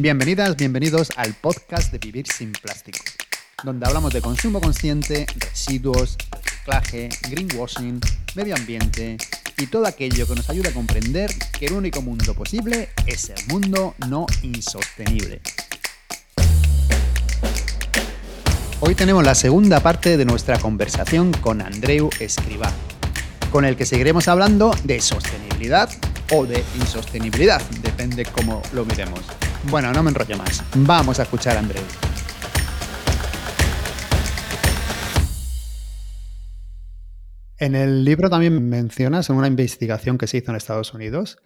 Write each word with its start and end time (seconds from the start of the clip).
Bienvenidas, 0.00 0.54
bienvenidos 0.54 1.08
al 1.16 1.34
podcast 1.34 1.90
de 1.90 1.98
Vivir 1.98 2.24
sin 2.28 2.52
Plástico, 2.52 3.00
donde 3.64 3.84
hablamos 3.84 4.14
de 4.14 4.20
consumo 4.20 4.60
consciente, 4.60 5.26
residuos, 5.36 6.16
reciclaje, 6.30 7.08
greenwashing, 7.28 8.00
medio 8.36 8.54
ambiente 8.54 9.16
y 9.56 9.66
todo 9.66 9.88
aquello 9.88 10.24
que 10.28 10.36
nos 10.36 10.48
ayuda 10.50 10.70
a 10.70 10.72
comprender 10.72 11.32
que 11.58 11.66
el 11.66 11.72
único 11.72 12.00
mundo 12.00 12.32
posible 12.34 12.90
es 13.06 13.30
el 13.30 13.44
mundo 13.48 13.96
no 14.06 14.26
insostenible. 14.42 15.40
Hoy 18.78 18.94
tenemos 18.94 19.24
la 19.24 19.34
segunda 19.34 19.80
parte 19.80 20.16
de 20.16 20.24
nuestra 20.24 20.60
conversación 20.60 21.32
con 21.32 21.60
Andreu 21.60 22.08
Escribá, 22.20 22.72
con 23.50 23.64
el 23.64 23.74
que 23.74 23.84
seguiremos 23.84 24.28
hablando 24.28 24.70
de 24.84 25.00
sostenibilidad 25.00 25.90
o 26.30 26.46
de 26.46 26.62
insostenibilidad, 26.76 27.60
depende 27.82 28.24
cómo 28.26 28.62
lo 28.72 28.84
miremos. 28.84 29.22
Bueno, 29.64 29.92
no 29.92 30.02
me 30.02 30.10
enrollo 30.10 30.36
más. 30.36 30.64
Vamos 30.74 31.18
a 31.18 31.24
escuchar 31.24 31.56
a 31.56 31.60
Andreu. 31.60 31.82
En 37.58 37.74
el 37.74 38.04
libro 38.04 38.30
también 38.30 38.68
mencionas 38.68 39.30
una 39.30 39.48
investigación 39.48 40.16
que 40.16 40.28
se 40.28 40.38
hizo 40.38 40.52
en 40.52 40.56
Estados 40.56 40.94
Unidos, 40.94 41.38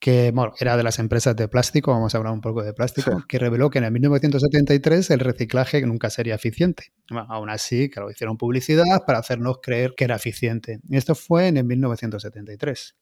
que 0.00 0.32
bueno, 0.32 0.52
era 0.58 0.76
de 0.76 0.82
las 0.82 0.98
empresas 0.98 1.36
de 1.36 1.46
plástico, 1.46 1.92
vamos 1.92 2.14
a 2.14 2.18
hablar 2.18 2.32
un 2.32 2.40
poco 2.40 2.64
de 2.64 2.72
plástico, 2.72 3.24
que 3.28 3.38
reveló 3.38 3.70
que 3.70 3.78
en 3.78 3.84
el 3.84 3.92
1973 3.92 5.10
el 5.10 5.20
reciclaje 5.20 5.80
nunca 5.86 6.10
sería 6.10 6.34
eficiente. 6.34 6.92
Bueno, 7.08 7.28
aún 7.30 7.48
así, 7.48 7.88
que 7.88 8.00
lo 8.00 8.10
hicieron 8.10 8.36
publicidad 8.36 9.04
para 9.06 9.20
hacernos 9.20 9.58
creer 9.62 9.94
que 9.96 10.04
era 10.04 10.16
eficiente. 10.16 10.80
Y 10.88 10.96
esto 10.96 11.14
fue 11.14 11.46
en 11.46 11.58
el 11.58 11.64
1973. 11.64 12.96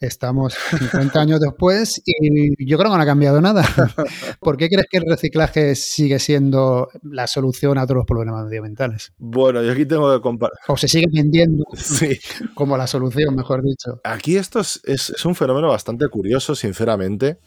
Estamos 0.00 0.54
50 0.78 1.20
años 1.20 1.40
después 1.40 2.02
y 2.04 2.66
yo 2.66 2.78
creo 2.78 2.90
que 2.90 2.96
no 2.96 3.02
ha 3.02 3.06
cambiado 3.06 3.40
nada. 3.40 3.64
¿Por 4.40 4.56
qué 4.56 4.68
crees 4.68 4.86
que 4.90 4.98
el 4.98 5.04
reciclaje 5.08 5.74
sigue 5.74 6.18
siendo 6.18 6.88
la 7.02 7.26
solución 7.26 7.78
a 7.78 7.86
todos 7.86 7.98
los 7.98 8.06
problemas 8.06 8.44
medioambientales? 8.44 9.12
Bueno, 9.18 9.62
yo 9.62 9.72
aquí 9.72 9.86
tengo 9.86 10.14
que 10.14 10.20
comparar. 10.20 10.58
O 10.68 10.76
se 10.76 10.88
sigue 10.88 11.06
vendiendo 11.12 11.64
como 12.54 12.76
la 12.76 12.86
solución, 12.86 13.34
mejor 13.34 13.62
dicho. 13.62 14.00
Aquí 14.04 14.36
esto 14.36 14.60
es, 14.60 15.24
un 15.24 15.34
fenómeno 15.34 15.68
bastante 15.68 16.08
curioso, 16.08 16.54
sinceramente, 16.54 17.38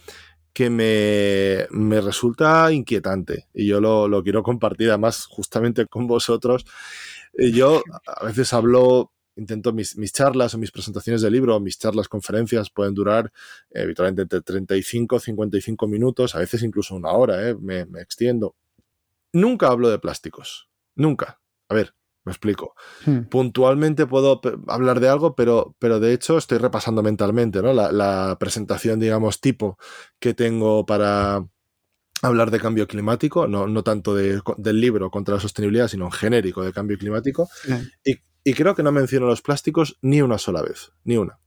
que 0.53 0.69
me, 0.69 2.01
resulta 2.01 2.71
inquietante 2.71 3.47
y 3.53 3.67
yo 3.67 3.79
lo, 3.79 4.07
lo 4.07 4.23
quiero 4.23 4.41
compartir 4.41 4.89
además 4.89 5.25
justamente 5.25 5.85
con 5.85 6.07
vosotros. 6.07 6.65
Yo 7.37 7.83
a 8.07 8.25
veces 8.25 8.51
hablo 8.53 9.11
intento 9.37 9.71
mis, 9.71 9.95
charlas 10.11 10.53
o 10.53 10.57
mis 10.57 10.71
presentaciones 10.71 11.21
de 11.21 11.31
libro, 11.31 11.59
mis 11.59 11.77
charlas, 11.77 12.09
conferencias 12.09 12.69
pueden 12.69 12.93
durar 12.93 13.31
eh, 13.71 13.83
habitualmente 13.83 14.23
entre 14.23 14.41
35 14.41 15.19
55 15.19 15.87
minutos, 15.87 16.35
a 16.35 16.39
veces 16.39 16.63
incluso 16.63 16.95
una 16.95 17.11
hora, 17.11 17.47
eh, 17.49 17.55
me, 17.55 17.81
extiendo. 18.01 18.55
Nunca 19.33 19.67
hablo 19.67 19.89
de 19.89 19.99
plásticos, 19.99 20.69
nunca. 20.95 21.39
A 21.69 21.75
ver, 21.75 21.93
me 22.23 22.31
explico. 22.31 22.75
Hmm. 23.05 23.23
Puntualmente 23.29 24.07
puedo 24.07 24.41
hablar 24.67 24.99
de 24.99 25.09
algo, 25.09 25.35
pero, 25.35 25.75
pero 25.79 25.99
de 25.99 26.13
hecho 26.13 26.37
estoy 26.37 26.57
repasando 26.57 27.03
mentalmente 27.03 27.61
¿no? 27.61 27.73
la, 27.73 28.37
presentación, 28.39 28.99
digamos, 28.99 29.39
tipo 29.39 29.77
que 30.19 30.33
tengo 30.33 30.85
para 30.85 31.45
hablar 32.23 32.49
de 32.49 32.59
cambio 32.59 32.87
climático, 32.87 33.47
no, 33.47 33.67
no 33.67 33.83
tanto 33.83 34.15
del 34.15 34.81
libro 34.81 35.11
contra 35.11 35.35
la 35.35 35.41
sostenibilidad, 35.41 35.87
sino 35.87 36.05
en 36.05 36.11
genérico 36.11 36.63
de 36.63 36.73
cambio 36.73 36.97
climático. 36.97 37.47
Y 38.03 38.15
y 38.47 38.53
creo 38.53 38.75
que 38.75 38.83
no 38.83 38.93
menciono 38.93 39.25
los 39.27 39.41
plásticos 39.41 39.97
ni 40.01 40.21
una 40.21 40.37
sola 40.37 40.61
vez, 40.61 40.93
ni 41.03 41.17
una. 41.17 41.37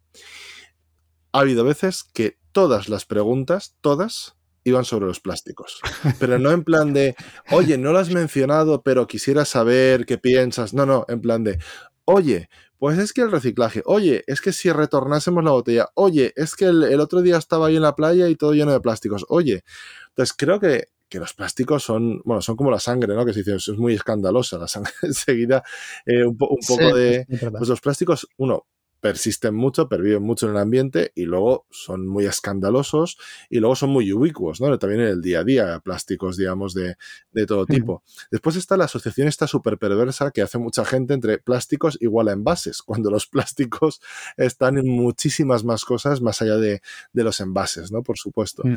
Ha 1.33 1.39
habido 1.41 1.65
veces 1.65 2.05
que 2.05 2.37
todas 2.53 2.91
las 2.91 3.07
preguntas, 3.07 3.79
todas, 3.81 4.37
iban 4.65 4.85
sobre 4.85 5.07
los 5.07 5.19
plásticos. 5.19 5.81
Pero 6.19 6.39
no 6.39 6.51
en 6.51 6.63
plan 6.63 6.93
de, 6.93 7.17
oye, 7.53 7.79
no 7.79 7.93
lo 7.93 8.01
has 8.01 8.11
mencionado, 8.11 8.83
pero 8.83 9.07
quisiera 9.07 9.47
saber 9.47 10.05
qué 10.05 10.19
piensas. 10.19 10.75
No, 10.75 10.85
no, 10.85 11.07
en 11.09 11.23
plan 11.23 11.43
de, 11.43 11.59
oye, 12.05 12.51
pues 12.79 12.99
es 12.99 13.15
que 13.15 13.23
el 13.23 13.31
reciclaje, 13.31 13.81
oye, 13.87 14.23
es 14.27 14.43
que 14.43 14.53
si 14.53 14.71
retornásemos 14.71 15.43
la 15.43 15.53
botella, 15.53 15.89
oye, 15.95 16.35
es 16.37 16.55
que 16.55 16.67
el, 16.67 16.83
el 16.83 17.01
otro 17.01 17.23
día 17.23 17.39
estaba 17.39 17.69
ahí 17.69 17.77
en 17.77 17.83
la 17.83 17.97
playa 17.97 18.29
y 18.29 18.37
todo 18.37 18.53
lleno 18.53 18.73
de 18.73 18.81
plásticos, 18.81 19.25
oye. 19.31 19.65
Entonces 20.09 20.35
creo 20.37 20.61
que 20.61 20.89
que 21.11 21.19
los 21.19 21.35
plásticos 21.35 21.83
son, 21.83 22.23
bueno, 22.25 22.41
son 22.41 22.57
como 22.57 22.71
la 22.71 22.79
sangre, 22.79 23.15
¿no? 23.15 23.27
Que 23.27 23.35
se 23.35 23.41
dice, 23.41 23.57
es 23.57 23.69
muy 23.77 23.95
escandalosa 23.95 24.57
la 24.57 24.69
sangre 24.69 24.93
enseguida, 25.03 25.63
eh, 26.07 26.25
un, 26.25 26.37
poco 26.39 26.95
de... 26.95 27.27
Pues 27.29 27.69
los 27.69 27.81
plásticos, 27.81 28.29
uno, 28.39 28.67
persisten 29.01 29.55
mucho, 29.55 29.89
perviven 29.89 30.23
mucho 30.23 30.47
en 30.47 30.53
el 30.53 30.59
ambiente 30.59 31.13
y 31.15 31.25
luego 31.25 31.67
son 31.71 32.07
muy 32.07 32.27
escandalosos 32.27 33.19
y 33.49 33.59
luego 33.59 33.75
son 33.75 33.91
muy 33.91 34.13
ubicuos, 34.13 34.61
¿no? 34.61 34.79
También 34.79 35.01
en 35.01 35.09
el 35.09 35.23
día 35.23 35.41
a 35.41 35.45
día, 35.45 35.81
plásticos, 35.81 36.37
digamos, 36.37 36.75
de, 36.75 36.97
de 37.33 37.47
todo 37.47 37.67
tipo. 37.67 38.03
Después 38.31 38.57
está 38.57 38.77
la 38.77 38.85
asociación 38.85 39.27
esta 39.27 39.47
súper 39.47 39.79
perversa 39.79 40.31
que 40.31 40.43
hace 40.43 40.59
mucha 40.59 40.85
gente 40.85 41.15
entre 41.15 41.39
plásticos 41.39 41.99
igual 42.01 42.29
a 42.29 42.33
envases, 42.33 42.83
cuando 42.87 43.11
los 43.11 43.27
plásticos 43.27 44.01
están 44.37 44.79
en 44.79 44.89
muchísimas 44.89 45.65
más 45.65 45.85
cosas 45.85 46.21
más 46.21 46.41
allá 46.43 46.57
de, 46.57 46.83
de 47.13 47.25
los 47.25 47.41
envases, 47.41 47.91
¿no? 47.91 48.03
Por 48.03 48.19
supuesto. 48.19 48.63
Mm. 48.65 48.77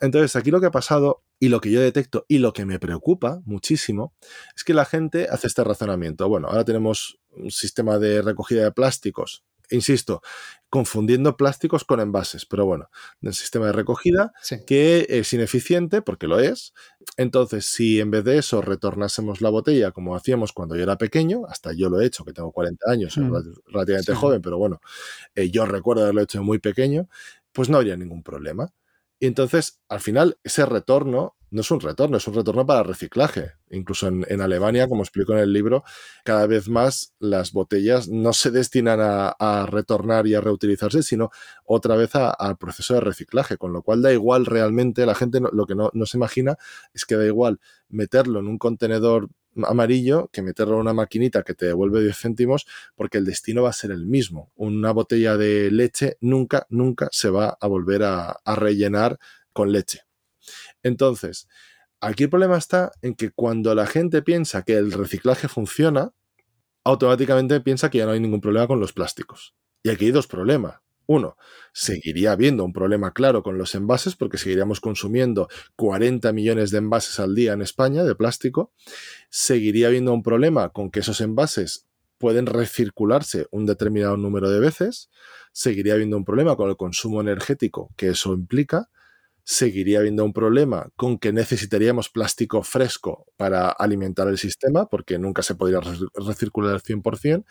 Entonces, 0.00 0.36
aquí 0.36 0.50
lo 0.50 0.60
que 0.60 0.66
ha 0.66 0.70
pasado 0.70 1.22
y 1.38 1.48
lo 1.48 1.60
que 1.60 1.70
yo 1.70 1.80
detecto 1.80 2.24
y 2.28 2.38
lo 2.38 2.52
que 2.52 2.64
me 2.66 2.78
preocupa 2.78 3.40
muchísimo 3.44 4.14
es 4.54 4.64
que 4.64 4.74
la 4.74 4.84
gente 4.84 5.28
hace 5.30 5.46
este 5.46 5.64
razonamiento. 5.64 6.28
Bueno, 6.28 6.48
ahora 6.48 6.64
tenemos 6.64 7.18
un 7.30 7.50
sistema 7.50 7.98
de 7.98 8.22
recogida 8.22 8.64
de 8.64 8.72
plásticos, 8.72 9.44
insisto, 9.70 10.22
confundiendo 10.68 11.36
plásticos 11.36 11.84
con 11.84 12.00
envases, 12.00 12.46
pero 12.46 12.66
bueno, 12.66 12.90
el 13.22 13.34
sistema 13.34 13.66
de 13.66 13.72
recogida 13.72 14.32
que 14.66 15.06
es 15.08 15.32
ineficiente, 15.32 16.02
porque 16.02 16.26
lo 16.26 16.40
es. 16.40 16.72
Entonces, 17.16 17.66
si 17.66 18.00
en 18.00 18.10
vez 18.10 18.24
de 18.24 18.38
eso 18.38 18.62
retornásemos 18.62 19.40
la 19.40 19.50
botella 19.50 19.92
como 19.92 20.16
hacíamos 20.16 20.52
cuando 20.52 20.76
yo 20.76 20.82
era 20.82 20.98
pequeño, 20.98 21.42
hasta 21.48 21.72
yo 21.72 21.88
lo 21.88 22.00
he 22.00 22.06
hecho, 22.06 22.24
que 22.24 22.32
tengo 22.32 22.52
40 22.52 22.90
años, 22.90 23.14
soy 23.14 23.24
mm. 23.24 23.34
relativamente 23.66 24.14
joven, 24.14 24.42
pero 24.42 24.58
bueno, 24.58 24.80
eh, 25.34 25.50
yo 25.50 25.66
recuerdo 25.66 26.02
haberlo 26.02 26.22
hecho 26.22 26.42
muy 26.42 26.58
pequeño, 26.58 27.08
pues 27.52 27.68
no 27.68 27.78
habría 27.78 27.96
ningún 27.96 28.22
problema. 28.22 28.72
Y 29.18 29.26
entonces, 29.26 29.80
al 29.88 30.00
final, 30.00 30.38
ese 30.44 30.66
retorno 30.66 31.36
no 31.50 31.60
es 31.60 31.70
un 31.70 31.80
retorno, 31.80 32.16
es 32.16 32.26
un 32.26 32.34
retorno 32.34 32.66
para 32.66 32.82
reciclaje. 32.82 33.52
Incluso 33.70 34.08
en, 34.08 34.40
Alemania, 34.40 34.88
como 34.88 35.02
explico 35.02 35.32
en 35.32 35.38
el 35.38 35.52
libro, 35.52 35.84
cada 36.24 36.46
vez 36.46 36.68
más 36.68 37.14
las 37.18 37.52
botellas 37.52 38.08
no 38.08 38.32
se 38.32 38.50
destinan 38.50 38.98
a, 39.00 39.66
retornar 39.66 40.26
y 40.26 40.34
a 40.34 40.40
reutilizarse, 40.40 41.02
sino 41.02 41.30
otra 41.64 41.96
vez 41.96 42.10
al 42.14 42.58
proceso 42.58 42.94
de 42.94 43.00
reciclaje, 43.00 43.56
con 43.56 43.72
lo 43.72 43.82
cual 43.82 44.02
da 44.02 44.12
igual 44.12 44.44
realmente, 44.44 45.06
la 45.06 45.14
gente 45.14 45.40
lo 45.40 45.66
que 45.66 45.74
no, 45.74 45.90
no 45.94 46.06
se 46.06 46.18
imagina 46.18 46.56
es 46.92 47.04
que 47.04 47.16
da 47.16 47.24
igual 47.24 47.60
meterlo 47.88 48.40
en 48.40 48.48
un 48.48 48.58
contenedor 48.58 49.28
amarillo 49.64 50.28
que 50.32 50.42
meterlo 50.42 50.74
en 50.74 50.80
una 50.80 50.92
maquinita 50.92 51.42
que 51.42 51.54
te 51.54 51.66
devuelve 51.66 52.02
10 52.02 52.16
céntimos 52.16 52.66
porque 52.94 53.18
el 53.18 53.24
destino 53.24 53.62
va 53.62 53.70
a 53.70 53.74
ser 53.74 53.90
el 53.90 54.06
mismo. 54.06 54.52
Una 54.54 54.92
botella 54.92 55.36
de 55.36 55.70
leche 55.70 56.16
nunca, 56.20 56.66
nunca 56.68 57.08
se 57.12 57.30
va 57.30 57.56
a 57.60 57.66
volver 57.66 58.02
a, 58.04 58.36
rellenar 58.44 59.18
con 59.52 59.72
leche. 59.72 60.02
Entonces, 60.82 61.48
aquí 62.00 62.24
el 62.24 62.30
problema 62.30 62.56
está 62.56 62.92
en 63.02 63.14
que 63.14 63.30
cuando 63.30 63.74
la 63.74 63.86
gente 63.86 64.22
piensa 64.22 64.62
que 64.62 64.74
el 64.74 64.92
reciclaje 64.92 65.48
funciona, 65.48 66.12
automáticamente 66.84 67.60
piensa 67.60 67.90
que 67.90 67.98
ya 67.98 68.06
no 68.06 68.12
hay 68.12 68.20
ningún 68.20 68.40
problema 68.40 68.66
con 68.66 68.80
los 68.80 68.92
plásticos. 68.92 69.54
Y 69.82 69.90
aquí 69.90 70.06
hay 70.06 70.12
dos 70.12 70.26
problemas. 70.26 70.85
Uno, 71.06 71.36
seguiría 71.72 72.32
habiendo 72.32 72.64
un 72.64 72.72
problema 72.72 73.12
claro 73.12 73.42
con 73.42 73.58
los 73.58 73.74
envases 73.74 74.16
porque 74.16 74.38
seguiríamos 74.38 74.80
consumiendo 74.80 75.48
40 75.76 76.32
millones 76.32 76.70
de 76.72 76.78
envases 76.78 77.20
al 77.20 77.34
día 77.34 77.52
en 77.52 77.62
España 77.62 78.02
de 78.02 78.14
plástico. 78.16 78.72
Seguiría 79.30 79.86
habiendo 79.86 80.12
un 80.12 80.22
problema 80.22 80.70
con 80.70 80.90
que 80.90 81.00
esos 81.00 81.20
envases 81.20 81.86
pueden 82.18 82.46
recircularse 82.46 83.46
un 83.50 83.66
determinado 83.66 84.16
número 84.16 84.50
de 84.50 84.58
veces. 84.58 85.10
Seguiría 85.52 85.94
habiendo 85.94 86.16
un 86.16 86.24
problema 86.24 86.56
con 86.56 86.70
el 86.70 86.76
consumo 86.76 87.20
energético 87.20 87.90
que 87.96 88.08
eso 88.08 88.34
implica 88.34 88.90
seguiría 89.48 90.00
habiendo 90.00 90.24
un 90.24 90.32
problema 90.32 90.90
con 90.96 91.18
que 91.18 91.32
necesitaríamos 91.32 92.08
plástico 92.08 92.64
fresco 92.64 93.26
para 93.36 93.68
alimentar 93.68 94.26
el 94.26 94.38
sistema, 94.38 94.86
porque 94.86 95.20
nunca 95.20 95.42
se 95.42 95.54
podría 95.54 95.80
recircular 96.14 96.74
al 96.74 96.82
100%. 96.82 97.44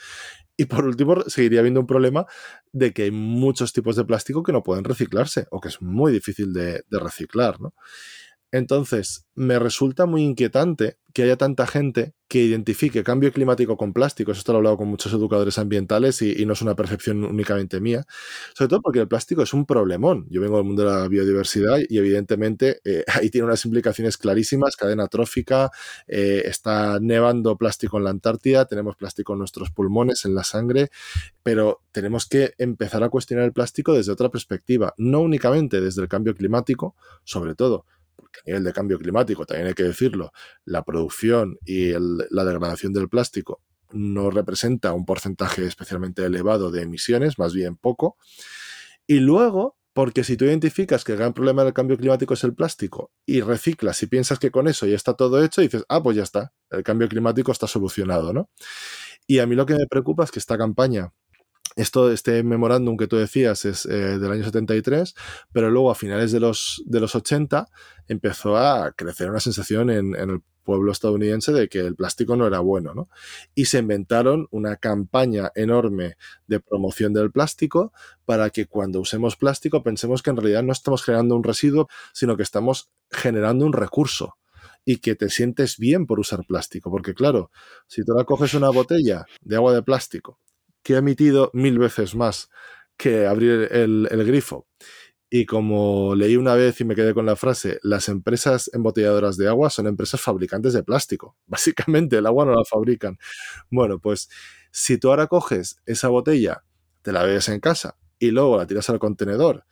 Y 0.58 0.66
por 0.66 0.86
último, 0.86 1.22
seguiría 1.28 1.62
habiendo 1.62 1.80
un 1.80 1.88
problema 1.88 2.26
de 2.74 2.92
que 2.92 3.04
hay 3.04 3.12
muchos 3.12 3.72
tipos 3.72 3.96
de 3.96 4.04
plástico 4.04 4.44
que 4.44 4.52
no 4.52 4.62
pueden 4.62 4.84
reciclarse 4.84 5.48
o 5.52 5.62
que 5.62 5.70
es 5.70 5.82
muy 5.82 6.12
difícil 6.12 6.52
de, 6.52 6.84
de 6.90 7.00
reciclar. 7.00 7.62
¿no? 7.62 7.74
Entonces, 8.52 9.26
me 9.34 9.58
resulta 9.58 10.06
muy 10.06 10.22
inquietante 10.24 10.98
que 11.16 11.24
haya 11.24 11.38
tanta 11.38 11.66
gente 11.66 12.14
que 12.28 12.40
identifique 12.40 13.02
cambio 13.02 13.32
climático 13.32 13.78
con 13.78 13.94
plásticos. 13.94 14.38
Esto 14.38 14.52
lo 14.52 14.58
he 14.58 14.60
hablado 14.60 14.76
con 14.76 14.90
muchos 14.90 15.14
educadores 15.14 15.58
ambientales 15.58 16.22
y, 16.22 16.46
no 16.46 16.52
es 16.52 16.62
una 16.62 16.76
percepción 16.76 17.24
únicamente 17.24 17.80
mía. 17.80 18.06
Sobre 18.54 18.68
todo 18.68 18.82
porque 18.82 19.00
el 19.00 19.08
plástico 19.08 19.42
es 19.42 19.54
un 19.54 19.66
problemón. 19.66 20.28
Yo 20.30 20.42
vengo 20.42 20.58
del 20.58 20.66
mundo 20.66 20.84
de 20.84 20.92
la 20.92 21.08
biodiversidad 21.08 21.78
y 21.88 22.00
evidentemente 22.00 22.82
eh, 22.84 23.06
ahí 23.14 23.30
tiene 23.30 23.48
unas 23.48 23.64
implicaciones 23.64 24.18
clarísimas. 24.18 24.76
Cadena 24.76 25.08
trófica, 25.08 25.72
eh, 26.06 26.42
está 26.44 27.00
nevando 27.00 27.56
plástico 27.56 27.98
en 27.98 28.04
la 28.04 28.10
Antártida, 28.10 28.66
tenemos 28.66 28.98
plástico 28.98 29.32
en 29.32 29.40
nuestros 29.40 29.72
pulmones, 29.72 30.26
en 30.26 30.36
la 30.36 30.44
sangre, 30.44 30.90
pero 31.44 31.82
tenemos 31.94 32.26
que 32.26 32.56
empezar 32.58 33.04
a 33.04 33.10
cuestionar 33.10 33.46
el 33.46 33.54
plástico 33.54 33.94
desde 33.94 34.12
otra 34.12 34.28
perspectiva, 34.28 34.94
no 34.98 35.22
únicamente 35.22 35.80
desde 35.80 36.02
el 36.02 36.10
cambio 36.10 36.36
climático, 36.36 36.94
sobre 37.24 37.56
todo 37.56 37.86
a 38.40 38.48
nivel 38.48 38.64
de 38.64 38.74
cambio 38.74 38.98
climático, 38.98 39.46
también 39.46 39.68
hay 39.68 39.74
que 39.74 39.84
decirlo, 39.84 40.32
la 40.66 40.84
producción 40.84 41.58
y 41.66 41.92
la 41.92 42.44
degradación 42.46 42.94
del 42.94 43.10
plástico 43.10 43.62
no 43.92 44.30
representa 44.30 44.94
un 44.94 45.06
porcentaje 45.06 45.66
especialmente 45.66 46.26
elevado 46.26 46.72
de 46.72 46.84
emisiones, 46.84 47.40
más 47.40 47.54
bien 47.54 47.78
poco. 47.78 48.18
Y 49.08 49.20
luego, 49.20 49.78
porque 49.94 50.24
si 50.24 50.36
tú 50.38 50.46
identificas 50.46 51.04
que 51.04 51.14
el 51.14 51.20
gran 51.20 51.34
problema 51.34 51.64
del 51.64 51.74
cambio 51.74 51.98
climático 51.98 52.34
es 52.34 52.44
el 52.44 52.54
plástico 52.54 53.12
y 53.26 53.42
reciclas 53.42 54.02
y 54.04 54.08
piensas 54.08 54.40
que 54.40 54.52
con 54.52 54.68
eso 54.68 54.86
ya 54.86 54.96
está 54.96 55.14
todo 55.14 55.44
hecho, 55.44 55.62
dices, 55.62 55.86
ah, 55.88 56.04
pues 56.04 56.18
ya 56.18 56.24
está, 56.24 56.54
el 56.70 56.84
cambio 56.84 57.08
climático 57.08 57.52
está 57.52 57.68
solucionado, 57.68 58.34
¿no? 58.34 58.50
Y 59.28 59.40
a 59.40 59.48
mí 59.48 59.56
lo 59.56 59.66
que 59.66 59.76
me 59.76 59.88
preocupa 59.88 60.24
es 60.24 60.32
que 60.32 60.40
esta 60.40 60.58
campaña 60.58 61.14
esto, 61.76 62.12
este 62.12 62.42
memorándum 62.44 62.96
que 62.96 63.08
tú 63.08 63.18
decías 63.18 63.66
es 63.66 63.86
eh, 63.86 64.18
del 64.18 64.32
año 64.32 64.44
73, 64.44 65.14
pero 65.52 65.70
luego 65.70 65.92
a 65.92 65.96
finales 65.96 66.32
de 66.32 66.40
los, 66.40 66.82
de 66.86 67.02
los 67.02 67.16
80 67.16 67.68
empezó 68.08 68.58
a 68.58 68.92
crecer 68.94 69.30
una 69.30 69.42
sensación 69.42 69.90
en, 69.90 70.16
el 70.16 70.42
pueblo 70.64 70.92
estadounidense 70.92 71.52
de 71.52 71.70
que 71.70 71.80
el 71.80 71.96
plástico 71.96 72.36
no 72.36 72.48
era 72.48 72.60
bueno, 72.60 72.96
¿no? 72.96 73.10
Y 73.54 73.66
se 73.66 73.78
inventaron 73.78 74.48
una 74.50 74.78
campaña 74.78 75.52
enorme 75.54 76.16
de 76.48 76.60
promoción 76.60 77.14
del 77.14 77.32
plástico 77.32 77.94
para 78.26 78.50
que 78.50 78.66
cuando 78.66 79.00
usemos 79.00 79.36
plástico 79.36 79.84
pensemos 79.84 80.24
que 80.24 80.32
en 80.32 80.38
realidad 80.38 80.64
no 80.64 80.72
estamos 80.72 81.04
generando 81.04 81.36
un 81.36 81.44
residuo, 81.44 81.88
sino 82.14 82.36
que 82.36 82.44
estamos 82.44 82.90
generando 83.12 83.64
un 83.64 83.74
recurso 83.74 84.38
y 84.86 84.98
que 84.98 85.16
te 85.16 85.30
sientes 85.30 85.78
bien 85.78 86.08
por 86.08 86.20
usar 86.20 86.46
plástico. 86.48 86.90
Porque 86.90 87.14
claro, 87.14 87.52
si 87.86 88.04
tú 88.04 88.14
ahora 88.14 88.26
coges 88.26 88.56
una 88.56 88.70
botella 88.70 89.26
de 89.42 89.58
agua 89.58 89.74
de 89.74 89.84
plástico 89.84 90.40
que 90.86 90.94
ha 90.94 91.00
emitido 91.00 91.50
mil 91.52 91.80
veces 91.80 92.14
más 92.14 92.52
que 92.96 93.26
abrir 93.26 93.70
el, 93.72 94.08
grifo. 94.26 94.68
Y 95.32 95.48
como 95.48 96.14
leí 96.14 96.38
una 96.38 96.54
vez 96.54 96.80
y 96.80 96.86
me 96.86 96.94
quedé 96.94 97.16
con 97.16 97.26
la 97.26 97.36
frase, 97.36 97.80
las 97.82 98.08
empresas 98.08 98.70
embotelladoras 98.72 99.36
de 99.36 99.48
agua 99.48 99.72
son 99.72 99.88
empresas 99.88 100.22
fabricantes 100.22 100.74
de 100.74 100.84
plástico. 100.84 101.36
Básicamente, 101.48 102.18
el 102.18 102.28
agua 102.28 102.46
no 102.46 102.52
la 102.54 102.64
fabrican. 102.64 103.18
Bueno, 103.72 104.00
pues 104.00 104.30
si 104.70 105.00
tú 105.00 105.10
ahora 105.10 105.26
coges 105.26 105.82
esa 105.88 106.10
botella, 106.10 106.64
te 107.02 107.12
la 107.12 107.24
bebes 107.24 107.50
en 107.50 107.60
casa 107.60 107.98
y 108.20 108.30
luego 108.30 108.56
la 108.56 108.68
tiras 108.68 108.88
al 108.92 109.00
contenedor 109.00 109.66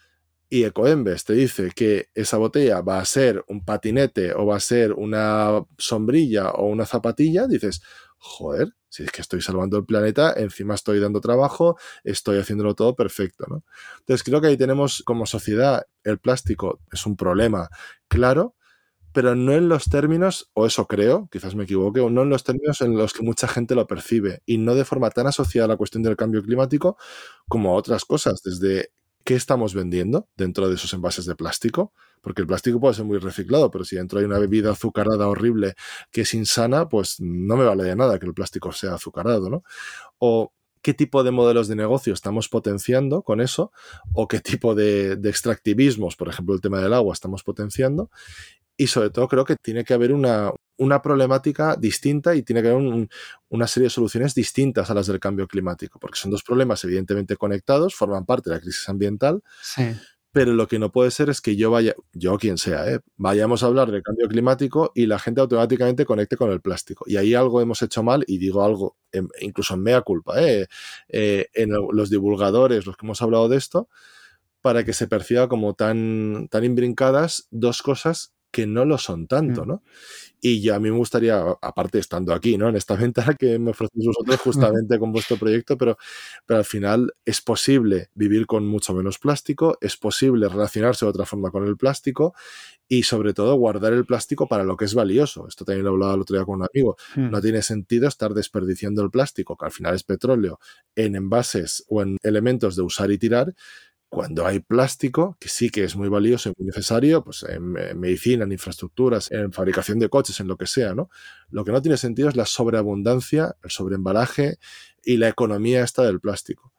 y 0.53 0.65
Ecoembes 0.65 1.25
te 1.25 1.33
dice 1.33 1.71
que 1.75 2.09
esa 2.13 2.37
botella 2.37 2.81
va 2.81 2.99
a 2.99 3.05
ser 3.05 3.43
un 3.47 3.65
patinete 3.65 4.33
o 4.33 4.45
va 4.45 4.57
a 4.57 4.59
ser 4.59 4.93
una 4.93 5.65
sombrilla 5.79 6.51
o 6.51 6.67
una 6.67 6.85
zapatilla, 6.85 7.47
dices, 7.47 7.81
joder, 8.23 8.73
si 8.87 9.03
es 9.03 9.11
que 9.11 9.21
estoy 9.21 9.41
salvando 9.41 9.77
el 9.77 9.85
planeta, 9.85 10.33
encima 10.37 10.75
estoy 10.75 10.99
dando 10.99 11.19
trabajo, 11.19 11.77
estoy 12.05 12.39
haciéndolo 12.39 12.73
todo 12.73 12.95
perfecto, 12.95 13.45
¿no? 13.49 13.63
Entonces 13.99 14.23
creo 14.23 14.39
que 14.39 14.47
ahí 14.47 14.57
tenemos 14.57 15.03
como 15.05 15.25
sociedad 15.25 15.83
el 16.05 16.19
plástico 16.19 16.79
es 16.91 17.05
un 17.05 17.17
problema 17.17 17.69
claro, 18.07 18.55
pero 19.11 19.35
no 19.35 19.51
en 19.53 19.67
los 19.69 19.89
términos, 19.89 20.49
o 20.53 20.65
eso 20.65 20.87
creo, 20.87 21.27
quizás 21.31 21.53
me 21.53 21.65
equivoque, 21.65 21.99
o 21.99 22.09
no 22.09 22.23
en 22.23 22.29
los 22.29 22.43
términos 22.45 22.81
en 22.81 22.97
los 22.97 23.13
que 23.13 23.23
mucha 23.23 23.47
gente 23.47 23.75
lo 23.75 23.87
percibe, 23.87 24.41
y 24.45 24.57
no 24.57 24.73
de 24.73 24.85
forma 24.85 25.09
tan 25.11 25.27
asociada 25.27 25.65
a 25.65 25.69
la 25.69 25.77
cuestión 25.77 26.01
del 26.03 26.15
cambio 26.15 26.41
climático 26.41 26.97
como 27.49 27.71
a 27.71 27.73
otras 27.75 28.05
cosas, 28.05 28.41
desde 28.43 28.91
qué 29.23 29.35
estamos 29.35 29.73
vendiendo 29.73 30.27
dentro 30.35 30.67
de 30.69 30.75
esos 30.75 30.93
envases 30.93 31.25
de 31.25 31.35
plástico, 31.35 31.93
porque 32.21 32.41
el 32.41 32.47
plástico 32.47 32.79
puede 32.79 32.93
ser 32.93 33.05
muy 33.05 33.17
reciclado, 33.17 33.69
pero 33.71 33.85
si 33.85 33.95
dentro 33.95 34.19
hay 34.19 34.25
una 34.25 34.39
bebida 34.39 34.71
azucarada 34.71 35.27
horrible 35.27 35.73
que 36.11 36.21
es 36.21 36.33
insana, 36.33 36.87
pues 36.89 37.17
no 37.19 37.57
me 37.57 37.65
vale 37.65 37.83
de 37.83 37.95
nada 37.95 38.19
que 38.19 38.25
el 38.25 38.33
plástico 38.33 38.71
sea 38.71 38.95
azucarado, 38.95 39.49
¿no? 39.49 39.63
O 40.19 40.53
qué 40.81 40.93
tipo 40.93 41.23
de 41.23 41.31
modelos 41.31 41.67
de 41.67 41.75
negocio 41.75 42.13
estamos 42.13 42.49
potenciando 42.49 43.23
con 43.23 43.41
eso, 43.41 43.71
o 44.13 44.27
qué 44.27 44.39
tipo 44.39 44.75
de, 44.75 45.13
extractivismos, 45.23 46.15
por 46.15 46.29
ejemplo, 46.29 46.53
el 46.53 46.61
tema 46.61 46.79
del 46.79 46.93
agua, 46.93 47.13
estamos 47.13 47.43
potenciando, 47.43 48.11
y 48.77 48.87
sobre 48.87 49.09
todo 49.09 49.27
creo 49.27 49.45
que 49.45 49.55
tiene 49.55 49.83
que 49.83 49.93
haber 49.93 50.13
una, 50.13 50.51
una 50.77 51.01
problemática 51.01 51.75
distinta 51.75 52.35
y 52.35 52.43
tiene 52.43 52.61
que 52.61 52.69
haber 52.69 53.07
una 53.49 53.67
serie 53.67 53.85
de 53.85 53.89
soluciones 53.91 54.33
distintas 54.33 54.89
a 54.89 54.93
las 54.93 55.07
del 55.07 55.19
cambio 55.19 55.47
climático, 55.47 55.99
porque 55.99 56.19
son 56.19 56.31
dos 56.31 56.43
problemas 56.43 56.83
evidentemente 56.83 57.35
conectados, 57.35 57.95
forman 57.95 58.25
parte 58.25 58.49
de 58.49 58.55
la 58.55 58.61
crisis 58.61 58.89
ambiental, 58.89 59.41
pero 60.33 60.53
lo 60.53 60.67
que 60.67 60.79
no 60.79 60.91
puede 60.91 61.11
ser 61.11 61.29
es 61.29 61.41
que 61.41 61.55
yo 61.55 61.69
vaya, 61.69 61.93
yo 62.11 62.39
quien 62.39 62.57
sea, 62.57 62.91
¿eh? 62.91 62.99
vayamos 63.17 63.61
a 63.61 63.67
hablar 63.67 63.91
del 63.91 64.01
cambio 64.01 64.27
climático 64.27 64.91
y 64.95 65.05
la 65.05 65.19
gente 65.19 65.41
automáticamente 65.41 66.05
conecte 66.05 66.37
con 66.37 66.51
el 66.51 66.59
plástico. 66.59 67.05
Y 67.07 67.17
ahí 67.17 67.35
algo 67.35 67.61
hemos 67.61 67.83
hecho 67.83 68.01
mal, 68.01 68.25
y 68.27 68.39
digo 68.39 68.63
algo, 68.63 68.97
incluso 69.41 69.75
en 69.75 69.83
mea 69.83 70.01
culpa, 70.01 70.41
¿eh? 70.41 70.65
Eh, 71.07 71.49
en 71.53 71.69
los 71.91 72.09
divulgadores, 72.09 72.87
los 72.87 72.97
que 72.97 73.05
hemos 73.05 73.21
hablado 73.21 73.47
de 73.47 73.57
esto, 73.57 73.89
para 74.61 74.83
que 74.83 74.93
se 74.93 75.07
perciba 75.07 75.47
como 75.47 75.75
tan, 75.75 76.47
tan 76.49 76.63
imbrincadas 76.63 77.47
dos 77.51 77.83
cosas 77.83 78.32
que 78.53 78.67
no 78.67 78.85
lo 78.85 78.99
son 78.99 79.25
tanto, 79.25 79.65
mm. 79.65 79.67
¿no? 79.67 79.83
Y 80.39 80.61
yo 80.61 80.75
a 80.75 80.79
mí 80.79 80.91
me 80.91 80.97
gustaría, 80.97 81.41
aparte 81.59 81.97
estando 81.97 82.33
aquí, 82.33 82.55
¿no? 82.55 82.69
En 82.69 82.75
esta 82.75 82.95
ventana 83.07 83.33
que 83.33 83.57
me 83.57 83.71
ofrecéis 83.71 84.05
vosotros 84.05 84.39
justamente 84.41 84.99
con 84.99 85.11
vuestro 85.11 85.37
proyecto, 85.37 85.75
pero, 85.75 85.97
pero 86.45 86.59
al 86.59 86.65
final 86.65 87.11
es 87.25 87.41
posible 87.41 88.09
vivir 88.13 88.45
con 88.45 88.67
mucho 88.67 88.93
menos 88.93 89.17
plástico, 89.17 89.77
es 89.81 89.97
posible 89.97 90.47
relacionarse 90.47 91.03
de 91.03 91.09
otra 91.09 91.25
forma 91.25 91.49
con 91.49 91.65
el 91.65 91.75
plástico 91.75 92.35
y 92.87 93.03
sobre 93.03 93.33
todo 93.33 93.55
guardar 93.55 93.91
el 93.93 94.05
plástico 94.05 94.47
para 94.47 94.63
lo 94.63 94.77
que 94.77 94.85
es 94.85 94.93
valioso. 94.93 95.47
Esto 95.47 95.65
también 95.65 95.85
lo 95.85 95.91
hablaba 95.91 96.13
el 96.13 96.21
otro 96.21 96.35
día 96.35 96.45
con 96.45 96.61
un 96.61 96.67
amigo. 96.71 96.95
Mm. 97.15 97.31
No 97.31 97.41
tiene 97.41 97.63
sentido 97.63 98.07
estar 98.07 98.35
desperdiciando 98.35 99.01
el 99.01 99.09
plástico, 99.09 99.57
que 99.57 99.65
al 99.65 99.71
final 99.71 99.95
es 99.95 100.03
petróleo, 100.03 100.59
en 100.95 101.15
envases 101.15 101.83
o 101.87 102.03
en 102.03 102.17
elementos 102.21 102.75
de 102.75 102.83
usar 102.83 103.09
y 103.09 103.17
tirar, 103.17 103.55
cuando 104.13 104.45
hay 104.45 104.59
plástico, 104.59 105.35
que 105.39 105.49
sí 105.49 105.71
que 105.71 105.83
es 105.83 105.95
muy 105.95 106.07
valioso 106.07 106.49
y 106.49 106.53
muy 106.55 106.67
necesario, 106.67 107.23
pues 107.23 107.41
en, 107.49 107.71
medicina, 107.99 108.43
en 108.43 108.51
infraestructuras, 108.51 109.31
en 109.31 109.51
fabricación 109.51 109.97
de 109.97 110.07
coches, 110.07 110.39
en 110.39 110.47
lo 110.47 110.55
que 110.55 110.67
sea, 110.67 110.93
¿no? 110.93 111.09
Lo 111.49 111.65
que 111.65 111.71
no 111.71 111.81
tiene 111.81 111.97
sentido 111.97 112.29
es 112.29 112.35
la 112.35 112.45
sobreabundancia, 112.45 113.55
el 113.63 113.71
sobreembalaje 113.71 114.59
y 115.03 115.17
la 115.17 115.29
economía 115.29 115.83
esta 115.83 116.03
del 116.03 116.19
plástico. 116.19 116.73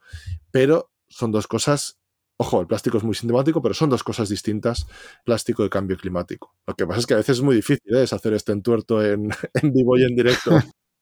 Pero 0.53 0.93
son 1.09 1.33
dos 1.33 1.49
cosas 1.49 1.99
Ojo, 2.37 2.61
el 2.61 2.67
plástico 2.67 2.99
es 2.99 3.05
muy 3.05 3.15
sintomático, 3.15 3.63
pero 3.63 3.75
son 3.75 3.91
dos 3.91 4.03
cosas 4.03 4.29
distintas, 4.29 4.89
plástico 5.25 5.65
y 5.65 5.71
cambio 5.71 5.97
climático. 5.97 6.53
Lo 6.67 6.75
que 6.75 6.85
pasa 6.85 6.99
es 6.99 7.07
que 7.07 7.15
a 7.15 7.19
veces 7.19 7.37
es 7.37 7.43
muy 7.45 7.55
difícil 7.55 7.95
¿eh? 7.95 8.03
hacer 8.03 8.35
este 8.35 8.51
entuerto 8.51 9.05
en, 9.05 9.31
en 9.55 9.73
vivo 9.73 9.97
y 9.97 10.03
en 10.03 10.17
directo. 10.17 10.51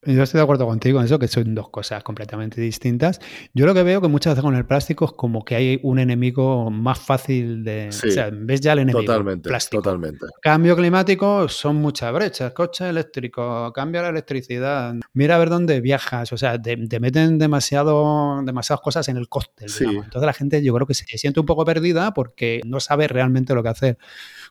Yo 0.05 0.25
estoy 0.25 0.39
de 0.39 0.43
acuerdo 0.43 0.67
contigo 0.67 0.99
en 0.99 1.05
eso, 1.05 1.17
que 1.21 1.29
son 1.29 1.55
dos 1.55 1.69
cosas 1.71 2.03
completamente 2.03 2.61
distintas. 2.61 3.21
Yo 3.55 3.67
lo 3.67 3.75
que 3.75 3.85
veo 3.85 4.01
que 4.01 4.09
muchas 4.09 4.33
veces 4.33 4.43
con 4.43 4.57
el 4.57 4.67
plástico 4.67 5.05
es 5.05 5.13
como 5.13 5.45
que 5.45 5.55
hay 5.55 5.81
un 5.85 6.01
enemigo 6.01 6.73
más 6.73 6.99
fácil 6.99 7.63
de... 7.63 7.89
o 7.89 7.93
sea, 7.93 8.29
ves 8.33 8.61
ya 8.61 8.73
el 8.73 8.81
enemigo. 8.81 9.05
Totalmente, 9.05 9.49
plástico. 9.49 9.81
totalmente. 9.81 10.27
Cambio 10.41 10.75
climático 10.75 11.49
son 11.49 11.77
muchas 11.77 12.13
brechas. 12.13 12.53
Coche 12.53 12.89
eléctrico, 12.89 13.73
cambia 13.73 14.03
la 14.03 14.09
electricidad. 14.09 14.93
Mira 15.13 15.37
a 15.37 15.39
ver 15.39 15.51
dónde 15.51 15.81
viajas. 15.81 16.33
O 16.33 16.37
sea, 16.37 16.61
te, 16.61 16.77
meten 16.77 17.39
demasiado, 17.39 18.43
demasiadas 18.45 18.81
cosas 18.81 19.09
en 19.09 19.19
el 19.19 19.29
coste. 19.29 19.67
Entonces 19.67 20.23
la 20.23 20.33
gente 20.33 20.65
yo 20.65 20.75
creo 20.75 20.87
que 20.89 20.95
se 20.95 21.05
siente 21.17 21.39
un 21.39 21.47
poco 21.47 21.65
perdida 21.65 22.13
porque 22.13 22.61
no 22.65 22.81
sabe 22.81 23.07
realmente 23.07 23.55
lo 23.55 23.63
que 23.63 23.69
hacer. 23.69 23.99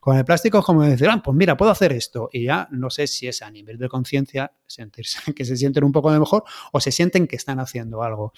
Con 0.01 0.17
el 0.17 0.25
plástico 0.25 0.57
es 0.57 0.65
como 0.65 0.81
decir, 0.81 1.07
ah, 1.11 1.21
pues 1.23 1.37
mira, 1.37 1.55
puedo 1.55 1.69
hacer 1.69 1.93
esto. 1.93 2.27
Y 2.33 2.45
ya 2.45 2.67
no 2.71 2.89
sé 2.89 3.05
si 3.05 3.27
es 3.27 3.43
a 3.43 3.51
nivel 3.51 3.77
de 3.77 3.87
conciencia 3.87 4.51
sentirse 4.65 5.19
que 5.35 5.45
se 5.45 5.55
sienten 5.55 5.83
un 5.83 5.91
poco 5.91 6.11
de 6.11 6.19
mejor 6.19 6.43
o 6.71 6.79
se 6.79 6.91
sienten 6.91 7.27
que 7.27 7.35
están 7.35 7.59
haciendo 7.59 8.01
algo. 8.01 8.33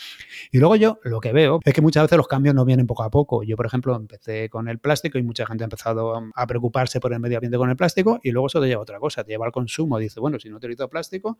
Y 0.52 0.58
luego 0.58 0.76
yo 0.76 1.00
lo 1.04 1.22
que 1.22 1.32
veo 1.32 1.62
es 1.64 1.74
que 1.74 1.80
muchas 1.80 2.04
veces 2.04 2.18
los 2.18 2.28
cambios 2.28 2.54
no 2.54 2.66
vienen 2.66 2.86
poco 2.86 3.04
a 3.04 3.10
poco. 3.10 3.44
Yo, 3.44 3.56
por 3.56 3.66
ejemplo, 3.66 3.96
empecé 3.96 4.50
con 4.50 4.68
el 4.68 4.80
plástico 4.80 5.18
y 5.18 5.24
mucha 5.24 5.46
gente 5.46 5.64
ha 5.64 5.68
empezado 5.68 6.22
a 6.36 6.48
preocuparse 6.48 7.00
por 7.00 7.14
el 7.14 7.22
medio 7.22 7.38
ambiente 7.38 7.58
con 7.58 7.70
el 7.70 7.78
plástico 7.78 8.20
y 8.22 8.32
luego 8.32 8.48
eso 8.48 8.60
te 8.60 8.68
lleva 8.68 8.80
a 8.80 8.84
otra 8.84 9.00
cosa, 9.00 9.24
te 9.24 9.32
lleva 9.32 9.46
al 9.46 9.54
consumo. 9.54 9.98
Dice, 10.00 10.20
bueno, 10.20 10.40
si 10.40 10.50
no 10.50 10.58
utilizo 10.58 10.90
plástico, 10.90 11.40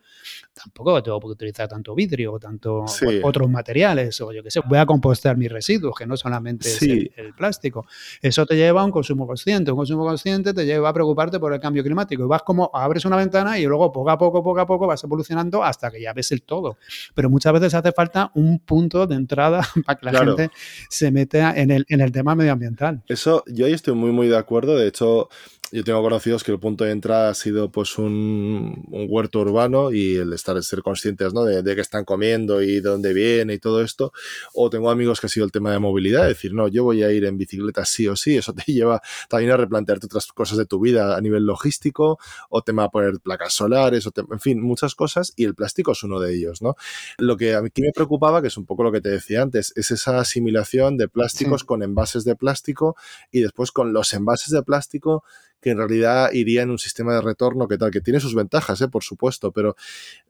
tampoco 0.54 1.04
tengo 1.04 1.20
que 1.20 1.28
utilizar 1.28 1.68
tanto 1.68 1.94
vidrio 1.94 2.32
o 2.32 2.40
tanto 2.40 2.86
otros 3.24 3.50
materiales 3.50 4.22
o 4.22 4.32
yo 4.32 4.42
qué 4.42 4.52
sé, 4.52 4.62
voy 4.66 4.78
a 4.78 4.86
compostar 4.86 5.36
mis 5.36 5.52
residuos, 5.52 5.96
que 5.98 6.08
no 6.08 6.16
solamente 6.16 6.70
es 6.70 6.82
el, 6.82 7.12
el, 7.18 7.34
plástico. 7.34 7.86
Eso 8.22 8.46
te 8.46 8.56
lleva 8.56 8.82
a 8.82 8.86
un 8.86 8.92
consumo 8.92 9.28
consciente. 9.28 9.70
Un 9.70 9.78
consumo 9.78 10.06
consciente 10.06 10.13
te 10.18 10.66
lleva 10.66 10.90
a 10.90 10.94
preocuparte 10.94 11.40
por 11.40 11.54
el 11.54 11.60
cambio 11.60 11.84
climático. 11.84 12.24
Y 12.24 12.28
vas 12.28 12.44
como, 12.44 12.70
abres 12.74 13.06
una 13.06 13.18
ventana 13.18 13.58
y 13.58 13.66
luego 13.66 13.92
poco 13.92 14.10
a 14.10 14.18
poco, 14.18 14.44
poco 14.44 14.60
a 14.60 14.66
poco 14.66 14.88
vas 14.88 15.04
evolucionando 15.04 15.64
hasta 15.64 15.92
que 15.92 16.02
ya 16.02 16.14
ves 16.14 16.32
el 16.32 16.44
todo. 16.44 16.78
Pero 17.14 17.30
muchas 17.30 17.54
veces 17.54 17.74
hace 17.74 17.92
falta 17.92 18.32
un 18.36 18.60
punto 18.60 19.08
de 19.08 19.16
entrada 19.16 19.62
para 19.86 20.00
que 20.00 20.06
la 20.06 20.20
gente 20.20 20.52
se 20.90 21.12
meta 21.12 21.54
en 21.56 21.72
el, 21.72 21.86
en 21.90 22.02
el 22.02 22.12
tema 22.12 22.36
medioambiental. 22.36 23.04
Eso, 23.08 23.44
yo 23.48 23.66
ahí 23.66 23.74
estoy 23.74 23.96
muy, 23.96 24.12
muy 24.12 24.28
de 24.28 24.38
acuerdo. 24.38 24.78
De 24.78 24.88
hecho, 24.88 25.30
yo 25.74 25.84
tengo 25.84 26.04
conocidos 26.04 26.44
que 26.44 26.52
el 26.52 26.60
punto 26.60 26.84
de 26.84 26.92
entrada 26.92 27.32
ha 27.32 27.34
sido 27.34 27.72
pues 27.72 27.98
un, 27.98 28.86
huerto 29.10 29.40
urbano 29.40 29.92
y 29.92 30.18
el 30.18 30.32
estar 30.32 30.62
ser 30.62 30.84
conscientes 30.84 31.34
¿no? 31.34 31.46
de, 31.46 31.64
de 31.64 31.76
qué 31.76 31.82
están 31.82 32.06
comiendo 32.06 32.62
y 32.62 32.76
de 32.76 32.82
dónde 32.82 33.12
viene 33.12 33.56
y 33.56 33.60
todo 33.60 33.82
esto. 33.82 34.14
O 34.54 34.70
tengo 34.70 34.92
amigos 34.92 35.20
que 35.20 35.26
ha 35.26 35.30
sido 35.30 35.48
el 35.48 35.52
tema 35.52 35.72
de 35.72 35.80
movilidad, 35.80 36.28
decir, 36.28 36.54
no, 36.54 36.68
yo 36.68 36.84
voy 36.84 37.02
a 37.02 37.12
ir 37.12 37.26
en 37.26 37.40
bicicleta 37.40 37.86
sí 37.86 38.08
o 38.08 38.16
sí, 38.16 38.38
eso 38.38 38.54
te 38.54 38.64
lleva 38.72 39.02
también 39.28 39.52
a 39.52 39.58
replantearte 39.58 40.06
otras 40.06 40.28
cosas 40.28 40.60
de 40.60 40.68
tu 40.68 40.80
vida 40.80 41.18
a 41.18 41.22
nivel 41.22 41.44
logístico, 41.44 42.20
o 42.50 42.62
tema 42.62 42.84
a 42.84 42.90
poner 42.90 43.20
placas 43.20 43.54
solares, 43.54 44.06
o 44.06 44.12
en 44.32 44.40
fin, 44.40 44.62
muchas 44.62 44.94
cosas, 44.94 45.34
y 45.36 45.46
el 45.46 45.56
plástico 45.56 45.94
es 45.94 46.04
uno 46.04 46.20
de 46.20 46.36
ellos, 46.36 46.62
¿no? 46.62 46.76
Lo 47.18 47.36
que 47.36 47.56
a 47.56 47.64
mí 47.64 47.70
me 47.76 47.92
preocupaba, 47.96 48.44
que 48.44 48.50
es 48.50 48.58
un 48.58 48.68
poco 48.68 48.84
lo 48.84 48.92
que 48.92 49.02
te 49.02 49.10
decía 49.10 49.42
antes, 49.42 49.74
es 49.76 49.90
esa 49.90 50.20
asimilación 50.20 50.98
de 50.98 51.08
plásticos 51.08 51.64
con 51.64 51.82
envases 51.82 52.26
de 52.26 52.36
plástico 52.36 52.96
y 53.32 53.42
después 53.42 53.72
con 53.72 53.92
los 53.92 54.14
envases 54.14 54.50
de 54.50 54.62
plástico 54.62 55.24
que 55.64 55.72
en 55.72 55.78
realidad 55.78 56.32
iría 56.34 56.62
en 56.62 56.70
un 56.70 56.78
sistema 56.78 57.14
de 57.14 57.22
retorno 57.22 57.68
que 57.68 57.78
tal, 57.78 57.90
que 57.90 58.02
tiene 58.02 58.20
sus 58.20 58.36
ventajas, 58.36 58.82
¿eh? 58.82 58.90
por 58.90 59.04
supuesto, 59.04 59.52
pero 59.52 59.76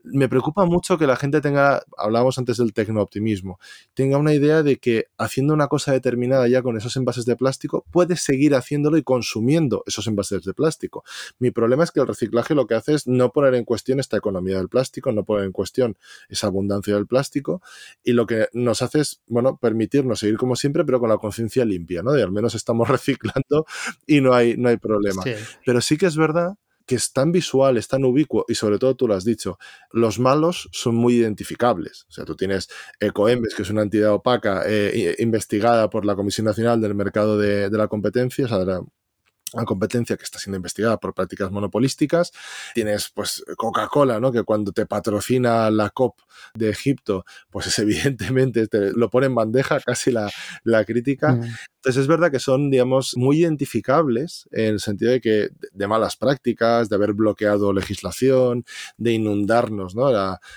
me 0.04 0.30
preocupa 0.30 0.66
mucho 0.66 0.98
que 0.98 1.08
la 1.08 1.16
gente 1.16 1.42
tenga, 1.42 1.84
hablábamos 1.98 2.38
antes 2.38 2.58
del 2.58 2.74
tecnooptimismo, 2.74 3.60
tenga 3.94 4.18
una 4.18 4.34
idea 4.34 4.63
de 4.63 4.78
que 4.78 5.08
haciendo 5.18 5.54
una 5.54 5.68
cosa 5.68 5.92
determinada 5.92 6.48
ya 6.48 6.62
con 6.62 6.78
esos 6.78 6.96
envases 6.96 7.25
de 7.25 7.36
plástico, 7.36 7.86
puedes 7.92 8.22
seguir 8.22 8.54
haciéndolo 8.54 8.98
y 8.98 9.04
consumiendo 9.04 9.84
esos 9.88 10.06
envases 10.08 10.44
de 10.44 10.54
plástico. 10.54 11.04
Mi 11.40 11.52
problema 11.52 11.84
es 11.84 11.92
que 11.92 12.00
el 12.00 12.08
reciclaje 12.08 12.54
lo 12.54 12.68
que 12.68 12.75
hace 12.75 12.94
es 12.94 13.08
no 13.08 13.32
poner 13.32 13.56
en 13.56 13.66
cuestión 13.66 14.00
esta 14.00 14.18
economía 14.18 14.58
del 14.58 14.70
plástico, 14.70 15.12
no 15.12 15.24
poner 15.24 15.46
en 15.46 15.52
cuestión 15.52 15.98
esa 16.30 16.48
abundancia 16.48 16.94
del 16.94 17.08
plástico 17.08 17.62
y 18.04 18.13
lo 18.13 18.28
que 18.28 18.50
nos 18.54 18.82
hace 18.82 19.00
es, 19.00 19.22
bueno, 19.28 19.58
permitirnos 19.58 20.20
seguir 20.20 20.38
como 20.38 20.56
siempre, 20.56 20.86
pero 20.86 21.00
con 21.00 21.10
la 21.10 21.18
conciencia 21.18 21.66
limpia, 21.66 22.04
¿no? 22.04 22.12
De 22.12 22.22
al 22.22 22.32
menos 22.32 22.54
estamos 22.54 22.88
reciclando 22.90 23.66
y 24.06 24.22
no 24.22 24.34
hay, 24.34 24.58
no 24.58 24.70
hay 24.70 24.78
problema. 24.78 25.23
Pero 25.65 25.82
sí 25.82 25.98
que 25.98 26.06
es 26.06 26.18
verdad 26.18 26.56
que 26.86 26.96
es 26.96 27.13
tan 27.13 27.32
visual, 27.32 27.77
es 27.77 27.88
tan 27.88 28.03
ubicuo 28.03 28.46
y 28.48 28.56
sobre 28.56 28.77
todo 28.77 28.96
tú 28.96 29.08
lo 29.08 29.15
has 29.15 29.24
dicho, 29.24 29.58
los 29.92 30.20
malos 30.20 30.70
son 30.74 30.96
muy 30.96 31.15
identificables. 31.15 32.06
O 32.10 32.12
sea, 32.12 32.25
tú 32.25 32.36
tienes 32.36 32.68
Ecoembes, 33.00 33.56
que 33.56 33.62
es 33.62 33.70
una 33.70 33.84
entidad 33.84 34.12
opaca 34.12 34.63
eh, 34.65 35.15
investigada 35.20 35.89
por 35.89 36.06
la 36.06 36.15
Comisión 36.15 36.46
Nacional 36.46 36.82
del 36.82 36.96
Mercado 36.96 37.38
de, 37.38 37.70
de 37.70 37.77
la 37.77 37.88
Competencia, 37.88 38.46
o 38.46 38.48
sea, 38.50 38.60
de 38.60 38.65
la 38.65 38.82
una 39.54 39.66
competencia 39.66 40.18
que 40.18 40.24
está 40.24 40.40
siendo 40.40 40.58
investigada 40.58 40.98
por 40.98 41.14
prácticas 41.14 41.52
monopolísticas. 41.52 42.32
Tienes, 42.74 43.10
pues, 43.14 43.44
Coca-Cola, 43.58 44.20
¿no? 44.20 44.32
Que 44.32 44.44
cuando 44.44 44.72
te 44.72 44.86
patrocina 44.86 45.70
la 45.72 45.90
COP 45.90 46.20
de 46.54 46.70
Egipto, 46.70 47.26
pues 47.50 47.68
es 47.68 47.80
evidentemente, 47.80 48.68
te 48.68 48.92
lo 48.92 49.10
pone 49.10 49.28
en 49.28 49.36
bandeja 49.36 49.80
casi 49.80 50.12
la, 50.12 50.30
la 50.64 50.86
crítica. 50.86 51.34
Mm. 51.34 51.44
Entonces 51.84 52.02
es 52.04 52.08
verdad 52.08 52.32
que 52.32 52.40
son, 52.40 52.72
digamos, 52.72 53.18
muy 53.18 53.40
identificables 53.40 54.48
en 54.52 54.76
el 54.76 54.80
sentido 54.80 55.12
de 55.12 55.20
que 55.20 55.50
de 55.72 55.88
malas 55.88 56.16
prácticas, 56.16 56.88
de 56.90 56.96
haber 56.96 57.14
bloqueado 57.14 57.74
legislación, 57.74 58.64
de 58.98 59.12
inundarnos, 59.12 59.96
¿no? 59.96 60.04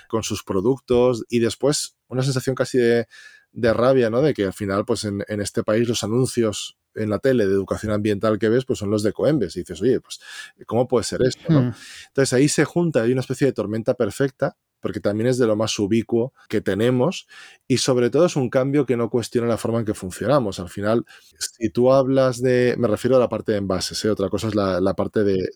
con 0.08 0.22
sus 0.22 0.44
productos 0.44 1.24
y 1.28 1.40
después 1.40 1.96
una 2.08 2.22
sensación 2.22 2.54
casi 2.54 2.78
de, 2.78 3.06
de 3.52 3.72
rabia, 3.72 4.10
¿no? 4.10 4.22
De 4.22 4.34
que 4.34 4.44
al 4.44 4.52
final, 4.52 4.84
pues 4.84 5.04
en, 5.04 5.24
en 5.28 5.40
este 5.40 5.64
país 5.64 5.88
los 5.88 6.04
anuncios 6.04 6.76
en 6.96 7.10
la 7.10 7.18
tele 7.18 7.46
de 7.46 7.52
educación 7.52 7.92
ambiental 7.92 8.38
que 8.38 8.48
ves, 8.48 8.64
pues 8.64 8.78
son 8.78 8.90
los 8.90 9.02
de 9.02 9.12
Coembes. 9.12 9.56
Y 9.56 9.60
dices, 9.60 9.80
oye, 9.82 10.00
pues, 10.00 10.20
¿cómo 10.66 10.88
puede 10.88 11.04
ser 11.04 11.22
esto? 11.22 11.52
Hmm. 11.52 11.72
Entonces 12.08 12.32
ahí 12.32 12.48
se 12.48 12.64
junta, 12.64 13.02
hay 13.02 13.12
una 13.12 13.20
especie 13.20 13.46
de 13.46 13.52
tormenta 13.52 13.94
perfecta, 13.94 14.56
porque 14.80 15.00
también 15.00 15.28
es 15.28 15.38
de 15.38 15.46
lo 15.46 15.56
más 15.56 15.78
ubicuo 15.78 16.32
que 16.48 16.60
tenemos 16.60 17.26
y 17.66 17.78
sobre 17.78 18.10
todo 18.10 18.26
es 18.26 18.36
un 18.36 18.50
cambio 18.50 18.86
que 18.86 18.96
no 18.96 19.10
cuestiona 19.10 19.48
la 19.48 19.56
forma 19.56 19.80
en 19.80 19.84
que 19.84 19.94
funcionamos. 19.94 20.60
Al 20.60 20.68
final, 20.68 21.04
si 21.38 21.70
tú 21.70 21.92
hablas 21.92 22.40
de, 22.40 22.76
me 22.78 22.86
refiero 22.86 23.16
a 23.16 23.20
la 23.20 23.28
parte 23.28 23.52
de 23.52 23.58
envases, 23.58 24.04
¿eh? 24.04 24.10
otra 24.10 24.28
cosa 24.28 24.48
es 24.48 24.54
la, 24.54 24.94
parte 24.94 25.24
de, 25.24 25.50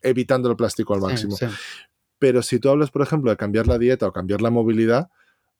evitando 0.00 0.48
el 0.48 0.56
plástico 0.56 0.94
al 0.94 1.00
máximo. 1.00 1.36
Pero 2.18 2.40
si 2.40 2.60
tú 2.60 2.70
hablas, 2.70 2.90
por 2.90 3.02
ejemplo, 3.02 3.30
de 3.30 3.36
cambiar 3.36 3.66
la 3.66 3.78
dieta 3.78 4.06
o 4.06 4.12
cambiar 4.12 4.40
la 4.40 4.50
movilidad, 4.50 5.10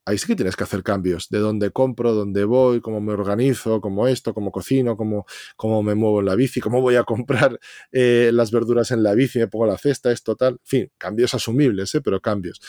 ahí 0.05 0.19
sí 0.19 0.27
que 0.27 0.37
tienes 0.37 0.57
que 0.57 0.65
hacer 0.65 0.83
cambios 0.83 1.29
de 1.29 1.39
dónde 1.39 1.71
compro, 1.71 2.13
dónde 2.13 2.45
voy, 2.45 2.81
cómo 2.81 3.01
me 3.01 3.13
organizo, 3.13 3.81
cómo 3.81 4.09
esto, 4.09 4.35
cómo 4.35 4.51
cocino, 4.51 4.97
cómo, 4.97 5.27
cómo 5.57 5.83
me 5.83 5.95
muevo 5.95 6.21
en 6.21 6.27
la 6.27 6.35
bici, 6.35 6.61
cómo 6.61 6.81
voy 6.81 6.97
a 6.97 7.05
comprar 7.05 7.59
eh, 7.93 8.31
las 8.33 8.51
verduras 8.51 8.91
en 8.91 9.03
la 9.03 9.15
bici, 9.15 9.39
me 9.39 9.49
pongo 9.49 9.67
la 9.67 9.79
cesta, 9.79 10.13
esto 10.13 10.37
tal. 10.37 10.55
En 10.55 10.59
fin, 10.65 10.93
cambios 10.99 11.35
asumibles, 11.35 11.95
¿eh? 11.95 12.01
pero 12.01 12.21
cambios. 12.21 12.61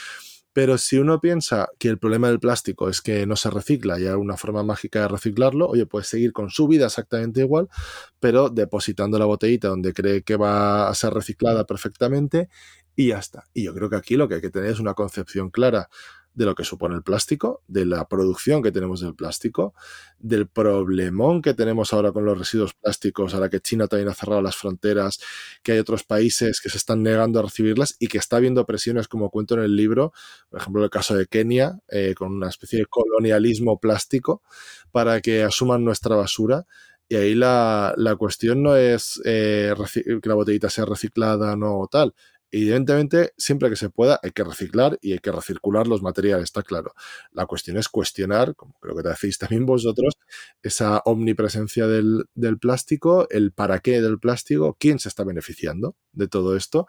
Pero 0.54 0.78
si 0.78 1.00
uno 1.00 1.20
piensa 1.20 1.68
que 1.80 1.90
el 1.90 1.98
problema 1.98 2.28
del 2.28 2.40
plástico 2.40 2.88
es 2.88 3.02
que 3.02 3.26
no 3.26 3.36
se 3.36 3.50
recicla 3.50 4.00
y 4.00 4.06
hay 4.06 4.14
una 4.14 4.38
forma 4.38 4.62
mágica 4.62 5.02
de 5.02 5.08
reciclarlo, 5.08 5.68
oye, 5.68 5.88
puede 5.88 6.06
seguir 6.06 6.32
con 6.32 6.52
su 6.52 6.68
vida 6.68 6.86
exactamente 6.86 7.42
igual, 7.42 7.70
pero 8.20 8.50
depositando 8.50 9.18
la 9.18 9.26
botellita 9.26 9.70
donde 9.70 9.94
cree 9.94 10.22
que 10.22 10.36
va 10.36 10.90
a 10.90 10.94
ser 10.94 11.12
reciclada 11.12 11.66
perfectamente 11.66 12.50
y 12.96 13.08
ya 13.08 13.18
está. 13.18 13.46
Y 13.52 13.64
yo 13.64 13.74
creo 13.74 13.90
que 13.90 13.96
aquí 13.96 14.16
lo 14.16 14.28
que 14.28 14.36
hay 14.36 14.42
que 14.42 14.52
tener 14.52 14.70
es 14.70 14.80
una 14.80 14.94
concepción 14.94 15.50
clara 15.50 15.90
de 16.34 16.46
lo 16.46 16.56
que 16.56 16.64
supone 16.64 16.96
el 16.96 17.04
plástico, 17.04 17.62
de 17.68 17.86
la 17.86 18.08
producción 18.08 18.64
que 18.64 18.72
tenemos 18.72 19.02
del 19.02 19.16
plástico, 19.16 19.74
del 20.20 20.48
problemón 20.48 21.42
que 21.42 21.54
tenemos 21.54 21.94
ahora 21.94 22.12
con 22.12 22.26
los 22.26 22.38
residuos 22.38 22.74
plásticos, 22.74 23.34
ahora 23.34 23.50
que 23.50 23.60
China 23.60 23.88
también 23.88 24.10
ha 24.10 24.14
cerrado 24.14 24.42
las 24.42 24.56
fronteras, 24.56 25.20
que 25.62 25.74
hay 25.74 25.80
otros 25.80 26.04
países 26.04 26.60
que 26.62 26.70
se 26.70 26.78
están 26.78 27.04
negando 27.04 27.40
a 27.40 27.44
recibirlas 27.44 27.96
y 28.00 28.08
que 28.08 28.18
está 28.18 28.38
habiendo 28.38 28.66
presiones, 28.66 29.08
como 29.08 29.30
cuento 29.30 29.56
en 29.56 29.62
el 29.62 29.76
libro, 29.76 30.14
por 30.50 30.60
ejemplo, 30.60 30.84
el 30.84 30.90
caso 30.90 31.16
de 31.16 31.28
Kenia, 31.28 31.80
eh, 31.90 32.16
con 32.16 32.34
una 32.34 32.50
especie 32.50 32.80
de 32.80 32.86
colonialismo 32.86 33.80
plástico, 33.80 34.42
para 34.92 35.22
que 35.22 35.44
asuman 35.44 35.84
nuestra 35.84 36.16
basura. 36.16 36.66
Y 37.10 37.16
ahí 37.16 37.36
la, 37.36 37.94
cuestión 38.18 38.64
no 38.64 38.76
es 38.76 39.22
eh, 39.26 39.74
que 39.94 40.30
la 40.30 40.36
botellita 40.36 40.70
sea 40.70 40.86
reciclada 40.86 41.56
no 41.56 41.78
o 41.80 41.88
tal, 41.88 42.16
Evidentemente, 42.56 43.34
siempre 43.36 43.68
que 43.72 43.76
se 43.76 43.90
pueda, 43.90 44.20
hay 44.22 44.30
que 44.30 44.44
reciclar 44.44 45.00
y 45.02 45.14
hay 45.14 45.18
que 45.18 45.32
recircular 45.32 45.88
los 45.88 46.04
materiales, 46.04 46.44
está 46.44 46.62
claro. 46.62 46.94
La 47.32 47.48
cuestión 47.48 47.78
es 47.78 47.90
cuestionar, 47.90 48.56
como 48.56 48.76
creo 48.80 48.96
que 48.96 49.02
te 49.02 49.10
decís 49.10 49.40
también 49.40 49.66
vosotros, 49.66 50.20
esa 50.62 51.02
omnipresencia 51.06 51.88
del, 51.88 52.28
plástico, 52.62 53.28
el 53.32 53.54
para 53.54 53.80
qué 53.80 54.04
del 54.04 54.20
plástico, 54.20 54.78
quién 54.80 55.00
se 55.00 55.10
está 55.10 55.24
beneficiando 55.24 55.96
de 56.12 56.28
todo 56.28 56.56
esto 56.56 56.86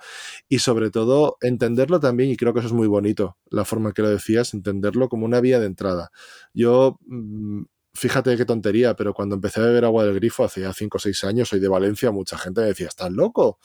y 0.51 0.59
sobre 0.59 0.91
todo 0.91 1.39
entenderlo 1.41 1.99
también, 1.99 2.29
y 2.29 2.37
creo 2.37 2.53
que 2.53 2.59
eso 2.59 2.69
es 2.69 2.75
muy 2.75 2.87
bonito, 2.87 3.39
la 3.47 3.65
forma 3.65 3.89
en 3.89 3.95
que 3.95 4.03
lo 4.03 4.11
decías, 4.11 4.53
entenderlo 4.53 5.09
como 5.09 5.25
una 5.25 5.41
vía 5.41 5.61
de 5.61 5.67
entrada. 5.67 6.11
Yo 6.53 6.99
mm, 7.07 7.63
fíjate 7.95 8.37
qué 8.37 8.45
tontería, 8.45 8.95
pero 8.97 9.15
cuando 9.15 9.37
empecé 9.37 9.61
a 9.61 9.65
beber 9.65 9.85
agua 9.85 10.05
del 10.05 10.15
grifo 10.15 10.45
hace 10.45 10.63
ya 10.63 10.73
5 10.73 10.99
o 10.99 11.01
6 11.01 11.25
años, 11.25 11.49
soy 11.49 11.61
de 11.61 11.69
Valencia, 11.69 12.11
mucha 12.11 12.37
gente 12.37 12.61
me 12.61 12.69
decía, 12.69 12.89
estás 12.89 13.11
loco, 13.13 13.59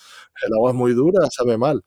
el 0.46 0.54
agua 0.54 0.72
es 0.72 0.76
muy 0.76 0.94
dura, 0.94 1.28
sabe 1.32 1.58
mal. 1.58 1.84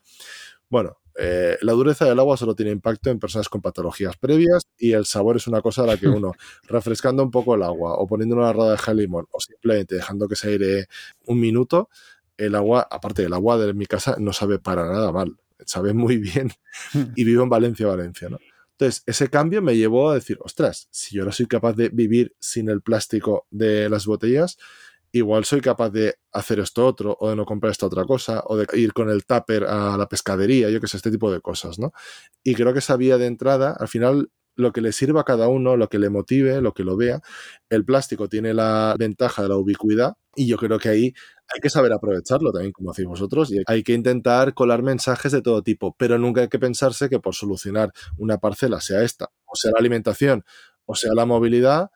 Bueno, 0.68 0.98
eh, 1.18 1.58
la 1.60 1.72
dureza 1.72 2.06
del 2.06 2.18
agua 2.18 2.36
solo 2.36 2.54
tiene 2.54 2.72
impacto 2.72 3.10
en 3.10 3.18
personas 3.18 3.48
con 3.48 3.60
patologías 3.60 4.16
previas 4.16 4.62
y 4.78 4.92
el 4.92 5.04
sabor 5.04 5.36
es 5.36 5.46
una 5.46 5.60
cosa 5.60 5.82
a 5.82 5.86
la 5.86 5.96
que 5.96 6.08
uno, 6.08 6.32
refrescando 6.68 7.22
un 7.22 7.30
poco 7.30 7.54
el 7.54 7.62
agua 7.62 7.94
o 7.94 8.06
poniendo 8.06 8.34
una 8.36 8.52
rodaja 8.52 8.92
de 8.92 9.02
limón 9.02 9.26
o 9.30 9.40
simplemente 9.40 9.96
dejando 9.96 10.28
que 10.28 10.36
se 10.36 10.48
aire 10.48 10.86
un 11.26 11.40
minuto, 11.40 11.90
el 12.38 12.54
agua, 12.54 12.86
aparte 12.90 13.22
del 13.22 13.34
agua 13.34 13.58
de 13.58 13.74
mi 13.74 13.86
casa, 13.86 14.16
no 14.18 14.32
sabe 14.32 14.58
para 14.58 14.86
nada 14.90 15.12
mal, 15.12 15.36
sabe 15.66 15.92
muy 15.92 16.16
bien 16.16 16.50
y 17.16 17.24
vivo 17.24 17.42
en 17.42 17.50
Valencia, 17.50 17.86
Valencia, 17.86 18.28
¿no? 18.28 18.38
Entonces, 18.82 19.04
ese 19.06 19.30
cambio 19.30 19.62
me 19.62 19.76
llevó 19.76 20.10
a 20.10 20.14
decir, 20.14 20.38
ostras, 20.40 20.88
si 20.90 21.14
yo 21.14 21.24
no 21.24 21.30
soy 21.30 21.46
capaz 21.46 21.74
de 21.74 21.88
vivir 21.88 22.34
sin 22.40 22.68
el 22.68 22.82
plástico 22.82 23.46
de 23.52 23.88
las 23.88 24.06
botellas, 24.06 24.58
igual 25.12 25.44
soy 25.44 25.60
capaz 25.60 25.90
de 25.90 26.16
hacer 26.32 26.58
esto 26.58 26.84
otro, 26.84 27.16
o 27.20 27.30
de 27.30 27.36
no 27.36 27.44
comprar 27.44 27.70
esta 27.70 27.86
otra 27.86 28.04
cosa, 28.04 28.42
o 28.46 28.56
de 28.56 28.66
ir 28.76 28.92
con 28.92 29.08
el 29.08 29.24
tupper 29.24 29.64
a 29.64 29.96
la 29.96 30.08
pescadería, 30.08 30.68
yo 30.68 30.80
que 30.80 30.88
sé, 30.88 30.96
este 30.96 31.12
tipo 31.12 31.30
de 31.30 31.40
cosas, 31.40 31.78
¿no? 31.78 31.92
Y 32.42 32.56
creo 32.56 32.72
que 32.72 32.80
esa 32.80 32.96
vía 32.96 33.18
de 33.18 33.26
entrada, 33.26 33.76
al 33.78 33.86
final, 33.86 34.30
lo 34.56 34.72
que 34.72 34.80
le 34.80 34.92
sirva 34.92 35.22
a 35.22 35.24
cada 35.24 35.48
uno, 35.48 35.76
lo 35.76 35.88
que 35.88 35.98
le 35.98 36.10
motive, 36.10 36.60
lo 36.60 36.74
que 36.74 36.84
lo 36.84 36.96
vea. 36.96 37.20
El 37.70 37.84
plástico 37.84 38.28
tiene 38.28 38.54
la 38.54 38.94
ventaja 38.98 39.42
de 39.42 39.48
la 39.48 39.56
ubicuidad 39.56 40.14
y 40.34 40.46
yo 40.46 40.56
creo 40.56 40.78
que 40.78 40.88
ahí 40.88 41.14
hay 41.54 41.60
que 41.60 41.70
saber 41.70 41.92
aprovecharlo 41.92 42.52
también, 42.52 42.72
como 42.72 42.90
hacéis 42.90 43.08
vosotros, 43.08 43.52
y 43.52 43.58
hay 43.66 43.82
que 43.82 43.92
intentar 43.92 44.54
colar 44.54 44.82
mensajes 44.82 45.32
de 45.32 45.42
todo 45.42 45.62
tipo, 45.62 45.94
pero 45.98 46.18
nunca 46.18 46.40
hay 46.42 46.48
que 46.48 46.58
pensarse 46.58 47.08
que 47.10 47.20
por 47.20 47.34
solucionar 47.34 47.92
una 48.16 48.38
parcela, 48.38 48.80
sea 48.80 49.02
esta, 49.02 49.26
o 49.46 49.54
sea 49.54 49.72
la 49.72 49.78
alimentación, 49.78 50.44
o 50.86 50.94
sea 50.94 51.12
la 51.14 51.26
movilidad, 51.26 51.90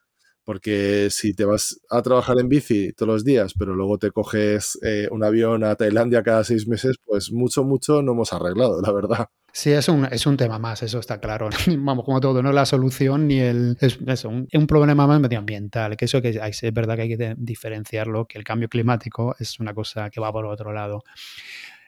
porque 0.44 1.08
si 1.10 1.34
te 1.34 1.44
vas 1.44 1.80
a 1.90 2.02
trabajar 2.02 2.38
en 2.38 2.48
bici 2.48 2.92
todos 2.92 3.12
los 3.12 3.24
días, 3.24 3.54
pero 3.58 3.74
luego 3.74 3.98
te 3.98 4.10
coges 4.10 4.78
eh, 4.82 5.08
un 5.10 5.24
avión 5.24 5.64
a 5.64 5.74
Tailandia 5.74 6.22
cada 6.22 6.44
seis 6.44 6.68
meses, 6.68 6.96
pues 7.04 7.32
mucho, 7.32 7.64
mucho 7.64 8.02
no 8.02 8.12
hemos 8.12 8.32
arreglado, 8.32 8.80
la 8.82 8.92
verdad. 8.92 9.26
Sí, 9.56 9.72
es 9.72 9.88
un, 9.88 10.04
es 10.04 10.26
un 10.26 10.36
tema 10.36 10.58
más, 10.58 10.82
eso 10.82 10.98
está 10.98 11.18
claro. 11.18 11.48
Vamos, 11.78 12.04
como 12.04 12.20
todo, 12.20 12.42
no 12.42 12.50
es 12.50 12.54
la 12.54 12.66
solución 12.66 13.26
ni 13.26 13.40
el. 13.40 13.78
Es 13.80 14.24
un, 14.26 14.46
un, 14.52 14.66
problema 14.66 15.06
más 15.06 15.18
medioambiental, 15.18 15.96
que 15.96 16.04
eso 16.04 16.20
que 16.20 16.28
es 16.28 16.72
verdad 16.74 16.94
que 16.96 17.02
hay 17.02 17.16
que 17.16 17.34
diferenciarlo, 17.38 18.26
que 18.26 18.36
el 18.36 18.44
cambio 18.44 18.68
climático 18.68 19.34
es 19.38 19.58
una 19.58 19.72
cosa 19.72 20.10
que 20.10 20.20
va 20.20 20.30
por 20.30 20.44
otro 20.44 20.74
lado. 20.74 21.04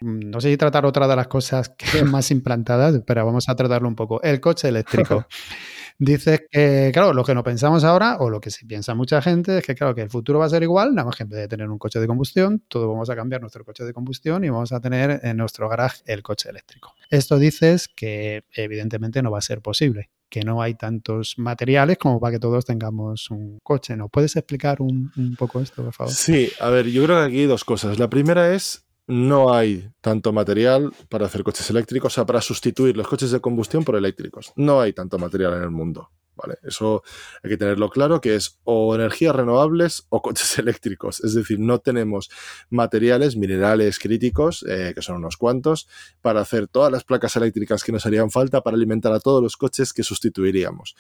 Mm, 0.01 0.31
no 0.31 0.41
sé 0.41 0.49
si 0.49 0.57
tratar 0.57 0.87
otra 0.87 1.07
de 1.07 1.15
las 1.15 1.29
cosas 1.29 1.69
que 1.69 2.05
más 2.05 2.31
implantadas, 2.31 3.03
pero 3.07 3.27
vamos 3.27 3.51
a 3.51 3.55
tratarlo 3.55 3.87
un 3.87 3.97
poco. 3.97 4.23
El 4.23 4.41
coche 4.41 4.69
eléctrico. 4.69 5.27
Dices 6.01 6.43
que, 6.51 6.91
claro, 6.93 7.13
lo 7.13 7.25
que 7.25 7.35
no 7.35 7.43
pensamos 7.43 7.83
ahora, 7.83 8.19
o 8.21 8.31
lo 8.31 8.41
que 8.41 8.51
sí 8.51 8.65
piensa 8.65 8.95
mucha 8.95 9.21
gente, 9.21 9.59
es 9.59 9.65
que, 9.65 9.75
claro, 9.75 9.97
que 9.97 10.03
el 10.03 10.11
futuro 10.11 10.39
va 10.39 10.47
a 10.47 10.49
ser 10.49 10.63
igual, 10.63 10.95
nada 10.95 11.07
más 11.07 11.17
que 11.17 11.25
en 11.25 11.29
vez 11.29 11.41
de 11.41 11.49
tener 11.49 11.69
un 11.69 11.79
coche 11.79 11.99
de 11.99 12.07
combustión, 12.07 12.63
todos 12.69 12.87
vamos 12.87 13.11
a 13.11 13.17
cambiar 13.17 13.41
nuestro 13.41 13.65
coche 13.65 13.83
de 13.83 13.93
combustión 13.93 14.45
y 14.45 14.49
vamos 14.49 14.71
a 14.71 14.81
tener 14.81 15.21
en 15.25 15.37
nuestro 15.37 15.69
garage 15.69 16.03
el 16.07 16.23
coche 16.23 16.51
eléctrico. 16.51 16.95
Esto 17.11 17.37
dices 17.39 17.89
que 17.89 18.45
evidentemente 18.53 19.23
no 19.23 19.33
va 19.33 19.39
a 19.39 19.43
ser 19.43 19.61
posible, 19.61 20.11
que 20.29 20.43
no 20.43 20.63
hay 20.63 20.75
tantos 20.75 21.35
materiales 21.37 21.99
como 21.99 22.21
para 22.21 22.35
que 22.35 22.39
todos 22.39 22.65
tengamos 22.65 23.29
un 23.33 23.59
coche. 23.65 23.97
¿No 23.97 24.09
puedes 24.09 24.37
explicar 24.37 24.81
un, 24.81 25.11
un 25.17 25.35
poco 25.35 25.61
esto, 25.61 25.83
por 25.83 25.93
favor? 25.93 26.13
Sí, 26.13 26.49
a 26.61 26.71
ver, 26.71 26.87
yo 26.87 27.05
creo 27.05 27.19
que 27.19 27.25
aquí 27.25 27.41
hay 27.41 27.47
dos 27.47 27.65
cosas. 27.65 27.99
La 27.99 28.09
primera 28.09 28.55
es 28.55 28.85
no 29.09 29.53
hay 29.53 29.91
tanto 30.01 30.33
material 30.33 30.93
para 31.09 31.27
hacer 31.27 31.43
coches 31.43 31.69
eléctricos, 31.71 32.13
o 32.13 32.15
sea, 32.15 32.27
para 32.27 32.41
sustituir 32.41 32.97
los 32.97 33.09
coches 33.09 33.31
de 33.31 33.41
combustión 33.41 33.83
por 33.83 33.97
eléctricos. 33.97 34.53
No 34.55 34.81
hay 34.81 34.93
tanto 34.93 35.19
material 35.19 35.55
en 35.55 35.63
el 35.63 35.71
mundo. 35.71 36.11
¿vale? 36.39 36.59
Eso 36.63 37.03
hay 37.43 37.51
que 37.51 37.57
tenerlo 37.57 37.91
claro, 37.91 38.21
que 38.21 38.35
es 38.37 38.59
o 38.65 38.95
energías 38.95 39.35
renovables 39.35 40.07
o 40.09 40.23
coches 40.23 40.59
eléctricos. 40.59 41.23
Es 41.25 41.35
decir, 41.35 41.59
no 41.59 41.81
tenemos 41.81 42.31
materiales, 42.71 43.37
minerales 43.37 43.99
críticos, 43.99 44.65
eh, 44.69 44.93
que 44.95 45.03
son 45.03 45.17
unos 45.17 45.37
cuantos, 45.37 45.89
para 46.23 46.41
hacer 46.41 46.69
todas 46.69 46.93
las 46.93 47.05
placas 47.05 47.37
eléctricas 47.37 47.83
que 47.83 47.93
nos 47.93 48.07
harían 48.07 48.31
falta 48.31 48.63
para 48.63 48.77
alimentar 48.77 49.13
a 49.13 49.21
todos 49.21 49.43
los 49.43 49.57
coches 49.57 49.93
que 49.93 50.03
sustituiríamos. 50.03 50.95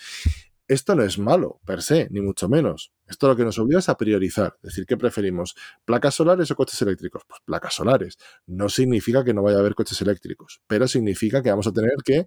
Esto 0.69 0.95
no 0.95 1.03
es 1.03 1.19
malo, 1.19 1.61
per 1.65 1.81
se, 1.81 2.09
ni 2.11 2.21
mucho 2.21 2.47
menos. 2.47 2.93
Esto 3.07 3.27
lo 3.27 3.37
que 3.37 3.45
nos 3.45 3.59
obliga 3.59 3.79
es 3.79 3.89
a 3.89 3.97
priorizar. 3.97 4.59
Decir, 4.63 4.85
¿qué 4.85 4.99
preferimos? 4.99 5.55
¿Placas 5.87 6.15
solares 6.15 6.51
o 6.51 6.57
coches 6.57 6.81
eléctricos? 6.83 7.23
Pues 7.27 7.41
placas 7.43 7.73
solares. 7.75 8.19
No 8.47 8.69
significa 8.69 9.25
que 9.25 9.33
no 9.33 9.43
vaya 9.43 9.57
a 9.57 9.61
haber 9.61 9.75
coches 9.75 9.99
eléctricos, 10.03 10.61
pero 10.67 10.87
significa 10.87 11.43
que 11.43 11.49
vamos 11.49 11.67
a 11.67 11.73
tener 11.73 11.95
que 12.05 12.27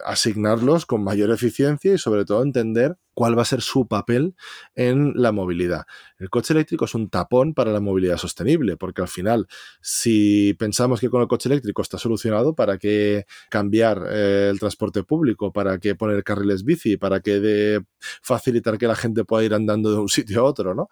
asignarlos 0.00 0.86
con 0.86 1.04
mayor 1.04 1.30
eficiencia 1.30 1.94
y 1.94 1.98
sobre 1.98 2.24
todo 2.24 2.42
entender 2.42 2.96
cuál 3.14 3.38
va 3.38 3.42
a 3.42 3.46
ser 3.46 3.62
su 3.62 3.86
papel 3.86 4.34
en 4.74 5.12
la 5.14 5.32
movilidad. 5.32 5.84
El 6.18 6.30
coche 6.30 6.52
eléctrico 6.52 6.84
es 6.84 6.94
un 6.94 7.08
tapón 7.08 7.54
para 7.54 7.72
la 7.72 7.80
movilidad 7.80 8.16
sostenible, 8.16 8.76
porque 8.76 9.02
al 9.02 9.08
final, 9.08 9.46
si 9.80 10.54
pensamos 10.58 11.00
que 11.00 11.08
con 11.08 11.22
el 11.22 11.28
coche 11.28 11.48
eléctrico 11.48 11.82
está 11.82 11.98
solucionado, 11.98 12.54
¿para 12.54 12.78
qué 12.78 13.26
cambiar 13.50 14.04
eh, 14.10 14.48
el 14.50 14.58
transporte 14.58 15.04
público? 15.04 15.52
¿Para 15.52 15.78
qué 15.78 15.94
poner 15.94 16.24
carriles 16.24 16.64
bici? 16.64 16.96
¿Para 16.96 17.20
qué 17.20 17.80
facilitar 18.00 18.78
que 18.78 18.88
la 18.88 18.96
gente 18.96 19.24
pueda 19.24 19.44
ir 19.44 19.54
andando 19.54 19.92
de 19.92 19.98
un 19.98 20.08
sitio 20.08 20.40
a 20.40 20.44
otro? 20.44 20.74
¿no? 20.74 20.88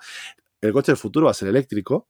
El 0.61 0.73
coche 0.73 0.93
del 0.93 0.97
futuro 0.97 1.27
va 1.27 1.33
a 1.33 1.35
ser 1.35 1.49
eléctrico, 1.49 2.09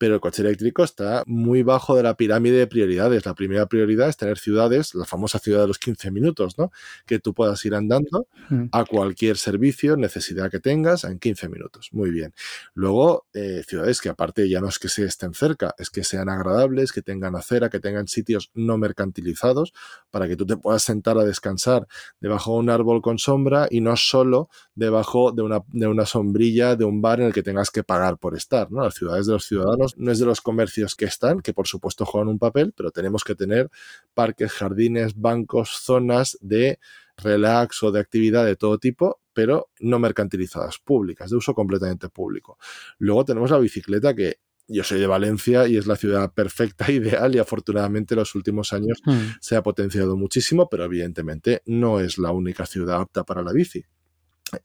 pero 0.00 0.14
el 0.14 0.20
coche 0.22 0.40
eléctrico 0.40 0.82
está 0.82 1.24
muy 1.26 1.62
bajo 1.62 1.94
de 1.94 2.02
la 2.02 2.14
pirámide 2.14 2.56
de 2.56 2.66
prioridades. 2.66 3.26
La 3.26 3.34
primera 3.34 3.66
prioridad 3.66 4.08
es 4.08 4.16
tener 4.16 4.38
ciudades, 4.38 4.94
la 4.94 5.04
famosa 5.04 5.38
ciudad 5.38 5.60
de 5.60 5.66
los 5.66 5.78
15 5.78 6.10
minutos, 6.10 6.56
¿no? 6.56 6.72
Que 7.04 7.18
tú 7.18 7.34
puedas 7.34 7.62
ir 7.66 7.74
andando 7.74 8.26
mm. 8.48 8.68
a 8.72 8.86
cualquier 8.86 9.36
servicio, 9.36 9.98
necesidad 9.98 10.50
que 10.50 10.58
tengas, 10.58 11.04
en 11.04 11.18
15 11.18 11.50
minutos. 11.50 11.90
Muy 11.92 12.10
bien. 12.10 12.32
Luego, 12.72 13.26
eh, 13.34 13.62
ciudades 13.68 14.00
que 14.00 14.08
aparte 14.08 14.48
ya 14.48 14.62
no 14.62 14.68
es 14.70 14.78
que 14.78 14.88
se 14.88 15.04
estén 15.04 15.34
cerca, 15.34 15.74
es 15.76 15.90
que 15.90 16.02
sean 16.02 16.30
agradables, 16.30 16.92
que 16.92 17.02
tengan 17.02 17.36
acera, 17.36 17.68
que 17.68 17.78
tengan 17.78 18.08
sitios 18.08 18.50
no 18.54 18.78
mercantilizados, 18.78 19.74
para 20.10 20.28
que 20.28 20.36
tú 20.36 20.46
te 20.46 20.56
puedas 20.56 20.82
sentar 20.82 21.18
a 21.18 21.24
descansar 21.24 21.86
debajo 22.20 22.54
de 22.54 22.60
un 22.60 22.70
árbol 22.70 23.02
con 23.02 23.18
sombra 23.18 23.68
y 23.70 23.82
no 23.82 23.94
solo 23.98 24.48
debajo 24.74 25.32
de 25.32 25.42
una, 25.42 25.60
de 25.68 25.88
una 25.88 26.06
sombrilla 26.06 26.74
de 26.74 26.86
un 26.86 27.02
bar 27.02 27.20
en 27.20 27.26
el 27.26 27.32
que 27.34 27.42
tengas 27.42 27.70
que 27.70 27.84
pagar 27.84 28.16
por 28.16 28.34
estar, 28.34 28.72
¿no? 28.72 28.82
Las 28.82 28.94
ciudades 28.94 29.26
de 29.26 29.34
los 29.34 29.44
ciudadanos 29.44 29.89
no 29.96 30.12
es 30.12 30.18
de 30.18 30.26
los 30.26 30.40
comercios 30.40 30.94
que 30.94 31.04
están, 31.04 31.40
que 31.40 31.52
por 31.52 31.66
supuesto 31.66 32.04
juegan 32.04 32.28
un 32.28 32.38
papel, 32.38 32.72
pero 32.76 32.90
tenemos 32.90 33.24
que 33.24 33.34
tener 33.34 33.70
parques, 34.14 34.52
jardines, 34.52 35.18
bancos, 35.18 35.70
zonas 35.70 36.38
de 36.40 36.78
relax 37.16 37.82
o 37.82 37.92
de 37.92 38.00
actividad 38.00 38.44
de 38.44 38.56
todo 38.56 38.78
tipo, 38.78 39.20
pero 39.32 39.70
no 39.80 39.98
mercantilizadas, 39.98 40.78
públicas, 40.78 41.30
de 41.30 41.36
uso 41.36 41.54
completamente 41.54 42.08
público. 42.08 42.58
Luego 42.98 43.24
tenemos 43.24 43.50
la 43.50 43.58
bicicleta 43.58 44.14
que 44.14 44.40
yo 44.66 44.84
soy 44.84 45.00
de 45.00 45.06
Valencia 45.06 45.66
y 45.66 45.76
es 45.76 45.86
la 45.86 45.96
ciudad 45.96 46.32
perfecta, 46.32 46.90
ideal 46.92 47.34
y 47.34 47.38
afortunadamente 47.38 48.14
en 48.14 48.20
los 48.20 48.34
últimos 48.34 48.72
años 48.72 49.00
hmm. 49.04 49.38
se 49.40 49.56
ha 49.56 49.62
potenciado 49.62 50.16
muchísimo, 50.16 50.68
pero 50.68 50.84
evidentemente 50.84 51.62
no 51.66 52.00
es 52.00 52.18
la 52.18 52.30
única 52.30 52.66
ciudad 52.66 53.00
apta 53.00 53.24
para 53.24 53.42
la 53.42 53.52
bici 53.52 53.84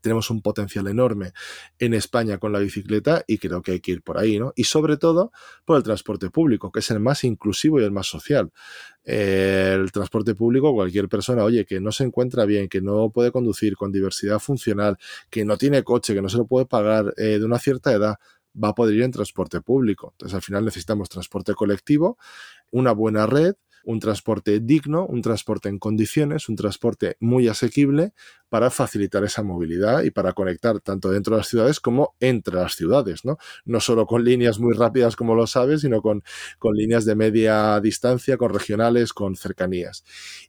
tenemos 0.01 0.30
un 0.30 0.42
potencial 0.42 0.88
enorme 0.88 1.34
en 1.80 1.94
España 1.94 2.38
con 2.38 2.51
la 2.51 2.60
bicicleta 2.60 3.24
y 3.27 3.38
creo 3.38 3.62
que 3.62 3.72
hay 3.74 3.80
que 3.80 3.92
ir 3.92 4.01
por 4.01 4.18
ahí, 4.18 4.39
¿no? 4.39 4.54
Y 4.56 4.65
sobre 4.65 4.98
todo 4.98 5.32
por 5.65 5.77
el 5.77 5.84
transporte 5.84 6.30
público, 6.30 6.72
que 6.72 6.80
es 6.80 6.92
el 6.92 7.00
más 7.00 7.24
inclusivo 7.24 7.80
y 7.80 7.84
el 7.84 7.92
más 7.92 8.08
social. 8.08 8.51
el 9.04 9.92
transporte 9.92 10.34
público, 10.34 10.74
cualquier 10.74 11.08
persona, 11.08 11.44
oye, 11.44 11.65
que 11.65 11.80
no 11.80 11.92
se 11.92 12.04
encuentra 12.04 12.46
bien, 12.46 12.68
que 12.68 12.82
no 12.82 13.12
puede 13.12 13.32
conducir 13.32 13.75
con 13.75 13.92
diversidad 13.92 14.39
funcional, 14.39 14.98
que 15.30 15.46
no 15.46 15.58
tiene 15.58 15.84
coche, 15.84 16.15
que 16.15 16.22
no 16.24 16.30
se 16.30 16.38
lo 16.38 16.48
puede 16.48 16.65
pagar 16.65 17.13
eh, 17.18 17.38
de 17.39 17.46
una 17.46 17.60
cierta 17.60 17.94
edad, 17.94 18.15
va 18.62 18.70
a 18.70 18.75
poder 18.75 18.96
ir 18.96 19.04
en 19.04 19.12
transporte 19.12 19.62
público. 19.62 20.12
Entonces, 20.13 20.36
al 20.36 20.42
final 20.42 20.65
necesitamos 20.65 21.10
transporte 21.10 21.54
colectivo, 21.54 22.18
una 22.72 22.94
buena 22.94 23.27
red 23.27 23.55
un 23.86 24.00
transporte 24.00 24.60
digno, 24.60 25.06
un 25.06 25.22
transporte 25.22 25.70
en 25.70 25.80
condiciones, 25.80 26.50
un 26.50 26.56
transporte 26.56 27.18
muy 27.20 27.48
asequible 27.48 28.14
para 28.50 28.70
facilitar 28.70 29.24
esa 29.24 29.44
movilidad 29.44 30.04
y 30.04 30.12
para 30.12 30.34
conectar 30.34 30.80
tanto 30.82 31.10
dentro 31.12 31.36
de 31.36 31.40
las 31.40 31.48
ciudades 31.48 31.80
como 31.80 32.16
entre 32.20 32.56
las 32.56 32.76
ciudades, 32.76 33.26
¿no? 33.26 33.38
No 33.66 33.80
solo 33.80 34.06
con 34.06 34.24
líneas 34.24 34.60
muy 34.60 34.74
rápidas 34.74 35.16
como 35.16 35.36
lo 35.36 35.48
sabes, 35.48 35.82
sino 35.82 36.02
con, 36.02 36.24
con 36.60 36.76
líneas 36.76 37.06
de 37.06 37.16
media 37.16 37.80
distancia, 37.80 38.38
con 38.38 38.54
regionales, 38.54 39.14
con 39.14 39.36
cercanías. 39.36 40.04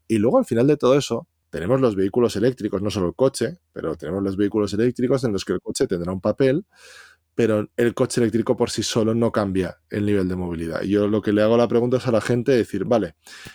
Y 0.09 0.19
luego 0.19 0.39
al 0.39 0.45
final 0.45 0.67
de 0.67 0.77
todo 0.77 0.97
eso, 0.97 1.29
tenemos 1.51 1.81
los 1.81 1.97
vehículos 1.97 2.37
eléctricos, 2.37 2.83
no 2.83 2.91
solo 2.91 3.07
el 3.09 3.15
coche, 3.15 3.59
pero 3.73 3.97
tenemos 3.97 4.23
los 4.23 4.37
vehículos 4.37 4.75
eléctricos 4.75 5.25
en 5.25 5.33
los 5.33 5.45
que 5.45 5.55
el 5.55 5.61
coche 5.61 5.87
tendrá 5.87 6.13
un 6.13 6.21
papel, 6.21 6.67
pero 7.37 7.69
el 7.77 7.95
coche 7.95 8.21
eléctrico 8.21 8.57
por 8.57 8.71
sí 8.71 8.83
solo 8.83 9.15
no 9.15 9.31
cambia 9.31 9.79
el 9.91 10.07
nivel 10.07 10.27
de 10.27 10.37
movilidad. 10.37 10.83
Y 10.83 10.89
yo 10.89 11.07
lo 11.07 11.21
que 11.21 11.33
le 11.33 11.43
hago 11.43 11.57
la 11.57 11.69
pregunta 11.69 11.99
es 11.99 12.07
a 12.09 12.11
la 12.11 12.23
gente 12.23 12.51
decir, 12.51 12.87
vale, 12.87 13.15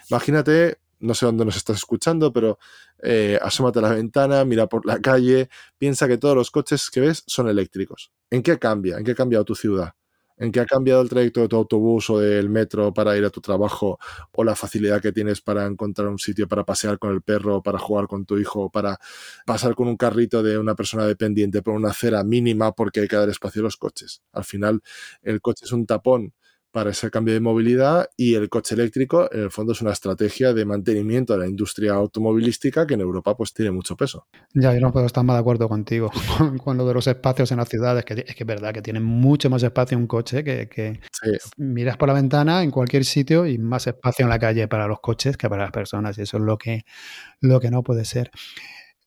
imagínate, 0.09 0.77
no 0.99 1.15
sé 1.15 1.25
dónde 1.25 1.43
nos 1.45 1.57
estás 1.57 1.77
escuchando, 1.77 2.31
pero 2.31 2.59
eh, 3.01 3.39
asómate 3.41 3.79
a 3.79 3.81
la 3.81 3.93
ventana, 3.93 4.45
mira 4.45 4.67
por 4.67 4.85
la 4.85 5.01
calle, 5.01 5.49
piensa 5.79 6.07
que 6.07 6.19
todos 6.19 6.35
los 6.35 6.51
coches 6.51 6.91
que 6.91 7.01
ves 7.01 7.23
son 7.25 7.49
eléctricos. 7.49 8.13
¿En 8.29 8.43
qué 8.43 8.59
cambia? 8.59 8.99
¿En 8.99 9.03
qué 9.03 9.11
ha 9.11 9.15
cambiado 9.15 9.43
tu 9.45 9.55
ciudad? 9.55 9.93
En 10.41 10.51
qué 10.51 10.59
ha 10.59 10.65
cambiado 10.65 11.01
el 11.01 11.09
trayecto 11.09 11.41
de 11.41 11.47
tu 11.47 11.55
autobús 11.55 12.09
o 12.09 12.19
del 12.19 12.49
metro 12.49 12.93
para 12.93 13.15
ir 13.17 13.23
a 13.25 13.29
tu 13.29 13.41
trabajo 13.41 13.99
o 14.31 14.43
la 14.43 14.55
facilidad 14.55 15.01
que 15.01 15.11
tienes 15.13 15.39
para 15.41 15.67
encontrar 15.67 16.07
un 16.09 16.17
sitio 16.19 16.47
para 16.47 16.65
pasear 16.65 16.97
con 16.99 17.11
el 17.13 17.21
perro, 17.21 17.61
para 17.61 17.77
jugar 17.79 18.07
con 18.07 18.25
tu 18.25 18.37
hijo, 18.39 18.71
para 18.71 18.97
pasar 19.45 19.75
con 19.75 19.87
un 19.87 19.97
carrito 19.97 20.43
de 20.43 20.57
una 20.57 20.75
persona 20.75 21.05
dependiente 21.05 21.61
por 21.61 21.75
una 21.75 21.89
acera 21.91 22.23
mínima 22.23 22.71
porque 22.73 23.01
hay 23.01 23.07
que 23.07 23.15
dar 23.15 23.29
espacio 23.29 23.61
a 23.61 23.65
los 23.65 23.77
coches. 23.77 24.23
Al 24.33 24.43
final, 24.43 24.81
el 25.21 25.41
coche 25.41 25.65
es 25.65 25.71
un 25.71 25.85
tapón 25.85 26.33
para 26.71 26.91
ese 26.91 27.11
cambio 27.11 27.33
de 27.33 27.39
movilidad 27.39 28.09
y 28.17 28.35
el 28.35 28.49
coche 28.49 28.75
eléctrico 28.75 29.29
en 29.31 29.41
el 29.41 29.51
fondo 29.51 29.73
es 29.73 29.81
una 29.81 29.91
estrategia 29.91 30.53
de 30.53 30.65
mantenimiento 30.65 31.33
de 31.33 31.39
la 31.39 31.47
industria 31.47 31.93
automovilística 31.93 32.87
que 32.87 32.93
en 32.93 33.01
Europa 33.01 33.35
pues 33.35 33.53
tiene 33.53 33.71
mucho 33.71 33.95
peso. 33.95 34.27
Ya, 34.53 34.73
yo 34.73 34.79
no 34.79 34.91
puedo 34.91 35.05
estar 35.05 35.23
más 35.23 35.35
de 35.35 35.41
acuerdo 35.41 35.67
contigo 35.67 36.11
con, 36.63 36.77
lo 36.77 36.87
de 36.87 36.93
los 36.93 37.07
espacios 37.07 37.51
en 37.51 37.57
las 37.57 37.69
ciudades, 37.69 38.05
que 38.05 38.25
es 38.25 38.35
que 38.35 38.43
es 38.43 38.47
verdad 38.47 38.73
que 38.73 38.81
tiene 38.81 38.99
mucho 38.99 39.49
más 39.49 39.63
espacio 39.63 39.97
un 39.97 40.07
coche 40.07 40.43
que, 40.43 40.99
miras 41.57 41.97
por 41.97 42.07
la 42.07 42.13
ventana 42.13 42.63
en 42.63 42.71
cualquier 42.71 43.05
sitio 43.05 43.45
y 43.45 43.57
más 43.57 43.87
espacio 43.87 44.23
en 44.23 44.29
la 44.29 44.39
calle 44.39 44.67
para 44.67 44.87
los 44.87 44.99
coches 44.99 45.37
que 45.37 45.49
para 45.49 45.63
las 45.63 45.71
personas 45.71 46.17
y 46.17 46.21
eso 46.21 46.37
es 46.37 46.43
lo 46.43 46.57
que, 46.57 46.85
lo 47.41 47.59
que 47.59 47.69
no 47.69 47.83
puede 47.83 48.05
ser. 48.05 48.31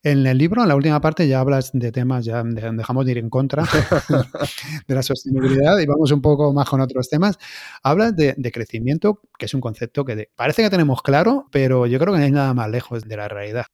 En 0.05 0.23
el 0.27 0.37
libro, 0.37 0.61
en 0.61 0.67
la 0.67 0.75
última 0.75 1.01
parte, 1.01 1.27
ya 1.27 1.39
hablas 1.39 1.71
de 1.73 1.91
temas, 1.91 2.23
ya 2.23 2.43
dejamos 2.43 3.07
de 3.07 3.11
ir 3.13 3.17
en 3.17 3.31
contra 3.31 3.63
de 4.87 4.93
la 4.93 5.01
sostenibilidad 5.01 5.79
y 5.79 5.87
vamos 5.87 6.11
un 6.11 6.21
poco 6.21 6.53
más 6.53 6.69
con 6.69 6.79
otros 6.79 7.09
temas. 7.09 7.39
Hablas 7.81 8.15
de, 8.15 8.51
crecimiento, 8.53 9.19
que 9.39 9.47
es 9.47 9.53
un 9.55 9.61
concepto 9.61 10.05
que 10.05 10.29
parece 10.35 10.61
que 10.61 10.69
tenemos 10.69 11.01
claro, 11.01 11.47
pero 11.51 11.87
yo 11.87 11.97
creo 11.97 12.13
que 12.13 12.19
no 12.19 12.25
es 12.25 12.31
nada 12.31 12.53
más 12.53 12.69
lejos 12.69 13.05
de 13.05 13.17
la 13.17 13.27
realidad. 13.27 13.65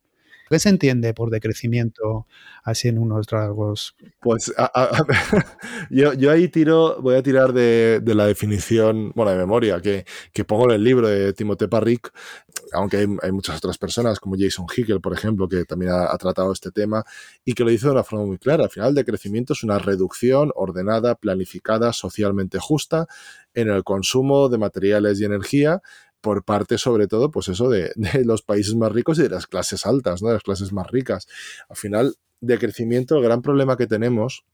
¿Qué 0.52 0.60
se 0.60 0.68
entiende 0.68 1.14
por 1.14 1.30
decrecimiento 1.30 2.28
así 2.62 2.90
en 2.90 2.98
unos 2.98 3.26
rasgos? 3.28 3.96
Pues 4.20 4.54
yo, 5.90 6.30
ahí 6.30 6.50
tiro, 6.50 7.02
voy 7.02 7.16
a 7.16 7.24
tirar 7.24 7.54
de, 7.54 8.02
la 8.04 8.26
definición, 8.26 9.14
bueno, 9.16 9.32
de 9.32 9.38
memoria, 9.38 9.80
que, 9.82 10.04
pongo 10.44 10.66
en 10.66 10.72
el 10.72 10.84
libro 10.84 11.08
de 11.08 11.32
Timothée 11.32 11.70
Parric, 11.70 12.12
aunque 12.74 12.98
hay, 12.98 13.32
muchas 13.32 13.60
otras 13.60 13.78
personas, 13.78 14.20
como 14.20 14.36
Jason 14.38 14.66
Hickel, 14.76 15.00
por 15.00 15.14
ejemplo, 15.14 15.48
que 15.48 15.64
también 15.64 15.94
ha, 15.94 16.18
tratado 16.18 16.52
este 16.52 16.70
tema 16.72 17.06
y 17.46 17.54
que 17.54 17.64
lo 17.64 17.70
dice 17.70 17.86
de 17.86 17.94
una 17.94 18.04
forma 18.04 18.26
muy 18.26 18.38
clara. 18.38 18.66
Al 18.66 18.70
final, 18.70 18.94
de 18.94 19.06
crecimiento 19.06 19.54
es 19.54 19.64
una 19.64 19.80
reducción 19.80 20.52
ordenada, 20.56 21.16
planificada, 21.16 21.94
socialmente 21.94 22.60
justa 22.60 23.08
en 23.54 23.70
el 23.70 23.86
consumo 23.86 24.50
de 24.50 24.58
materiales 24.58 25.22
y 25.22 25.24
energía 25.24 25.82
por 26.22 26.44
parte 26.44 26.78
sobre 26.78 27.08
todo, 27.08 27.32
pues 27.32 27.50
eso, 27.50 27.70
de, 27.70 27.92
los 28.24 28.42
países 28.42 28.76
más 28.76 28.92
ricos 28.92 29.20
y 29.20 29.24
de 29.24 29.30
las 29.30 29.48
clases 29.48 29.86
altas, 29.86 30.22
¿no? 30.22 30.30
De 30.30 30.36
las 30.36 30.44
clases 30.44 30.72
más 30.72 30.90
ricas. 30.90 31.28
Al 31.70 31.76
final, 31.76 32.16
de 32.40 32.58
crecimiento, 32.58 33.18
el 33.18 33.24
gran 33.24 33.42
problema 33.42 33.78
que 33.78 33.88
tenemos 33.88 34.46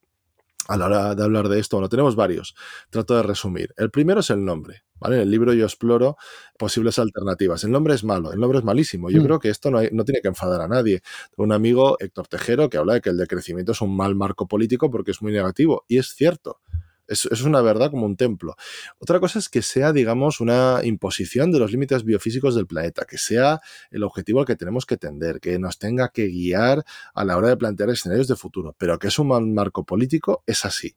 a 0.67 0.75
la 0.75 0.87
hora 0.87 1.15
de 1.15 1.23
hablar 1.23 1.47
de 1.47 1.59
esto, 1.59 1.77
bueno, 1.77 1.87
tenemos 1.87 2.15
varios. 2.15 2.53
Trato 2.89 3.15
de 3.15 3.23
resumir. 3.23 3.73
El 3.77 3.89
primero 3.89 4.19
es 4.19 4.29
el 4.29 4.43
nombre. 4.43 4.83
¿vale? 4.99 5.15
En 5.15 5.21
el 5.21 5.31
libro 5.31 5.53
yo 5.53 5.63
exploro 5.63 6.17
posibles 6.57 6.99
alternativas. 6.99 7.63
El 7.63 7.71
nombre 7.71 7.93
es 7.93 8.03
malo, 8.03 8.33
el 8.33 8.39
nombre 8.39 8.59
es 8.59 8.65
malísimo. 8.65 9.09
Yo 9.09 9.21
mm. 9.21 9.25
creo 9.25 9.39
que 9.39 9.49
esto 9.49 9.71
no, 9.71 9.79
no, 9.91 10.03
tiene 10.03 10.21
que 10.21 10.27
enfadar 10.27 10.61
a 10.61 10.67
nadie. 10.67 11.01
Un 11.37 11.53
amigo, 11.53 11.97
Héctor 11.99 12.27
Tejero, 12.27 12.69
que 12.69 12.77
habla 12.77 12.95
de 12.95 13.01
que 13.01 13.09
el 13.09 13.17
decrecimiento 13.17 13.71
es 13.71 13.81
un 13.81 13.95
mal 13.95 14.15
marco 14.15 14.47
político 14.47 14.91
porque 14.91 15.11
es 15.11 15.21
muy 15.21 15.31
negativo. 15.31 15.85
Y 15.87 15.99
es 15.99 16.07
cierto. 16.07 16.59
Es, 17.07 17.25
es, 17.25 17.41
una 17.41 17.61
verdad 17.61 17.91
como 17.91 18.05
un 18.05 18.17
templo. 18.17 18.55
Otra 18.99 19.19
cosa 19.19 19.39
es 19.39 19.49
que 19.49 19.61
sea, 19.61 19.93
digamos, 19.93 20.41
una 20.41 20.81
imposición 20.83 21.51
de 21.51 21.59
los 21.59 21.71
límites 21.71 22.03
biofísicos 22.03 22.55
del 22.55 22.67
planeta, 22.67 23.05
que 23.05 23.17
sea 23.17 23.61
el 23.91 24.03
objetivo 24.03 24.41
al 24.41 24.45
que 24.45 24.55
tenemos 24.55 24.85
que 24.85 24.97
tender, 24.97 25.39
que 25.39 25.59
nos 25.59 25.79
tenga 25.79 26.09
que 26.09 26.27
guiar 26.27 26.83
a 27.13 27.25
la 27.25 27.37
hora 27.37 27.49
de 27.49 27.57
plantear 27.57 27.89
escenarios 27.89 28.27
de 28.27 28.35
futuro. 28.35 28.75
Pero 28.77 28.99
que 28.99 29.07
es 29.07 29.19
un 29.19 29.29
mal 29.29 29.45
marco 29.45 29.85
político, 29.85 30.43
es 30.45 30.65
así. 30.65 30.95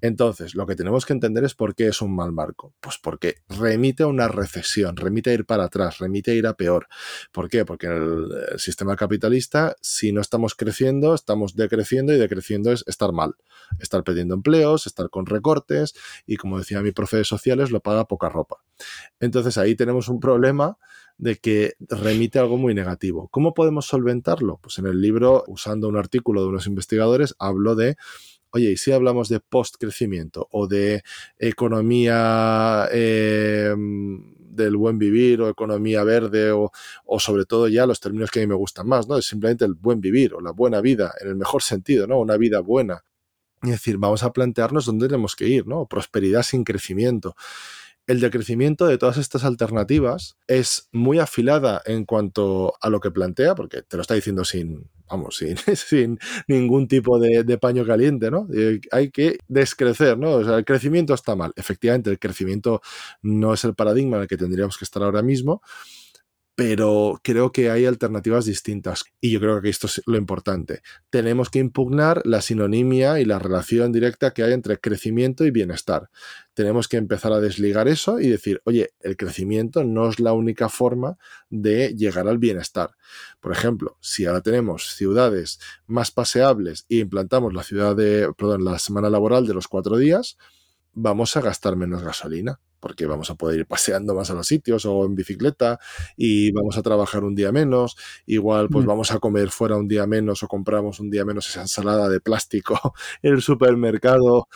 Entonces, 0.00 0.54
lo 0.54 0.66
que 0.66 0.76
tenemos 0.76 1.06
que 1.06 1.12
entender 1.12 1.44
es 1.44 1.54
por 1.54 1.74
qué 1.74 1.88
es 1.88 2.02
un 2.02 2.14
mal 2.14 2.32
marco. 2.32 2.74
Pues 2.80 2.98
porque 2.98 3.36
remite 3.48 4.02
a 4.02 4.06
una 4.06 4.28
recesión, 4.28 4.96
remite 4.96 5.30
a 5.30 5.34
ir 5.34 5.46
para 5.46 5.64
atrás, 5.64 5.98
remite 5.98 6.32
a 6.32 6.34
ir 6.34 6.46
a 6.46 6.54
peor. 6.54 6.88
¿Por 7.32 7.48
qué? 7.48 7.64
Porque 7.64 7.86
en 7.86 7.92
el 7.92 8.58
sistema 8.58 8.96
capitalista, 8.96 9.76
si 9.80 10.12
no 10.12 10.20
estamos 10.20 10.54
creciendo, 10.54 11.14
estamos 11.14 11.54
decreciendo 11.54 12.12
y 12.12 12.18
decreciendo 12.18 12.72
es 12.72 12.84
estar 12.86 13.12
mal. 13.12 13.36
Estar 13.78 14.04
perdiendo 14.04 14.34
empleos, 14.34 14.86
estar 14.86 15.10
con 15.10 15.26
cortes 15.44 15.94
y, 16.26 16.36
como 16.36 16.58
decía 16.58 16.82
mi 16.82 16.90
profe 16.90 17.18
de 17.18 17.24
sociales, 17.24 17.70
lo 17.70 17.80
paga 17.80 18.06
poca 18.06 18.28
ropa. 18.28 18.64
Entonces 19.20 19.58
ahí 19.58 19.76
tenemos 19.76 20.08
un 20.08 20.18
problema 20.18 20.78
de 21.18 21.36
que 21.36 21.74
remite 21.78 22.40
algo 22.40 22.56
muy 22.56 22.74
negativo. 22.74 23.28
¿Cómo 23.28 23.54
podemos 23.54 23.86
solventarlo? 23.86 24.58
Pues 24.60 24.78
en 24.78 24.86
el 24.86 25.00
libro, 25.00 25.44
usando 25.46 25.88
un 25.88 25.96
artículo 25.96 26.42
de 26.42 26.48
unos 26.48 26.66
investigadores, 26.66 27.36
hablo 27.38 27.76
de 27.76 27.96
oye, 28.54 28.70
y 28.70 28.76
si 28.76 28.92
hablamos 28.92 29.28
de 29.28 29.40
post-crecimiento 29.40 30.48
o 30.52 30.68
de 30.68 31.02
economía 31.38 32.88
eh, 32.92 33.74
del 33.76 34.76
buen 34.76 34.98
vivir 34.98 35.40
o 35.40 35.48
economía 35.48 36.04
verde 36.04 36.52
o, 36.52 36.70
o, 37.04 37.20
sobre 37.20 37.44
todo 37.44 37.66
ya 37.68 37.86
los 37.86 37.98
términos 38.00 38.30
que 38.30 38.40
a 38.40 38.42
mí 38.42 38.46
me 38.46 38.54
gustan 38.54 38.86
más, 38.86 39.08
¿no? 39.08 39.18
Es 39.18 39.26
simplemente 39.26 39.64
el 39.64 39.74
buen 39.74 40.00
vivir 40.00 40.34
o 40.34 40.40
la 40.40 40.52
buena 40.52 40.80
vida, 40.80 41.12
en 41.20 41.28
el 41.28 41.36
mejor 41.36 41.62
sentido, 41.62 42.06
¿no? 42.06 42.20
Una 42.20 42.36
vida 42.36 42.60
buena. 42.60 43.04
Es 43.64 43.70
decir, 43.70 43.98
vamos 43.98 44.22
a 44.22 44.32
plantearnos 44.32 44.86
dónde 44.86 45.08
tenemos 45.08 45.36
que 45.36 45.48
ir, 45.48 45.66
¿no? 45.66 45.86
Prosperidad 45.86 46.42
sin 46.42 46.64
crecimiento. 46.64 47.34
El 48.06 48.20
decrecimiento 48.20 48.86
de 48.86 48.98
todas 48.98 49.16
estas 49.16 49.44
alternativas 49.44 50.36
es 50.46 50.88
muy 50.92 51.18
afilada 51.18 51.80
en 51.86 52.04
cuanto 52.04 52.74
a 52.82 52.90
lo 52.90 53.00
que 53.00 53.10
plantea, 53.10 53.54
porque 53.54 53.80
te 53.80 53.96
lo 53.96 54.02
está 54.02 54.12
diciendo 54.12 54.44
sin, 54.44 54.90
vamos, 55.08 55.38
sin, 55.38 55.56
sin 55.76 56.18
ningún 56.46 56.86
tipo 56.86 57.18
de, 57.18 57.58
paño 57.58 57.86
caliente, 57.86 58.30
¿no? 58.30 58.46
Eh, 58.54 58.80
hay 58.90 59.10
que 59.10 59.38
descrecer, 59.48 60.18
¿no? 60.18 60.40
El 60.40 60.64
crecimiento 60.66 61.14
está 61.14 61.34
mal. 61.34 61.52
Efectivamente, 61.56 62.10
el 62.10 62.18
crecimiento 62.18 62.82
no 63.22 63.54
es 63.54 63.64
el 63.64 63.74
paradigma 63.74 64.16
en 64.16 64.22
el 64.22 64.28
que 64.28 64.36
tendríamos 64.36 64.76
que 64.76 64.84
estar 64.84 65.02
ahora 65.02 65.22
mismo, 65.22 65.62
pero 66.56 67.20
creo 67.24 67.50
que 67.50 67.70
hay 67.70 67.84
alternativas 67.84 68.44
distintas 68.44 69.04
y 69.20 69.32
yo 69.32 69.40
creo 69.40 69.60
que 69.60 69.68
esto 69.68 69.88
es 69.88 70.02
lo 70.06 70.16
importante. 70.16 70.82
Tenemos 71.10 71.50
que 71.50 71.58
impugnar 71.58 72.22
la 72.24 72.42
sinonimia 72.42 73.18
y 73.18 73.24
la 73.24 73.40
relación 73.40 73.90
directa 73.90 74.32
que 74.32 74.44
hay 74.44 74.52
entre 74.52 74.78
crecimiento 74.78 75.44
y 75.44 75.50
bienestar. 75.50 76.10
Tenemos 76.54 76.86
que 76.86 76.96
empezar 76.96 77.32
a 77.32 77.40
desligar 77.40 77.88
eso 77.88 78.20
y 78.20 78.28
decir, 78.28 78.62
oye, 78.64 78.90
el 79.00 79.16
crecimiento 79.16 79.82
no 79.82 80.08
es 80.08 80.20
la 80.20 80.32
única 80.32 80.68
forma 80.68 81.18
de 81.50 81.92
llegar 81.96 82.28
al 82.28 82.38
bienestar. 82.38 82.94
Por 83.40 83.50
ejemplo, 83.50 83.96
si 84.00 84.26
ahora 84.26 84.40
tenemos 84.40 84.94
ciudades 84.94 85.58
más 85.88 86.12
paseables 86.12 86.86
e 86.88 86.96
implantamos 86.96 87.52
la 87.52 87.64
ciudad 87.64 87.96
de, 87.96 88.32
perdón, 88.38 88.64
la 88.64 88.78
semana 88.78 89.10
laboral 89.10 89.46
de 89.46 89.54
los 89.54 89.66
cuatro 89.66 89.96
días, 89.96 90.38
vamos 90.92 91.36
a 91.36 91.40
gastar 91.40 91.74
menos 91.74 92.04
gasolina 92.04 92.60
porque 92.84 93.06
vamos 93.06 93.30
a 93.30 93.34
poder 93.34 93.60
ir 93.60 93.66
paseando 93.66 94.14
más 94.14 94.30
a 94.30 94.34
los 94.34 94.46
sitios 94.46 94.84
o 94.84 95.06
en 95.06 95.14
bicicleta 95.14 95.80
y 96.18 96.52
vamos 96.52 96.76
a 96.76 96.82
trabajar 96.82 97.24
un 97.24 97.34
día 97.34 97.50
menos, 97.50 97.96
igual 98.26 98.68
pues 98.68 98.84
mm. 98.84 98.88
vamos 98.88 99.10
a 99.10 99.20
comer 99.20 99.48
fuera 99.48 99.78
un 99.78 99.88
día 99.88 100.06
menos 100.06 100.42
o 100.42 100.48
compramos 100.48 101.00
un 101.00 101.08
día 101.08 101.24
menos 101.24 101.48
esa 101.48 101.62
ensalada 101.62 102.10
de 102.10 102.20
plástico 102.20 102.92
en 103.22 103.32
el 103.32 103.40
supermercado. 103.40 104.48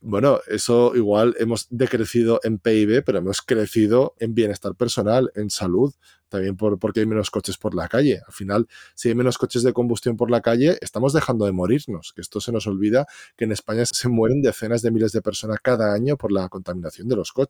Bueno, 0.00 0.38
eso 0.46 0.92
igual 0.94 1.34
hemos 1.40 1.66
decrecido 1.70 2.38
en 2.44 2.58
PIB, 2.58 3.02
pero 3.04 3.18
hemos 3.18 3.42
crecido 3.42 4.14
en 4.20 4.34
bienestar 4.34 4.76
personal, 4.76 5.32
en 5.34 5.50
salud, 5.50 5.92
también 6.28 6.56
por, 6.56 6.78
porque 6.78 7.00
hay 7.00 7.06
menos 7.06 7.30
coches 7.30 7.56
por 7.56 7.74
la 7.74 7.88
calle. 7.88 8.20
Al 8.26 8.32
final, 8.32 8.68
si 8.94 9.08
hay 9.08 9.14
menos 9.14 9.38
coches 9.38 9.62
de 9.62 9.72
combustión 9.72 10.16
por 10.16 10.30
la 10.30 10.40
calle, 10.40 10.78
estamos 10.80 11.12
dejando 11.12 11.46
de 11.46 11.52
morirnos, 11.52 12.12
que 12.14 12.20
esto 12.20 12.40
se 12.40 12.52
nos 12.52 12.66
olvida, 12.66 13.06
que 13.36 13.44
en 13.44 13.52
España 13.52 13.84
se 13.86 14.08
mueren 14.08 14.42
decenas 14.42 14.82
de 14.82 14.90
miles 14.90 15.12
de 15.12 15.22
personas 15.22 15.58
cada 15.62 15.92
año 15.92 16.16
por 16.16 16.32
la 16.32 16.48
contaminación 16.48 17.08
de 17.08 17.16
los 17.16 17.32
coches. 17.32 17.47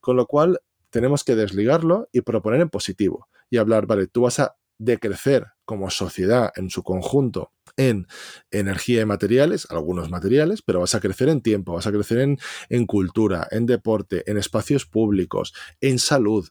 Con 0.00 0.16
lo 0.16 0.26
cual, 0.26 0.60
tenemos 0.90 1.24
que 1.24 1.34
desligarlo 1.34 2.08
y 2.12 2.22
proponer 2.22 2.60
en 2.60 2.70
positivo 2.70 3.28
y 3.50 3.58
hablar, 3.58 3.86
vale, 3.86 4.06
tú 4.06 4.22
vas 4.22 4.38
a 4.40 4.56
decrecer 4.78 5.46
como 5.64 5.90
sociedad 5.90 6.52
en 6.56 6.70
su 6.70 6.82
conjunto 6.82 7.52
en 7.76 8.06
energía 8.50 9.02
y 9.02 9.04
materiales, 9.04 9.66
algunos 9.70 10.10
materiales, 10.10 10.62
pero 10.62 10.80
vas 10.80 10.94
a 10.94 11.00
crecer 11.00 11.28
en 11.28 11.42
tiempo, 11.42 11.74
vas 11.74 11.86
a 11.86 11.92
crecer 11.92 12.18
en, 12.20 12.38
en 12.70 12.86
cultura, 12.86 13.46
en 13.50 13.66
deporte, 13.66 14.22
en 14.30 14.38
espacios 14.38 14.86
públicos, 14.86 15.52
en 15.80 15.98
salud 15.98 16.48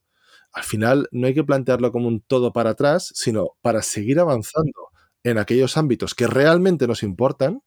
al 0.55 0.63
final 0.63 1.09
no 1.11 1.27
hay 1.27 1.33
que 1.33 1.43
plantearlo 1.43 1.91
como 1.91 2.07
un 2.07 2.21
todo 2.21 2.53
para 2.53 2.69
atrás, 2.71 3.11
sino 3.13 3.57
para 3.61 3.81
seguir 3.81 4.19
avanzando 4.21 4.89
en 5.23 5.37
aquellos 5.37 5.75
ámbitos 5.75 6.15
que 6.15 6.27
realmente 6.27 6.87
nos 6.87 7.03
importan, 7.03 7.61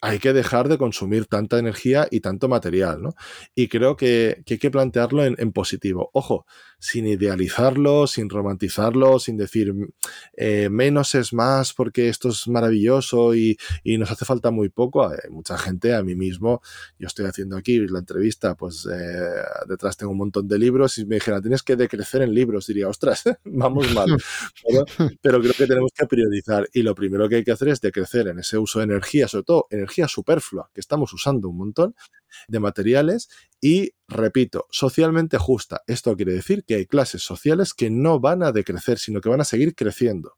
hay 0.00 0.18
que 0.18 0.32
dejar 0.32 0.68
de 0.68 0.78
consumir 0.78 1.26
tanta 1.26 1.58
energía 1.58 2.06
y 2.10 2.20
tanto 2.20 2.48
material, 2.48 3.02
¿no? 3.02 3.14
Y 3.54 3.68
creo 3.68 3.96
que, 3.96 4.42
hay 4.48 4.58
que 4.58 4.70
plantearlo 4.70 5.24
en, 5.24 5.52
positivo. 5.52 6.10
Ojo, 6.12 6.46
sin 6.78 7.06
idealizarlo, 7.06 8.06
sin 8.06 8.28
romantizarlo, 8.28 9.18
sin 9.18 9.36
decir 9.36 9.72
eh, 10.36 10.68
menos 10.70 11.14
es 11.14 11.32
más 11.32 11.72
porque 11.72 12.08
esto 12.08 12.28
es 12.28 12.48
maravilloso 12.48 13.34
y, 13.34 13.56
nos 13.98 14.10
hace 14.10 14.24
falta 14.24 14.50
muy 14.50 14.68
poco. 14.68 15.08
Hay 15.08 15.30
mucha 15.30 15.56
gente, 15.56 15.94
a 15.94 16.02
mí 16.02 16.14
mismo, 16.14 16.60
yo 16.98 17.06
estoy 17.06 17.26
haciendo 17.26 17.56
aquí 17.56 17.78
la 17.86 18.00
entrevista, 18.00 18.54
pues 18.54 18.86
eh, 18.86 19.42
detrás 19.68 19.96
tengo 19.96 20.12
un 20.12 20.18
montón 20.18 20.48
de 20.48 20.58
libros 20.58 20.98
y 20.98 21.06
me 21.06 21.16
dijera, 21.16 21.40
tienes 21.40 21.62
que 21.62 21.76
decrecer 21.76 22.22
en 22.22 22.34
libros, 22.34 22.66
diría, 22.66 22.88
ostras, 22.88 23.24
vamos 23.44 23.92
mal. 23.94 24.04
Pero, 24.66 24.84
pero 25.20 25.40
creo 25.40 25.52
que 25.52 25.66
tenemos 25.66 25.92
que 25.94 26.06
priorizar 26.06 26.68
y 26.72 26.82
lo 26.82 26.94
primero 26.94 27.28
que 27.28 27.36
hay 27.36 27.44
que 27.44 27.52
hacer 27.52 27.68
es 27.68 27.80
decrecer 27.80 28.28
en 28.28 28.38
ese 28.38 28.56
uso 28.58 28.78
de 28.78 28.86
energía, 28.86 29.28
sobre 29.34 29.44
todo 29.44 29.66
energía 29.70 30.06
superflua, 30.06 30.70
que 30.72 30.80
estamos 30.80 31.12
usando 31.12 31.48
un 31.48 31.58
montón 31.58 31.96
de 32.46 32.60
materiales 32.60 33.28
y, 33.60 33.92
repito, 34.06 34.66
socialmente 34.70 35.38
justa. 35.38 35.82
Esto 35.86 36.14
quiere 36.16 36.34
decir 36.34 36.64
que 36.64 36.76
hay 36.76 36.86
clases 36.86 37.22
sociales 37.22 37.74
que 37.74 37.90
no 37.90 38.20
van 38.20 38.42
a 38.42 38.52
decrecer, 38.52 38.98
sino 38.98 39.20
que 39.20 39.28
van 39.28 39.40
a 39.40 39.44
seguir 39.44 39.74
creciendo. 39.74 40.36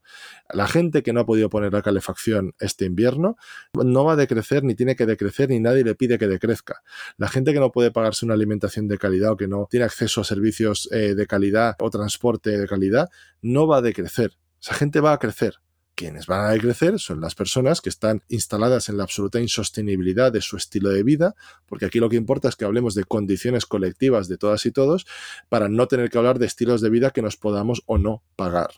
La 0.48 0.66
gente 0.66 1.02
que 1.02 1.12
no 1.12 1.20
ha 1.20 1.26
podido 1.26 1.50
poner 1.50 1.72
la 1.72 1.82
calefacción 1.82 2.54
este 2.58 2.86
invierno 2.86 3.36
no 3.74 4.04
va 4.04 4.12
a 4.12 4.16
decrecer, 4.16 4.64
ni 4.64 4.74
tiene 4.74 4.96
que 4.96 5.06
decrecer, 5.06 5.50
ni 5.50 5.60
nadie 5.60 5.84
le 5.84 5.94
pide 5.94 6.18
que 6.18 6.28
decrezca. 6.28 6.82
La 7.18 7.28
gente 7.28 7.52
que 7.52 7.60
no 7.60 7.72
puede 7.72 7.90
pagarse 7.90 8.24
una 8.24 8.34
alimentación 8.34 8.88
de 8.88 8.96
calidad 8.96 9.32
o 9.32 9.36
que 9.36 9.48
no 9.48 9.66
tiene 9.70 9.84
acceso 9.84 10.22
a 10.22 10.24
servicios 10.24 10.88
eh, 10.92 11.14
de 11.14 11.26
calidad 11.26 11.74
o 11.80 11.90
transporte 11.90 12.56
de 12.56 12.66
calidad, 12.66 13.08
no 13.42 13.66
va 13.66 13.78
a 13.78 13.82
decrecer. 13.82 14.38
Esa 14.60 14.74
gente 14.74 15.00
va 15.00 15.12
a 15.12 15.18
crecer 15.18 15.58
quienes 15.96 16.26
van 16.26 16.44
a 16.44 16.50
decrecer 16.50 17.00
son 17.00 17.20
las 17.20 17.34
personas 17.34 17.80
que 17.80 17.88
están 17.88 18.22
instaladas 18.28 18.88
en 18.88 18.98
la 18.98 19.04
absoluta 19.04 19.40
insostenibilidad 19.40 20.30
de 20.30 20.42
su 20.42 20.56
estilo 20.56 20.90
de 20.90 21.02
vida, 21.02 21.34
porque 21.66 21.86
aquí 21.86 21.98
lo 21.98 22.08
que 22.08 22.16
importa 22.16 22.48
es 22.48 22.54
que 22.54 22.66
hablemos 22.66 22.94
de 22.94 23.04
condiciones 23.04 23.66
colectivas 23.66 24.28
de 24.28 24.36
todas 24.36 24.66
y 24.66 24.70
todos 24.70 25.06
para 25.48 25.68
no 25.68 25.88
tener 25.88 26.10
que 26.10 26.18
hablar 26.18 26.38
de 26.38 26.46
estilos 26.46 26.82
de 26.82 26.90
vida 26.90 27.10
que 27.10 27.22
nos 27.22 27.36
podamos 27.36 27.82
o 27.86 27.96
no 27.96 28.22
pagar. 28.36 28.70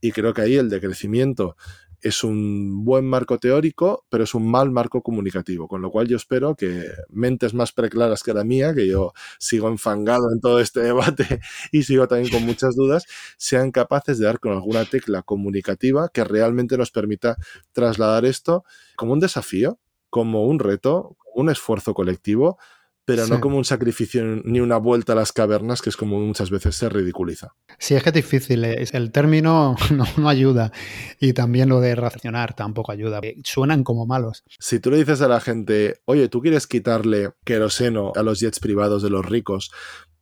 Y 0.00 0.12
creo 0.12 0.32
que 0.32 0.40
ahí 0.40 0.56
el 0.56 0.70
decrecimiento 0.70 1.56
es 2.04 2.22
un 2.22 2.84
buen 2.84 3.06
marco 3.06 3.38
teórico, 3.38 4.04
pero 4.10 4.24
es 4.24 4.34
un 4.34 4.50
mal 4.50 4.70
marco 4.70 5.02
comunicativo, 5.02 5.66
con 5.66 5.80
lo 5.80 5.90
cual 5.90 6.06
yo 6.06 6.18
espero 6.18 6.54
que 6.54 6.84
mentes 7.08 7.54
más 7.54 7.72
preclaras 7.72 8.22
que 8.22 8.34
la 8.34 8.44
mía, 8.44 8.74
que 8.74 8.86
yo 8.86 9.14
sigo 9.38 9.68
enfangado 9.68 10.30
en 10.30 10.38
todo 10.38 10.60
este 10.60 10.80
debate 10.80 11.40
y 11.72 11.82
sigo 11.84 12.06
también 12.06 12.30
con 12.30 12.44
muchas 12.44 12.76
dudas, 12.76 13.06
sean 13.38 13.70
capaces 13.70 14.18
de 14.18 14.26
dar 14.26 14.38
con 14.38 14.52
alguna 14.52 14.84
tecla 14.84 15.22
comunicativa 15.22 16.10
que 16.12 16.24
realmente 16.24 16.76
nos 16.76 16.90
permita 16.90 17.38
trasladar 17.72 18.26
esto 18.26 18.64
como 18.96 19.14
un 19.14 19.20
desafío, 19.20 19.80
como 20.10 20.44
un 20.44 20.58
reto, 20.58 21.16
como 21.16 21.44
un 21.44 21.48
esfuerzo 21.48 21.94
colectivo 21.94 22.58
pero 23.04 23.26
no 23.26 23.40
como 23.40 23.58
un 23.58 23.64
sacrificio 23.64 24.24
ni 24.44 24.60
una 24.60 24.78
vuelta 24.78 25.12
a 25.12 25.16
las 25.16 25.32
cavernas, 25.32 25.82
que 25.82 25.90
es 25.90 25.96
como 25.96 26.18
muchas 26.20 26.50
veces 26.50 26.74
se 26.74 26.88
ridiculiza. 26.88 27.54
Sí, 27.78 27.94
es 27.94 28.02
que 28.02 28.08
es 28.08 28.14
difícil. 28.14 28.64
Eh, 28.64 28.84
el 28.92 29.12
término 29.12 29.76
no, 30.16 30.28
ayuda. 30.28 30.72
Y 31.20 31.34
también 31.34 31.68
lo 31.68 31.80
de 31.80 31.94
racionar 31.94 32.54
tampoco 32.54 32.92
ayuda. 32.92 33.20
Suenan 33.44 33.84
como 33.84 34.06
malos. 34.06 34.42
Si 34.58 34.80
tú 34.80 34.90
le 34.90 34.96
dices 34.98 35.20
a 35.20 35.28
la 35.28 35.40
gente, 35.40 36.00
oye, 36.06 36.28
tú 36.28 36.40
quieres 36.40 36.66
quitarle 36.66 37.32
queroseno 37.44 38.12
a 38.16 38.22
los 38.22 38.40
jets 38.40 38.60
privados 38.60 39.02
de 39.02 39.10
los 39.10 39.24
ricos 39.24 39.70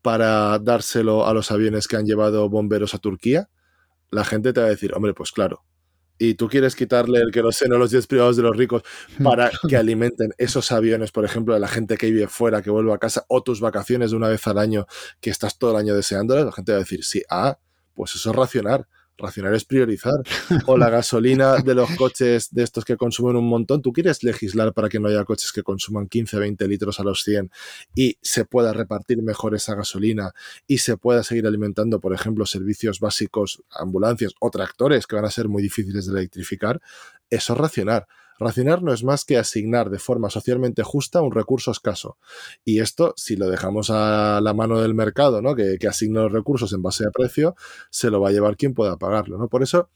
para 0.02 0.58
dárselo 0.58 1.26
a 1.26 1.34
los 1.34 1.52
aviones 1.52 1.86
que 1.86 1.96
han 1.96 2.06
llevado 2.06 2.48
bomberos 2.48 2.94
a 2.94 2.98
Turquía, 2.98 3.48
la 4.10 4.24
gente 4.24 4.52
te 4.52 4.60
va 4.60 4.66
a 4.66 4.70
decir, 4.70 4.92
hombre, 4.94 5.14
pues 5.14 5.30
claro, 5.30 5.64
y 6.18 6.34
tú 6.34 6.48
quieres 6.48 6.76
quitarle 6.76 7.20
el 7.20 7.32
queroseno 7.32 7.76
a 7.76 7.78
los 7.78 7.90
jets 7.90 8.06
privados 8.06 8.36
de 8.36 8.42
los 8.42 8.56
ricos 8.56 8.82
para 9.22 9.50
que 9.68 9.76
alimenten 9.76 10.32
esos 10.38 10.70
aviones, 10.72 11.10
por 11.10 11.24
ejemplo, 11.24 11.54
de 11.54 11.60
la 11.60 11.68
gente 11.68 11.96
que 11.96 12.10
vive 12.10 12.28
fuera, 12.28 12.62
que 12.62 12.70
vuelve 12.70 12.92
a 12.92 12.98
casa, 12.98 13.24
o 13.28 13.42
tus 13.42 13.60
vacaciones 13.60 14.10
de 14.10 14.16
una 14.16 14.28
vez 14.28 14.46
al 14.46 14.58
año 14.58 14.86
que 15.20 15.30
estás 15.30 15.58
todo 15.58 15.72
el 15.72 15.76
año 15.76 15.94
deseándolas, 15.94 16.44
la 16.44 16.52
gente 16.52 16.72
va 16.72 16.76
a 16.76 16.80
decir, 16.80 17.04
sí, 17.04 17.22
ah, 17.28 17.58
pues 17.94 18.14
eso 18.14 18.30
es 18.30 18.36
racionar. 18.36 18.86
Racionar 19.18 19.54
es 19.54 19.64
priorizar. 19.64 20.14
O 20.66 20.76
la 20.76 20.90
gasolina 20.90 21.56
de 21.56 21.74
los 21.74 21.90
coches 21.96 22.48
de 22.52 22.62
estos 22.62 22.84
que 22.84 22.96
consumen 22.96 23.36
un 23.36 23.48
montón. 23.48 23.82
Tú 23.82 23.92
quieres 23.92 24.22
legislar 24.22 24.72
para 24.72 24.88
que 24.88 24.98
no 24.98 25.08
haya 25.08 25.24
coches 25.24 25.52
que 25.52 25.62
consuman 25.62 26.08
15, 26.08 26.38
20 26.38 26.68
litros 26.68 27.00
a 27.00 27.04
los 27.04 27.22
100 27.22 27.50
y 27.94 28.18
se 28.20 28.44
pueda 28.44 28.72
repartir 28.72 29.22
mejor 29.22 29.54
esa 29.54 29.74
gasolina 29.74 30.32
y 30.66 30.78
se 30.78 30.96
pueda 30.96 31.22
seguir 31.22 31.46
alimentando, 31.46 32.00
por 32.00 32.14
ejemplo, 32.14 32.46
servicios 32.46 33.00
básicos, 33.00 33.62
ambulancias 33.70 34.32
o 34.40 34.50
tractores 34.50 35.06
que 35.06 35.16
van 35.16 35.24
a 35.24 35.30
ser 35.30 35.48
muy 35.48 35.62
difíciles 35.62 36.06
de 36.06 36.18
electrificar. 36.18 36.80
Eso 37.30 37.52
es 37.52 37.58
racionar. 37.58 38.06
Racionar 38.42 38.82
no 38.82 38.92
es 38.92 39.04
más 39.04 39.24
que 39.24 39.38
asignar 39.38 39.88
de 39.88 39.98
forma 39.98 40.28
socialmente 40.30 40.82
justa 40.82 41.22
un 41.22 41.32
recurso 41.32 41.70
escaso. 41.70 42.18
Y 42.64 42.80
esto, 42.80 43.14
si 43.16 43.36
lo 43.36 43.48
dejamos 43.48 43.90
a 43.90 44.40
la 44.42 44.52
mano 44.52 44.80
del 44.80 44.94
mercado, 44.94 45.40
¿no? 45.40 45.54
que, 45.54 45.76
que 45.78 45.88
asigna 45.88 46.22
los 46.22 46.32
recursos 46.32 46.72
en 46.72 46.82
base 46.82 47.04
a 47.06 47.10
precio, 47.10 47.54
se 47.90 48.10
lo 48.10 48.20
va 48.20 48.30
a 48.30 48.32
llevar 48.32 48.56
quien 48.56 48.74
pueda 48.74 48.96
pagarlo. 48.96 49.38
¿no? 49.38 49.48
Por 49.48 49.62
eso, 49.62 49.90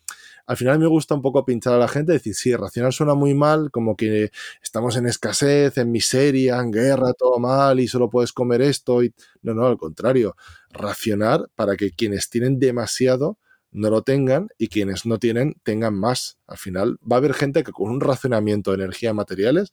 al 0.46 0.56
final 0.56 0.78
me 0.78 0.86
gusta 0.86 1.14
un 1.14 1.22
poco 1.22 1.44
pinchar 1.44 1.74
a 1.74 1.78
la 1.78 1.88
gente, 1.88 2.12
decir, 2.12 2.34
sí, 2.34 2.54
racionar 2.54 2.92
suena 2.92 3.14
muy 3.14 3.34
mal, 3.34 3.70
como 3.72 3.96
que 3.96 4.30
estamos 4.62 4.96
en 4.96 5.06
escasez, 5.06 5.76
en 5.76 5.90
miseria, 5.90 6.60
en 6.60 6.70
guerra, 6.70 7.12
todo 7.14 7.38
mal 7.40 7.80
y 7.80 7.88
solo 7.88 8.08
puedes 8.08 8.32
comer 8.32 8.62
esto. 8.62 9.02
Y... 9.02 9.12
No, 9.42 9.54
no, 9.54 9.66
al 9.66 9.76
contrario, 9.76 10.36
racionar 10.70 11.50
para 11.56 11.76
que 11.76 11.90
quienes 11.90 12.30
tienen 12.30 12.60
demasiado 12.60 13.38
no 13.70 13.90
lo 13.90 14.02
tengan 14.02 14.48
y 14.58 14.68
quienes 14.68 15.06
no 15.06 15.18
tienen 15.18 15.56
tengan 15.62 15.94
más. 15.94 16.38
Al 16.46 16.58
final 16.58 16.98
va 17.00 17.16
a 17.16 17.18
haber 17.18 17.34
gente 17.34 17.64
que 17.64 17.72
con 17.72 17.90
un 17.90 18.00
racionamiento 18.00 18.70
de 18.70 18.76
energía 18.76 19.12
materiales 19.12 19.72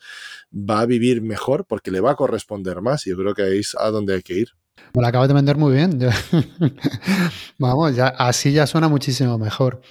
va 0.54 0.82
a 0.82 0.86
vivir 0.86 1.22
mejor 1.22 1.66
porque 1.66 1.92
le 1.92 2.00
va 2.00 2.12
a 2.12 2.16
corresponder 2.16 2.82
más 2.82 3.08
y 3.08 3.12
yo 3.12 3.18
creo 3.18 3.34
que 3.34 3.44
ahí 3.44 3.60
es 3.60 3.76
a 3.80 3.90
donde 3.90 4.16
hay 4.16 4.22
que 4.22 4.34
ir. 4.34 4.50
Me 4.96 5.02
lo 5.02 5.08
acabas 5.08 5.28
de 5.28 5.34
vender 5.34 5.58
muy 5.58 5.74
bien. 5.74 6.00
Vamos, 7.60 7.96
ya, 7.96 8.08
así 8.08 8.52
ya 8.52 8.68
suena 8.68 8.88
muchísimo 8.88 9.38
mejor. 9.38 9.82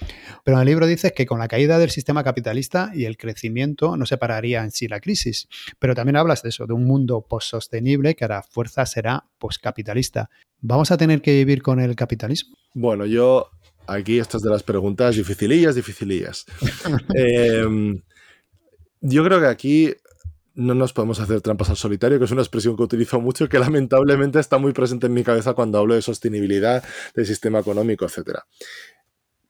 Pero 0.43 0.57
en 0.57 0.61
el 0.61 0.67
libro 0.67 0.87
dices 0.87 1.11
que 1.13 1.25
con 1.25 1.39
la 1.39 1.47
caída 1.47 1.77
del 1.77 1.89
sistema 1.89 2.23
capitalista 2.23 2.91
y 2.93 3.05
el 3.05 3.17
crecimiento 3.17 3.97
no 3.97 4.05
se 4.05 4.17
pararía 4.17 4.63
en 4.63 4.71
sí 4.71 4.87
la 4.87 4.99
crisis. 4.99 5.47
Pero 5.79 5.95
también 5.95 6.15
hablas 6.15 6.43
de 6.43 6.49
eso, 6.49 6.67
de 6.67 6.73
un 6.73 6.85
mundo 6.85 7.25
post-sostenible 7.27 8.15
que 8.15 8.25
a 8.25 8.29
la 8.29 8.43
fuerza 8.43 8.85
será 8.85 9.25
postcapitalista. 9.39 10.29
¿Vamos 10.61 10.91
a 10.91 10.97
tener 10.97 11.21
que 11.21 11.33
vivir 11.33 11.61
con 11.61 11.79
el 11.79 11.95
capitalismo? 11.95 12.55
Bueno, 12.73 13.05
yo 13.05 13.49
Aquí 13.87 14.19
estas 14.19 14.41
de 14.41 14.49
las 14.49 14.63
preguntas 14.63 15.15
dificilillas, 15.15 15.75
dificilillas. 15.75 16.45
Em, 17.15 18.01
yo 19.01 19.23
creo 19.23 19.39
que 19.39 19.47
aquí 19.47 19.93
no 20.55 20.75
nos 20.75 20.93
podemos 20.93 21.19
hacer 21.19 21.41
trampas 21.41 21.69
al 21.69 21.77
solitario, 21.77 22.19
que 22.19 22.25
es 22.25 22.31
una 22.31 22.41
expresión 22.41 22.77
que 22.77 22.83
utilizo 22.83 23.19
mucho 23.19 23.45
y 23.45 23.47
que 23.49 23.59
lamentablemente 23.59 24.39
está 24.39 24.57
muy 24.57 24.71
presente 24.71 25.07
en 25.07 25.13
mi 25.13 25.23
cabeza 25.23 25.53
cuando 25.53 25.79
hablo 25.79 25.95
de 25.95 26.01
sostenibilidad, 26.01 26.83
del 27.15 27.25
sistema 27.25 27.59
económico, 27.59 28.05
etc 28.05 28.39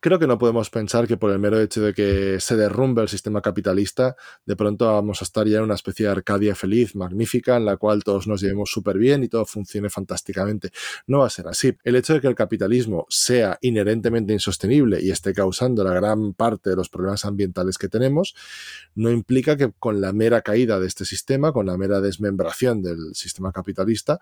creo 0.03 0.19
que 0.19 0.27
no 0.27 0.37
podemos 0.37 0.69
pensar 0.69 1.07
que 1.07 1.15
por 1.15 1.31
el 1.31 1.39
mero 1.39 1.61
hecho 1.61 1.81
de 1.81 1.93
que 1.93 2.37
se 2.41 2.57
derrumbe 2.57 3.01
el 3.01 3.07
sistema 3.07 3.41
capitalista, 3.41 4.17
de 4.45 4.57
pronto 4.57 4.85
vamos 4.85 5.21
a 5.21 5.23
estar 5.23 5.47
ya 5.47 5.59
en 5.59 5.63
una 5.63 5.75
especie 5.75 6.05
de 6.05 6.11
Arcadia 6.11 6.55
feliz, 6.55 6.93
magnífica, 6.93 7.55
en 7.55 7.63
la 7.63 7.77
cual 7.77 8.03
todos 8.03 8.27
nos 8.27 8.41
llevemos 8.41 8.69
súper 8.69 8.97
bien 8.97 9.23
y 9.23 9.29
todo 9.29 9.45
funcione 9.45 9.89
fantásticamente. 9.89 10.71
No 11.07 11.19
va 11.19 11.27
a 11.27 11.29
ser 11.29 11.47
así. 11.47 11.77
El 11.85 11.95
hecho 11.95 12.15
de 12.15 12.19
que 12.19 12.27
el 12.27 12.35
capitalismo 12.35 13.05
sea 13.07 13.57
inherentemente 13.61 14.33
insostenible 14.33 15.01
y 15.01 15.09
esté 15.09 15.33
causando 15.33 15.85
la 15.85 15.93
gran 15.93 16.33
parte 16.33 16.71
de 16.71 16.75
los 16.75 16.89
problemas 16.89 17.23
ambientales 17.23 17.77
que 17.77 17.87
tenemos, 17.87 18.35
no 18.95 19.09
implica 19.09 19.55
que 19.55 19.71
con 19.71 20.01
la 20.01 20.11
mera 20.11 20.41
caída 20.41 20.81
de 20.81 20.87
este 20.87 21.05
sistema, 21.05 21.53
con 21.53 21.65
la 21.65 21.77
mera 21.77 22.01
desmembración 22.01 22.81
del 22.81 23.15
sistema 23.15 23.53
capitalista, 23.53 24.19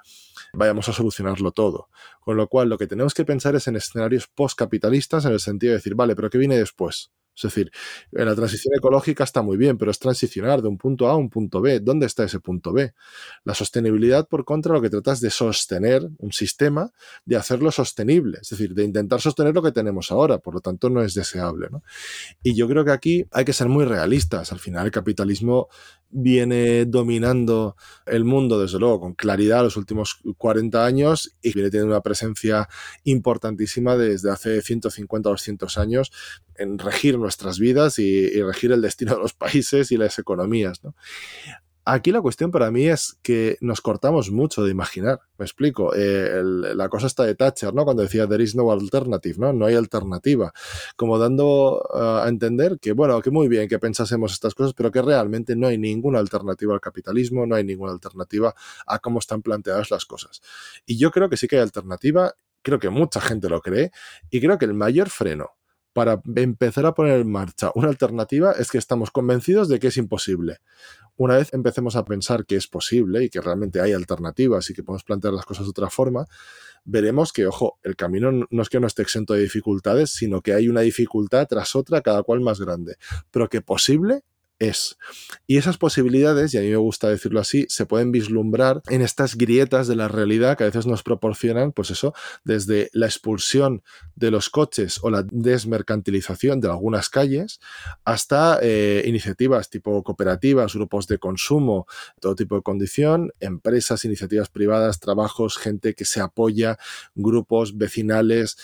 vayamos 0.53 0.87
a 0.89 0.93
solucionarlo 0.93 1.51
todo. 1.53 1.89
Con 2.19 2.37
lo 2.37 2.47
cual, 2.47 2.69
lo 2.69 2.77
que 2.77 2.85
tenemos 2.85 3.15
que 3.15 3.25
pensar 3.25 3.55
es 3.55 3.67
en 3.67 3.77
escenarios 3.77 4.27
postcapitalistas 4.27 5.25
en 5.25 5.31
el 5.31 5.39
sentido 5.39 5.70
decir, 5.73 5.95
vale, 5.95 6.15
pero 6.15 6.29
¿qué 6.29 6.37
viene 6.37 6.57
después? 6.57 7.11
Es 7.35 7.43
decir, 7.43 7.71
la 8.11 8.35
transición 8.35 8.73
ecológica 8.77 9.23
está 9.23 9.41
muy 9.41 9.57
bien, 9.57 9.77
pero 9.77 9.89
es 9.89 9.99
transicionar 9.99 10.61
de 10.61 10.67
un 10.67 10.77
punto 10.77 11.07
A 11.07 11.13
a 11.13 11.15
un 11.15 11.29
punto 11.29 11.61
B. 11.61 11.79
¿Dónde 11.79 12.05
está 12.05 12.23
ese 12.23 12.39
punto 12.39 12.73
B? 12.73 12.93
La 13.45 13.53
sostenibilidad, 13.53 14.27
por 14.27 14.43
contra, 14.43 14.73
lo 14.73 14.81
que 14.81 14.89
trata 14.89 15.13
es 15.13 15.21
de 15.21 15.29
sostener 15.29 16.07
un 16.17 16.31
sistema, 16.33 16.91
de 17.25 17.37
hacerlo 17.37 17.71
sostenible, 17.71 18.39
es 18.41 18.49
decir, 18.49 18.73
de 18.73 18.83
intentar 18.83 19.21
sostener 19.21 19.55
lo 19.55 19.63
que 19.63 19.71
tenemos 19.71 20.11
ahora, 20.11 20.39
por 20.39 20.55
lo 20.55 20.59
tanto 20.59 20.89
no 20.89 21.01
es 21.01 21.13
deseable. 21.13 21.69
Y 22.43 22.55
yo 22.55 22.67
creo 22.67 22.83
que 22.83 22.91
aquí 22.91 23.25
hay 23.31 23.45
que 23.45 23.53
ser 23.53 23.69
muy 23.69 23.85
realistas. 23.85 24.51
Al 24.51 24.59
final 24.59 24.85
el 24.85 24.91
capitalismo 24.91 25.69
viene 26.11 26.85
dominando 26.85 27.75
el 28.05 28.23
mundo, 28.23 28.59
desde 28.59 28.79
luego, 28.79 28.99
con 28.99 29.13
claridad 29.13 29.63
los 29.63 29.77
últimos 29.77 30.19
40 30.37 30.85
años 30.85 31.35
y 31.41 31.53
viene 31.53 31.69
teniendo 31.69 31.93
una 31.93 32.01
presencia 32.01 32.67
importantísima 33.03 33.97
desde 33.97 34.31
hace 34.31 34.61
150 34.61 35.29
o 35.29 35.31
200 35.31 35.77
años 35.77 36.11
en 36.55 36.77
regir 36.77 37.17
nuestras 37.17 37.59
vidas 37.59 37.99
y, 37.99 38.41
regir 38.41 38.71
el 38.71 38.81
destino 38.81 39.15
de 39.15 39.21
los 39.21 39.33
países 39.33 39.91
y 39.91 39.97
las 39.97 40.19
economías. 40.19 40.81
Aquí 41.83 42.11
la 42.11 42.21
cuestión 42.21 42.51
para 42.51 42.69
mí 42.69 42.87
es 42.87 43.17
que 43.23 43.57
nos 43.59 43.81
cortamos 43.81 44.29
mucho 44.29 44.63
de 44.63 44.69
imaginar. 44.69 45.19
Me 45.39 45.45
explico. 45.45 45.93
Eh, 45.95 46.43
la 46.43 46.89
cosa 46.89 47.07
está 47.07 47.23
de 47.23 47.33
Thatcher, 47.33 47.73
¿no? 47.73 47.85
Cuando 47.85 48.03
decía 48.03 48.27
there 48.27 48.43
is 48.43 48.55
no 48.55 48.71
alternative, 48.71 49.35
¿no? 49.39 49.51
No 49.51 49.65
hay 49.65 49.73
alternativa. 49.73 50.53
Como 50.95 51.17
dando 51.17 51.83
eh, 51.95 52.25
a 52.25 52.29
entender 52.29 52.77
que, 52.79 52.91
bueno, 52.91 53.19
que 53.21 53.31
muy 53.31 53.47
bien 53.47 53.67
que 53.67 53.79
pensásemos 53.79 54.31
estas 54.31 54.53
cosas, 54.53 54.73
pero 54.73 54.91
que 54.91 55.01
realmente 55.01 55.55
no 55.55 55.67
hay 55.67 55.79
ninguna 55.79 56.19
alternativa 56.19 56.73
al 56.73 56.81
capitalismo, 56.81 57.47
no 57.47 57.55
hay 57.55 57.63
ninguna 57.63 57.93
alternativa 57.93 58.53
a 58.85 58.99
cómo 58.99 59.17
están 59.17 59.41
planteadas 59.41 59.89
las 59.89 60.05
cosas. 60.05 60.41
Y 60.85 60.99
yo 60.99 61.09
creo 61.09 61.29
que 61.29 61.37
sí 61.37 61.47
que 61.47 61.55
hay 61.55 61.63
alternativa, 61.63 62.35
creo 62.61 62.77
que 62.77 62.89
mucha 62.89 63.21
gente 63.21 63.49
lo 63.49 63.59
cree, 63.59 63.91
y 64.29 64.39
creo 64.39 64.59
que 64.59 64.65
el 64.65 64.75
mayor 64.75 65.09
freno 65.09 65.49
para 65.93 66.21
empezar 66.35 66.85
a 66.85 66.93
poner 66.93 67.19
en 67.19 67.31
marcha 67.31 67.71
una 67.75 67.89
alternativa 67.89 68.53
es 68.53 68.71
que 68.71 68.77
estamos 68.77 69.11
convencidos 69.11 69.67
de 69.67 69.79
que 69.79 69.87
es 69.87 69.97
imposible. 69.97 70.59
Una 71.17 71.37
vez 71.37 71.53
empecemos 71.53 71.95
a 71.95 72.05
pensar 72.05 72.45
que 72.45 72.55
es 72.55 72.67
posible 72.67 73.23
y 73.23 73.29
que 73.29 73.41
realmente 73.41 73.81
hay 73.81 73.93
alternativas 73.93 74.69
y 74.69 74.73
que 74.73 74.83
podemos 74.83 75.03
plantear 75.03 75.33
las 75.33 75.45
cosas 75.45 75.65
de 75.65 75.71
otra 75.71 75.89
forma, 75.89 76.25
veremos 76.83 77.33
que, 77.33 77.45
ojo, 77.45 77.77
el 77.83 77.95
camino 77.95 78.31
no 78.49 78.61
es 78.61 78.69
que 78.69 78.79
no 78.79 78.87
esté 78.87 79.01
exento 79.01 79.33
de 79.33 79.41
dificultades, 79.41 80.11
sino 80.11 80.41
que 80.41 80.53
hay 80.53 80.67
una 80.67 80.81
dificultad 80.81 81.47
tras 81.47 81.75
otra, 81.75 82.01
cada 82.01 82.23
cual 82.23 82.41
más 82.41 82.59
grande. 82.59 82.95
Pero 83.29 83.49
que 83.49 83.61
posible 83.61 84.23
es. 84.61 84.97
Y 85.47 85.57
esas 85.57 85.77
posibilidades, 85.77 86.53
y 86.53 86.57
a 86.59 86.61
mí 86.61 86.69
me 86.69 86.77
gusta 86.77 87.09
decirlo 87.09 87.39
así, 87.39 87.65
se 87.67 87.87
pueden 87.87 88.11
vislumbrar 88.11 88.83
en 88.89 89.01
estas 89.01 89.35
grietas 89.35 89.87
de 89.87 89.95
la 89.95 90.07
realidad 90.07 90.55
que 90.55 90.63
a 90.63 90.67
veces 90.67 90.85
nos 90.85 91.01
proporcionan, 91.01 91.71
pues 91.71 91.89
eso, 91.89 92.13
desde 92.43 92.89
la 92.93 93.07
expulsión 93.07 93.81
de 94.15 94.29
los 94.29 94.49
coches 94.49 94.99
o 95.01 95.09
la 95.09 95.23
desmercantilización 95.23 96.61
de 96.61 96.69
algunas 96.69 97.09
calles, 97.09 97.59
hasta 98.05 98.59
eh, 98.61 99.03
iniciativas 99.07 99.69
tipo 99.69 100.03
cooperativas, 100.03 100.75
grupos 100.75 101.07
de 101.07 101.17
consumo, 101.17 101.87
todo 102.19 102.35
tipo 102.35 102.55
de 102.55 102.61
condición, 102.61 103.31
empresas, 103.39 104.05
iniciativas 104.05 104.49
privadas, 104.49 104.99
trabajos, 104.99 105.57
gente 105.57 105.95
que 105.95 106.05
se 106.05 106.21
apoya, 106.21 106.77
grupos 107.15 107.77
vecinales, 107.77 108.57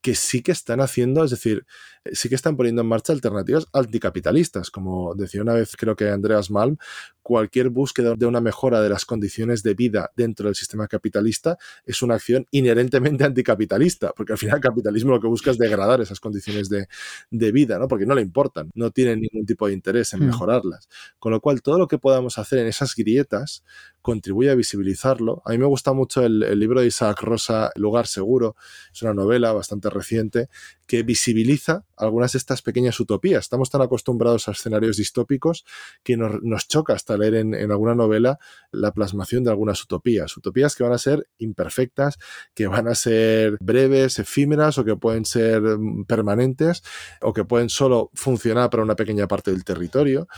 que 0.00 0.14
sí 0.16 0.42
que 0.42 0.52
están 0.52 0.80
haciendo, 0.80 1.24
es 1.24 1.30
decir, 1.30 1.64
sí 2.10 2.28
que 2.28 2.34
están 2.34 2.56
poniendo 2.56 2.82
en 2.82 2.88
marcha 2.88 3.12
alternativas 3.12 3.66
anticapitalistas. 3.72 4.70
Como 4.70 5.14
decía 5.14 5.42
una 5.42 5.54
vez, 5.54 5.76
creo 5.76 5.94
que 5.94 6.08
Andreas 6.08 6.50
Malm, 6.50 6.76
cualquier 7.22 7.68
búsqueda 7.68 8.14
de 8.16 8.26
una 8.26 8.40
mejora 8.40 8.80
de 8.80 8.88
las 8.88 9.04
condiciones 9.04 9.62
de 9.62 9.74
vida 9.74 10.10
dentro 10.16 10.46
del 10.46 10.56
sistema 10.56 10.88
capitalista 10.88 11.56
es 11.84 12.02
una 12.02 12.14
acción 12.16 12.46
inherentemente 12.50 13.24
anticapitalista, 13.24 14.12
porque 14.16 14.32
al 14.32 14.38
final 14.38 14.56
el 14.56 14.62
capitalismo 14.62 15.12
lo 15.12 15.20
que 15.20 15.28
busca 15.28 15.50
es 15.52 15.58
degradar 15.58 16.00
esas 16.00 16.18
condiciones 16.18 16.68
de, 16.68 17.52
vida, 17.52 17.78
¿no? 17.78 17.86
porque 17.86 18.06
no 18.06 18.14
le 18.14 18.22
importan, 18.22 18.70
no 18.74 18.90
tienen 18.90 19.20
ningún 19.20 19.46
tipo 19.46 19.66
de 19.66 19.74
interés 19.74 20.12
en 20.14 20.20
mm. 20.20 20.26
mejorarlas. 20.26 20.88
Con 21.18 21.32
lo 21.32 21.40
cual, 21.40 21.62
todo 21.62 21.78
lo 21.78 21.86
que 21.86 21.98
podamos 21.98 22.38
hacer 22.38 22.58
en 22.60 22.66
esas 22.66 22.94
grietas 22.96 23.62
contribuye 24.00 24.50
a 24.50 24.54
visibilizarlo. 24.54 25.42
A 25.44 25.50
mí 25.50 25.58
me 25.58 25.66
gusta 25.66 25.92
mucho 25.92 26.24
el, 26.24 26.42
el 26.42 26.58
libro 26.58 26.80
de 26.80 26.86
Isaac 26.86 27.20
Rosa, 27.22 27.70
Lugar 27.76 28.06
Seguro, 28.06 28.56
es 28.92 29.02
una 29.02 29.14
novela 29.14 29.52
bastante 29.52 29.90
reciente 29.90 30.48
que 30.92 31.02
visibiliza 31.02 31.86
algunas 31.96 32.32
de 32.32 32.38
estas 32.38 32.60
pequeñas 32.60 33.00
utopías. 33.00 33.44
Estamos 33.44 33.70
tan 33.70 33.80
acostumbrados 33.80 34.46
a 34.46 34.50
escenarios 34.50 34.98
distópicos 34.98 35.64
que 36.02 36.18
nos, 36.18 36.68
choca 36.68 36.92
hasta 36.92 37.16
leer 37.16 37.36
en, 37.36 37.70
alguna 37.72 37.94
novela 37.94 38.38
la 38.72 38.92
plasmación 38.92 39.42
de 39.42 39.48
algunas 39.48 39.82
utopías. 39.82 40.36
Utopías 40.36 40.76
que 40.76 40.84
van 40.84 40.92
a 40.92 40.98
ser 40.98 41.26
imperfectas, 41.38 42.18
que 42.52 42.66
van 42.66 42.88
a 42.88 42.94
ser 42.94 43.56
breves, 43.62 44.18
efímeras 44.18 44.76
o 44.76 44.84
que 44.84 44.94
pueden 44.94 45.24
ser 45.24 45.62
mm, 45.62 46.04
permanentes 46.04 46.82
o 47.22 47.32
que 47.32 47.46
pueden 47.46 47.70
solo 47.70 48.10
funcionar 48.12 48.68
para 48.68 48.82
una 48.82 48.94
pequeña 48.94 49.26
parte 49.26 49.50
del 49.50 49.64
territorio 49.64 50.28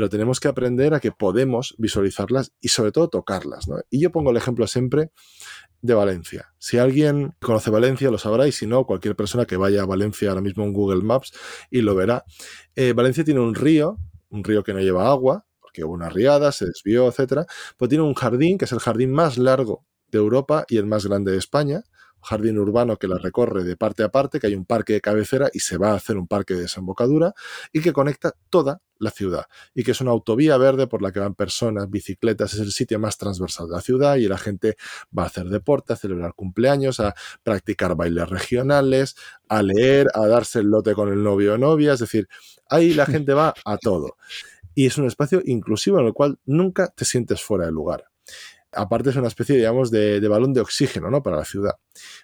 pero 0.00 0.08
tenemos 0.08 0.40
que 0.40 0.48
aprender 0.48 0.94
a 0.94 1.00
que 1.00 1.12
podemos 1.12 1.74
visualizarlas 1.76 2.54
y 2.58 2.68
sobre 2.68 2.90
todo 2.90 3.10
tocarlas. 3.10 3.66
Y 3.90 4.00
yo 4.00 4.10
pongo 4.10 4.30
el 4.30 4.38
ejemplo 4.38 4.66
siempre 4.66 5.10
de 5.82 5.92
Valencia. 5.92 6.54
Si 6.56 6.78
alguien 6.78 7.34
conoce 7.38 7.68
Valencia, 7.68 8.10
lo 8.10 8.16
sabrá, 8.16 8.48
y 8.48 8.52
si 8.52 8.66
no, 8.66 8.86
cualquier 8.86 9.14
persona 9.14 9.44
que 9.44 9.58
vaya 9.58 9.82
a 9.82 9.84
Valencia 9.84 10.30
ahora 10.30 10.40
mismo 10.40 10.64
en 10.64 10.72
Google 10.72 11.02
Maps 11.02 11.34
y 11.70 11.82
lo 11.82 11.94
verá. 11.94 12.24
Eh, 12.76 12.94
Valencia 12.94 13.24
tiene 13.24 13.40
un 13.40 13.54
río, 13.54 13.98
un 14.30 14.42
río 14.42 14.62
que 14.62 14.72
no 14.72 14.80
lleva 14.80 15.10
agua, 15.10 15.44
porque 15.60 15.84
hubo 15.84 15.92
una 15.92 16.08
riada, 16.08 16.50
se 16.50 16.64
desvió, 16.64 17.06
etcétera, 17.06 17.44
pero 17.76 17.90
tiene 17.90 18.02
un 18.02 18.14
jardín 18.14 18.56
que 18.56 18.64
es 18.64 18.72
el 18.72 18.80
jardín 18.80 19.12
más 19.12 19.36
largo 19.36 19.84
de 20.10 20.16
Europa 20.16 20.64
y 20.66 20.78
el 20.78 20.86
más 20.86 21.04
grande 21.04 21.32
de 21.32 21.36
España, 21.36 21.82
jardín 22.22 22.58
urbano 22.58 22.96
que 22.96 23.08
la 23.08 23.18
recorre 23.18 23.64
de 23.64 23.76
parte 23.76 24.02
a 24.02 24.10
parte, 24.10 24.40
que 24.40 24.46
hay 24.46 24.54
un 24.54 24.64
parque 24.64 24.94
de 24.94 25.00
cabecera 25.00 25.50
y 25.52 25.60
se 25.60 25.76
va 25.76 25.92
a 25.92 25.94
hacer 25.94 26.16
un 26.16 26.26
parque 26.26 26.54
de 26.54 26.62
desembocadura 26.62 27.34
y 27.72 27.80
que 27.80 27.92
conecta 27.92 28.34
toda 28.50 28.82
la 28.98 29.10
ciudad 29.10 29.46
y 29.74 29.82
que 29.82 29.92
es 29.92 30.00
una 30.00 30.10
autovía 30.10 30.56
verde 30.58 30.86
por 30.86 31.02
la 31.02 31.10
que 31.10 31.20
van 31.20 31.34
personas, 31.34 31.88
bicicletas, 31.88 32.54
es 32.54 32.60
el 32.60 32.72
sitio 32.72 32.98
más 32.98 33.16
transversal 33.16 33.68
de 33.68 33.74
la 33.74 33.80
ciudad 33.80 34.16
y 34.16 34.28
la 34.28 34.38
gente 34.38 34.76
va 35.16 35.24
a 35.24 35.26
hacer 35.26 35.46
deporte, 35.48 35.92
a 35.92 35.96
celebrar 35.96 36.34
cumpleaños, 36.34 37.00
a 37.00 37.14
practicar 37.42 37.96
bailes 37.96 38.28
regionales, 38.28 39.16
a 39.48 39.62
leer, 39.62 40.08
a 40.14 40.26
darse 40.26 40.60
el 40.60 40.66
lote 40.66 40.94
con 40.94 41.08
el 41.08 41.22
novio 41.22 41.54
o 41.54 41.58
novia, 41.58 41.94
es 41.94 42.00
decir, 42.00 42.28
ahí 42.68 42.92
la 42.94 43.06
gente 43.06 43.32
va 43.32 43.54
a 43.64 43.78
todo. 43.78 44.16
Y 44.74 44.86
es 44.86 44.98
un 44.98 45.06
espacio 45.06 45.42
inclusivo 45.44 45.98
en 45.98 46.06
el 46.06 46.12
cual 46.12 46.38
nunca 46.44 46.88
te 46.88 47.04
sientes 47.04 47.42
fuera 47.42 47.66
de 47.66 47.72
lugar 47.72 48.09
aparte 48.72 49.10
es 49.10 49.16
una 49.16 49.28
especie, 49.28 49.56
digamos, 49.56 49.90
de, 49.90 50.20
de, 50.20 50.28
balón 50.28 50.52
de 50.52 50.60
oxígeno, 50.60 51.10
¿no? 51.10 51.22
Para 51.22 51.36
la 51.36 51.44
ciudad. 51.44 51.74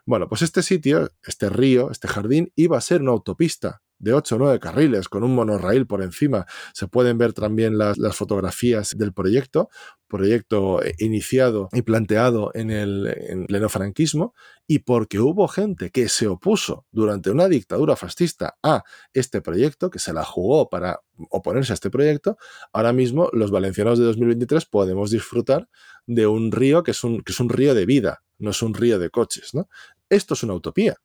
Bueno, 0.04 0.28
pues 0.28 0.42
este 0.42 0.62
sitio, 0.62 1.12
este 1.22 1.48
río, 1.48 1.90
este 1.90 2.08
jardín, 2.08 2.52
iba 2.56 2.78
a 2.78 2.80
ser 2.80 3.02
una 3.02 3.12
autopista 3.12 3.82
de 3.98 4.12
8 4.12 4.36
o 4.36 4.38
9 4.38 4.60
carriles 4.60 5.08
con 5.08 5.24
un 5.24 5.34
monorraíl 5.34 5.86
por 5.86 6.02
encima. 6.02 6.46
Se 6.72 6.88
pueden 6.88 7.18
ver 7.18 7.32
también 7.32 7.78
las, 7.78 7.96
fotografías 8.16 8.96
del 8.96 9.12
proyecto, 9.12 9.68
proyecto 10.08 10.82
eh, 10.82 10.94
iniciado 10.98 11.68
y 11.72 11.82
planteado 11.82 12.50
en 12.54 12.70
el 12.70 13.06
en 13.28 13.46
pleno 13.46 13.68
franquismo, 13.68 14.34
y 14.66 14.80
porque 14.80 15.18
hubo 15.18 15.48
gente 15.48 15.90
que 15.90 16.08
se 16.08 16.26
opuso 16.26 16.86
durante 16.90 17.30
una 17.30 17.48
dictadura 17.48 17.96
fascista 17.96 18.56
a 18.62 18.82
este 19.12 19.40
proyecto, 19.40 19.90
que 19.90 19.98
se 19.98 20.12
la 20.12 20.24
jugó 20.24 20.68
para 20.68 21.00
oponerse 21.30 21.72
a 21.72 21.74
este 21.74 21.90
proyecto, 21.90 22.36
ahora 22.72 22.92
mismo 22.92 23.28
los 23.32 23.50
valencianos 23.50 23.98
de 23.98 24.04
2023 24.04 24.66
podemos 24.66 25.10
disfrutar 25.10 25.68
de 26.06 26.26
un 26.26 26.52
río 26.52 26.82
que 26.82 26.92
es 26.92 27.04
un, 27.04 27.22
que 27.22 27.32
es 27.32 27.40
un 27.40 27.48
río 27.48 27.74
de 27.74 27.86
vida, 27.86 28.22
no 28.38 28.50
es 28.50 28.62
un 28.62 28.74
río 28.74 28.98
de 28.98 29.10
coches. 29.10 29.54
¿no? 29.54 29.68
Esto 30.08 30.34
es 30.34 30.42
una 30.42 30.54
utopía. 30.54 30.96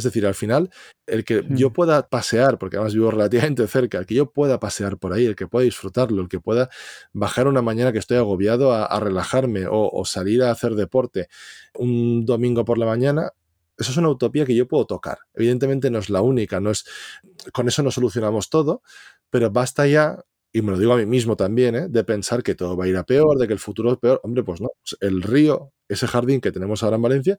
Es 0.00 0.04
decir, 0.04 0.26
al 0.26 0.34
final, 0.34 0.70
el 1.06 1.24
que 1.24 1.44
yo 1.50 1.72
pueda 1.72 2.08
pasear, 2.08 2.58
porque 2.58 2.76
además 2.76 2.94
vivo 2.94 3.10
relativamente 3.10 3.66
cerca, 3.68 3.98
el 3.98 4.06
que 4.06 4.14
yo 4.14 4.32
pueda 4.32 4.58
pasear 4.58 4.98
por 4.98 5.12
ahí, 5.12 5.26
el 5.26 5.36
que 5.36 5.46
pueda 5.46 5.64
disfrutarlo, 5.64 6.22
el 6.22 6.28
que 6.28 6.40
pueda 6.40 6.70
bajar 7.12 7.48
una 7.48 7.62
mañana 7.62 7.92
que 7.92 7.98
estoy 7.98 8.16
agobiado 8.16 8.72
a, 8.72 8.84
a 8.86 9.00
relajarme 9.00 9.66
o, 9.66 9.90
o, 9.92 10.04
salir 10.04 10.42
a 10.42 10.50
hacer 10.50 10.74
deporte 10.74 11.28
un 11.74 12.24
domingo 12.24 12.64
por 12.64 12.78
la 12.78 12.86
mañana, 12.86 13.32
eso 13.78 13.92
es 13.92 13.96
una 13.96 14.08
utopía 14.08 14.44
que 14.44 14.54
yo 14.54 14.68
puedo 14.68 14.86
tocar. 14.86 15.18
Evidentemente 15.34 15.90
no 15.90 15.98
es 15.98 16.10
la 16.10 16.22
única, 16.22 16.60
no 16.60 16.70
es, 16.70 16.84
con 17.52 17.68
eso 17.68 17.82
no 17.82 17.90
solucionamos 17.90 18.50
todo, 18.50 18.82
pero 19.30 19.50
basta 19.50 19.86
ya 19.86 20.24
y 20.52 20.62
me 20.62 20.72
lo 20.72 20.78
digo 20.78 20.92
a 20.92 20.96
mí 20.96 21.06
mismo 21.06 21.36
también, 21.36 21.74
¿eh? 21.76 21.88
de 21.88 22.04
pensar 22.04 22.42
que 22.42 22.54
todo 22.54 22.76
va 22.76 22.84
a 22.84 22.88
ir 22.88 22.96
a 22.96 23.04
peor, 23.04 23.38
de 23.38 23.46
que 23.46 23.52
el 23.52 23.58
futuro 23.58 23.92
es 23.92 23.98
peor. 23.98 24.20
Hombre, 24.24 24.42
pues 24.42 24.60
no. 24.60 24.70
El 25.00 25.22
río, 25.22 25.72
ese 25.88 26.06
jardín 26.08 26.40
que 26.40 26.50
tenemos 26.50 26.82
ahora 26.82 26.96
en 26.96 27.02
Valencia, 27.02 27.38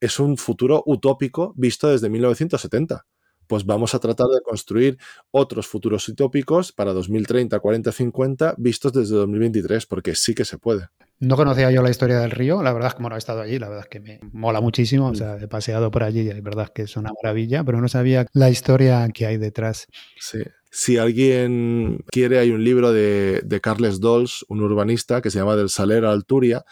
es 0.00 0.20
un 0.20 0.36
futuro 0.36 0.82
utópico 0.86 1.52
visto 1.56 1.88
desde 1.88 2.08
1970. 2.08 3.06
Pues 3.46 3.64
vamos 3.64 3.94
a 3.94 4.00
tratar 4.00 4.26
de 4.26 4.40
construir 4.40 4.98
otros 5.30 5.68
futuros 5.68 6.08
utópicos 6.08 6.72
para 6.72 6.92
2030, 6.92 7.60
40, 7.60 7.92
50 7.92 8.54
vistos 8.58 8.92
desde 8.92 9.14
2023, 9.14 9.86
porque 9.86 10.16
sí 10.16 10.34
que 10.34 10.44
se 10.44 10.58
puede. 10.58 10.88
No 11.20 11.36
conocía 11.36 11.70
yo 11.70 11.80
la 11.80 11.90
historia 11.90 12.18
del 12.18 12.32
río, 12.32 12.62
la 12.62 12.72
verdad 12.72 12.88
es 12.88 12.94
que 12.94 12.96
como 12.96 13.08
no 13.08 13.14
he 13.14 13.18
estado 13.18 13.40
allí, 13.40 13.58
la 13.58 13.68
verdad 13.68 13.84
es 13.84 13.88
que 13.88 14.00
me 14.00 14.18
mola 14.32 14.60
muchísimo, 14.60 15.06
o 15.06 15.12
mm. 15.12 15.14
sea, 15.14 15.36
he 15.36 15.48
paseado 15.48 15.90
por 15.90 16.02
allí 16.02 16.20
y 16.20 16.32
la 16.32 16.40
verdad 16.40 16.64
es 16.64 16.70
que 16.72 16.82
es 16.82 16.96
una 16.96 17.10
maravilla, 17.22 17.62
pero 17.62 17.80
no 17.80 17.88
sabía 17.88 18.26
la 18.32 18.50
historia 18.50 19.08
que 19.14 19.26
hay 19.26 19.36
detrás. 19.36 19.86
Sí. 20.18 20.40
Si 20.78 20.98
alguien 20.98 22.04
quiere, 22.08 22.38
hay 22.38 22.50
un 22.50 22.62
libro 22.62 22.92
de, 22.92 23.60
Carles 23.62 23.98
Dols, 23.98 24.44
un 24.50 24.60
urbanista, 24.60 25.22
que 25.22 25.30
se 25.30 25.38
llama 25.38 25.56
Del 25.56 25.70
Saler 25.70 26.04
a 26.04 26.12
Alturia, 26.12 26.66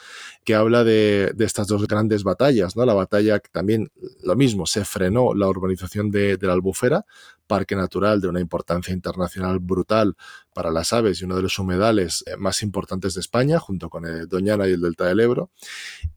que 0.44 0.54
habla 0.54 0.84
de, 0.84 1.34
estas 1.38 1.68
dos 1.68 1.88
grandes 1.88 2.22
batallas, 2.22 2.76
¿no? 2.76 2.84
La 2.84 2.92
batalla 2.92 3.38
que 3.38 3.48
también, 3.48 3.90
lo 4.22 4.36
mismo, 4.36 4.66
se 4.66 4.84
frenó 4.84 5.32
la 5.32 5.48
urbanización 5.48 6.10
de 6.10 6.36
la 6.38 6.52
Albufera, 6.52 7.06
parque 7.46 7.76
natural 7.76 8.20
de 8.20 8.28
una 8.28 8.40
importancia 8.40 8.92
internacional 8.92 9.58
brutal 9.58 10.16
para 10.54 10.70
las 10.70 10.92
aves 10.92 11.20
y 11.20 11.24
uno 11.24 11.36
de 11.36 11.42
los 11.42 11.58
humedales 11.58 12.24
eh, 12.26 12.36
más 12.38 12.62
importantes 12.62 13.14
de 13.14 13.20
España, 13.20 13.58
junto 13.58 13.90
con 13.90 14.06
el 14.06 14.28
Doñana 14.28 14.66
y 14.66 14.72
el 14.72 14.80
Delta 14.80 15.04
del 15.06 15.20
Ebro. 15.20 15.50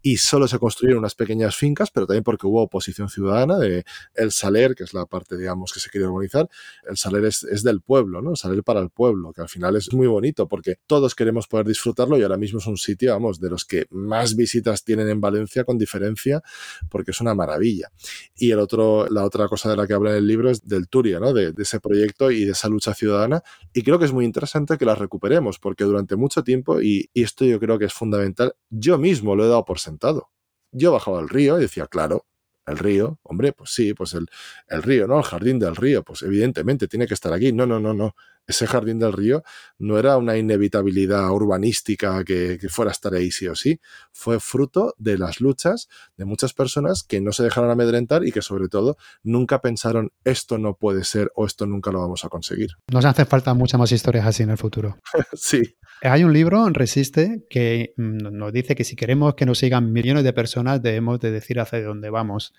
Y 0.01 0.17
solo 0.17 0.47
se 0.47 0.59
construyeron 0.59 0.99
unas 0.99 1.15
pequeñas 1.15 1.55
fincas, 1.55 1.91
pero 1.91 2.05
también 2.05 2.23
porque 2.23 2.47
hubo 2.47 2.61
oposición 2.61 3.09
ciudadana 3.09 3.57
de 3.57 3.83
El 4.13 4.31
Saler, 4.31 4.75
que 4.75 4.83
es 4.83 4.93
la 4.93 5.05
parte, 5.05 5.35
digamos, 5.35 5.73
que 5.73 5.79
se 5.79 5.89
quería 5.89 6.07
urbanizar. 6.07 6.47
El 6.87 6.97
Saler 6.97 7.25
es, 7.25 7.43
es 7.43 7.63
del 7.63 7.81
pueblo, 7.81 8.21
¿no? 8.21 8.31
El 8.31 8.37
Saler 8.37 8.63
para 8.63 8.79
el 8.79 8.89
pueblo, 8.89 9.33
que 9.33 9.41
al 9.41 9.49
final 9.49 9.75
es 9.75 9.91
muy 9.91 10.07
bonito 10.07 10.47
porque 10.47 10.77
todos 10.85 11.15
queremos 11.15 11.47
poder 11.47 11.65
disfrutarlo 11.65 12.17
y 12.17 12.21
ahora 12.21 12.37
mismo 12.37 12.59
es 12.59 12.67
un 12.67 12.77
sitio, 12.77 13.11
vamos, 13.11 13.39
de 13.39 13.49
los 13.49 13.65
que 13.65 13.87
más 13.89 14.35
visitas 14.35 14.83
tienen 14.83 15.09
en 15.09 15.19
Valencia 15.19 15.63
con 15.63 15.77
diferencia, 15.77 16.43
porque 16.89 17.11
es 17.11 17.19
una 17.21 17.33
maravilla. 17.33 17.91
Y 18.35 18.51
el 18.51 18.59
otro, 18.59 19.07
la 19.09 19.25
otra 19.25 19.47
cosa 19.47 19.69
de 19.69 19.77
la 19.77 19.87
que 19.87 19.93
habla 19.93 20.11
en 20.11 20.17
el 20.17 20.27
libro 20.27 20.51
es 20.51 20.65
del 20.67 20.87
Turia, 20.87 21.19
¿no? 21.19 21.33
De, 21.33 21.51
de 21.51 21.63
ese 21.63 21.79
proyecto 21.79 22.29
y 22.29 22.45
de 22.45 22.51
esa 22.51 22.69
lucha 22.69 22.93
ciudadana. 22.93 23.41
Y 23.73 23.81
creo 23.81 23.97
que 23.97 24.05
es 24.05 24.13
muy 24.13 24.26
interesante 24.27 24.77
que 24.77 24.85
las 24.85 24.99
recuperemos, 24.99 25.59
porque 25.59 25.83
durante 25.83 26.15
mucho 26.15 26.43
tiempo, 26.43 26.81
y, 26.81 27.09
esto 27.13 27.45
yo 27.45 27.59
creo 27.59 27.79
que 27.79 27.85
es 27.85 27.93
fundamental, 27.93 28.55
yo 28.69 28.97
mismo 28.97 29.35
lo 29.35 29.45
he 29.45 29.47
dado 29.47 29.65
por 29.65 29.79
sentado. 29.79 30.29
Yo 30.71 30.91
bajaba 30.91 31.19
al 31.19 31.29
río 31.29 31.57
y 31.57 31.61
decía, 31.61 31.87
claro, 31.87 32.25
el 32.67 32.77
río, 32.77 33.19
hombre, 33.23 33.53
pues 33.53 33.71
sí, 33.71 33.93
pues 33.93 34.13
el, 34.13 34.27
el, 34.67 34.83
río, 34.83 35.07
¿no? 35.07 35.17
El 35.17 35.23
jardín 35.23 35.57
del 35.57 35.75
río, 35.75 36.03
pues 36.03 36.21
evidentemente 36.21 36.87
tiene 36.87 37.07
que 37.07 37.13
estar 37.13 37.33
aquí. 37.33 37.53
No, 37.53 37.65
no, 37.65 37.79
no, 37.79 37.93
no. 37.93 38.15
Ese 38.47 38.65
jardín 38.65 38.99
del 38.99 39.13
río 39.13 39.43
no 39.77 39.99
era 39.99 40.17
una 40.17 40.37
inevitabilidad 40.37 41.29
urbanística 41.31 42.23
que, 42.23 42.57
que, 42.59 42.69
fuera 42.69 42.91
a 42.91 42.93
estar 42.93 43.13
ahí 43.13 43.29
sí 43.31 43.47
o 43.47 43.55
sí. 43.55 43.79
Fue 44.11 44.39
fruto 44.39 44.95
de 44.97 45.17
las 45.17 45.41
luchas 45.41 45.89
de 46.15 46.25
muchas 46.25 46.53
personas 46.53 47.03
que 47.03 47.21
no 47.21 47.31
se 47.31 47.43
dejaron 47.43 47.69
amedrentar 47.69 48.25
y 48.25 48.31
que 48.31 48.41
sobre 48.41 48.69
todo 48.69 48.97
nunca 49.23 49.61
pensaron 49.61 50.11
esto 50.23 50.57
no 50.57 50.75
puede 50.75 51.03
ser 51.03 51.31
o 51.35 51.45
esto 51.45 51.65
nunca 51.65 51.91
lo 51.91 51.99
vamos 51.99 52.25
a 52.25 52.29
conseguir. 52.29 52.69
Nos 52.91 53.05
hace 53.05 53.25
falta 53.25 53.53
muchas 53.53 53.79
más 53.79 53.91
historias 53.91 54.25
así 54.25 54.43
en 54.43 54.51
el 54.51 54.57
futuro. 54.57 54.97
sí. 55.33 55.75
Hay 56.01 56.23
un 56.23 56.31
libro, 56.31 56.67
Resiste, 56.69 57.43
que 57.49 57.93
mm, 57.97 58.17
nos 58.31 58.53
dice 58.53 58.75
que 58.75 58.83
si 58.83 58.95
queremos 58.95 59.33
que 59.35 59.45
nos 59.45 59.57
sigan 59.59 59.91
millones 59.91 60.23
de 60.23 60.33
personas, 60.33 60.81
debemos 60.81 61.19
de 61.19 61.31
decir 61.31 61.59
hacia 61.59 61.81
dónde 61.81 62.09
vamos. 62.09 62.53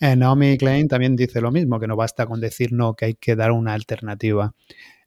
Eh, 0.00 0.14
Naomi 0.14 0.58
Klein 0.58 0.88
también 0.88 1.16
dice 1.16 1.40
lo 1.40 1.50
mismo, 1.50 1.80
que 1.80 1.86
no 1.86 1.96
basta 1.96 2.26
con 2.26 2.40
decir 2.40 2.72
no, 2.72 2.94
que 2.94 3.06
hay 3.06 3.14
que 3.14 3.34
dar 3.34 3.52
una 3.52 3.72
alternativa. 3.72 4.54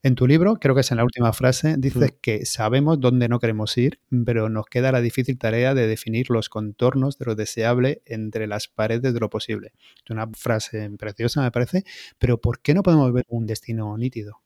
En 0.02 0.16
tu 0.16 0.28
libro, 0.28 0.56
creo 0.62 0.76
que 0.76 0.82
es 0.82 0.92
en 0.92 0.98
la 0.98 1.04
última 1.04 1.34
frase, 1.34 1.76
dices 1.78 2.14
mm. 2.14 2.16
que 2.22 2.46
sabemos 2.46 3.02
dónde 3.02 3.28
no 3.28 3.40
queremos 3.40 3.78
ir, 3.78 4.00
pero 4.26 4.48
nos 4.48 4.66
queda 4.68 4.94
la 4.94 5.02
difícil 5.02 5.38
tarea 5.38 5.74
de 5.74 5.88
definir 5.88 6.30
los 6.30 6.48
contornos 6.48 7.18
de 7.18 7.26
lo 7.26 7.36
deseable 7.36 8.02
entre 8.06 8.48
las 8.48 8.70
paredes 8.70 9.14
de 9.14 9.20
lo 9.20 9.30
posible. 9.30 9.74
Es 10.06 10.10
una 10.10 10.30
frase 10.32 10.90
preciosa, 10.98 11.42
me 11.42 11.52
parece, 11.52 11.84
pero 12.18 12.40
¿por 12.40 12.62
qué 12.62 12.74
no 12.74 12.82
podemos 12.82 13.12
ver 13.12 13.26
un 13.28 13.46
destino 13.46 13.98
nítido? 13.98 14.42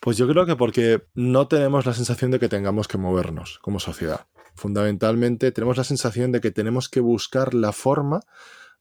Pues 0.00 0.16
yo 0.16 0.26
creo 0.26 0.46
que 0.46 0.56
porque 0.56 1.02
no 1.14 1.46
tenemos 1.46 1.84
la 1.84 1.92
sensación 1.92 2.30
de 2.30 2.38
que 2.38 2.48
tengamos 2.48 2.88
que 2.88 2.96
movernos 2.96 3.58
como 3.60 3.80
sociedad. 3.80 4.28
Fundamentalmente 4.54 5.52
tenemos 5.52 5.76
la 5.76 5.84
sensación 5.84 6.32
de 6.32 6.40
que 6.40 6.50
tenemos 6.50 6.88
que 6.88 7.00
buscar 7.00 7.52
la 7.52 7.72
forma 7.72 8.20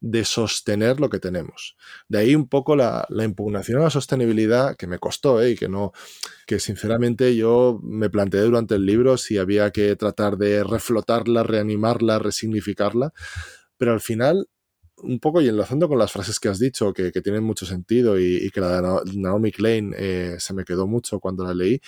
de 0.01 0.25
sostener 0.25 0.99
lo 0.99 1.09
que 1.09 1.19
tenemos. 1.19 1.75
De 2.07 2.19
ahí 2.19 2.35
un 2.35 2.47
poco 2.47 2.75
la, 2.75 3.05
la 3.09 3.23
impugnación 3.23 3.79
a 3.79 3.85
la 3.85 3.89
sostenibilidad 3.89 4.75
que 4.75 4.87
me 4.87 4.99
costó 4.99 5.41
¿eh? 5.41 5.51
y 5.51 5.55
que 5.55 5.69
no, 5.69 5.93
que 6.45 6.59
sinceramente 6.59 7.35
yo 7.35 7.79
me 7.83 8.09
planteé 8.09 8.41
durante 8.41 8.75
el 8.75 8.85
libro 8.85 9.17
si 9.17 9.37
había 9.37 9.71
que 9.71 9.95
tratar 9.95 10.37
de 10.37 10.63
reflotarla, 10.63 11.43
reanimarla, 11.43 12.19
resignificarla, 12.19 13.13
pero 13.77 13.93
al 13.93 14.01
final 14.01 14.47
un 14.97 15.19
poco 15.19 15.41
y 15.41 15.47
enlazando 15.47 15.87
con 15.87 15.99
las 15.99 16.11
frases 16.11 16.39
que 16.39 16.49
has 16.49 16.59
dicho, 16.59 16.93
que, 16.93 17.11
que 17.11 17.21
tienen 17.21 17.43
mucho 17.43 17.65
sentido 17.65 18.19
y, 18.19 18.49
que 18.51 18.61
la 18.61 18.81
de 18.81 19.17
Naomi 19.17 19.51
Klein 19.51 19.93
eh, 19.97 20.35
se 20.39 20.53
me 20.53 20.63
quedó 20.63 20.87
mucho 20.87 21.19
cuando 21.19 21.43
la 21.43 21.53
leí, 21.53 21.81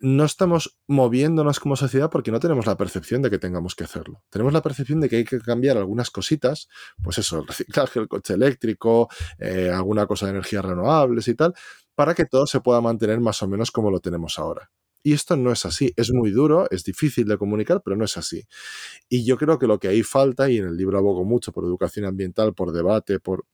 no 0.00 0.24
estamos 0.24 0.78
moviéndonos 0.86 1.60
como 1.60 1.76
sociedad 1.76 2.10
porque 2.10 2.30
no 2.30 2.40
tenemos 2.40 2.66
la 2.66 2.76
percepción 2.76 3.20
de 3.22 3.30
que 3.30 3.38
tengamos 3.38 3.74
que 3.74 3.84
hacerlo. 3.84 4.22
Tenemos 4.30 4.52
la 4.52 4.62
percepción 4.62 5.00
de 5.00 5.08
que 5.08 5.16
hay 5.16 5.24
que 5.24 5.38
cambiar 5.40 5.76
algunas 5.76 6.10
cositas, 6.10 6.68
pues 7.02 7.18
eso, 7.18 7.38
el 7.38 7.46
reciclaje, 7.46 8.00
el 8.00 8.08
coche 8.08 8.34
eléctrico, 8.34 9.08
eh, 9.38 9.70
alguna 9.72 10.06
cosa 10.06 10.26
de 10.26 10.32
energías 10.32 10.64
renovables 10.64 11.28
y 11.28 11.34
tal, 11.34 11.54
para 11.94 12.14
que 12.14 12.24
todo 12.24 12.46
se 12.46 12.60
pueda 12.60 12.80
mantener 12.80 13.20
más 13.20 13.42
o 13.42 13.48
menos 13.48 13.70
como 13.70 13.90
lo 13.90 14.00
tenemos 14.00 14.38
ahora. 14.38 14.70
Y 15.02 15.12
esto 15.12 15.36
no 15.36 15.50
es 15.52 15.64
así. 15.64 15.92
Es 15.96 16.12
muy 16.12 16.30
duro, 16.30 16.66
es 16.70 16.84
difícil 16.84 17.26
de 17.26 17.38
comunicar, 17.38 17.82
pero 17.82 17.96
no 17.96 18.04
es 18.04 18.16
así. 18.16 18.44
Y 19.08 19.24
yo 19.24 19.38
creo 19.38 19.58
que 19.58 19.66
lo 19.66 19.78
que 19.78 19.88
ahí 19.88 20.02
falta, 20.02 20.50
y 20.50 20.58
en 20.58 20.66
el 20.66 20.76
libro 20.76 20.98
abogo 20.98 21.24
mucho 21.24 21.52
por 21.52 21.64
educación 21.64 22.04
ambiental, 22.04 22.54
por 22.54 22.72
debate, 22.72 23.18
por, 23.18 23.46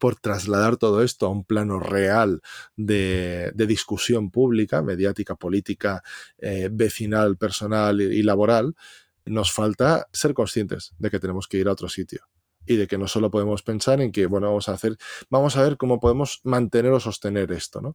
por 0.00 0.16
trasladar 0.16 0.76
todo 0.76 1.02
esto 1.02 1.26
a 1.26 1.30
un 1.30 1.44
plano 1.44 1.80
real 1.80 2.40
de, 2.76 3.52
de 3.54 3.66
discusión 3.66 4.30
pública, 4.30 4.82
mediática, 4.82 5.36
política, 5.36 6.02
eh, 6.38 6.68
vecinal, 6.70 7.36
personal 7.36 8.00
y, 8.00 8.04
y 8.04 8.22
laboral, 8.22 8.74
nos 9.24 9.52
falta 9.52 10.08
ser 10.12 10.34
conscientes 10.34 10.94
de 10.98 11.10
que 11.10 11.20
tenemos 11.20 11.48
que 11.48 11.58
ir 11.58 11.68
a 11.68 11.72
otro 11.72 11.88
sitio 11.88 12.22
y 12.68 12.76
de 12.76 12.86
que 12.86 12.98
no 12.98 13.08
solo 13.08 13.30
podemos 13.30 13.62
pensar 13.62 14.00
en 14.00 14.12
que, 14.12 14.26
bueno, 14.26 14.48
vamos 14.48 14.68
a 14.68 14.72
hacer, 14.72 14.96
vamos 15.30 15.56
a 15.56 15.62
ver 15.62 15.76
cómo 15.76 15.98
podemos 15.98 16.40
mantener 16.44 16.92
o 16.92 17.00
sostener 17.00 17.50
esto, 17.50 17.80
¿no? 17.80 17.94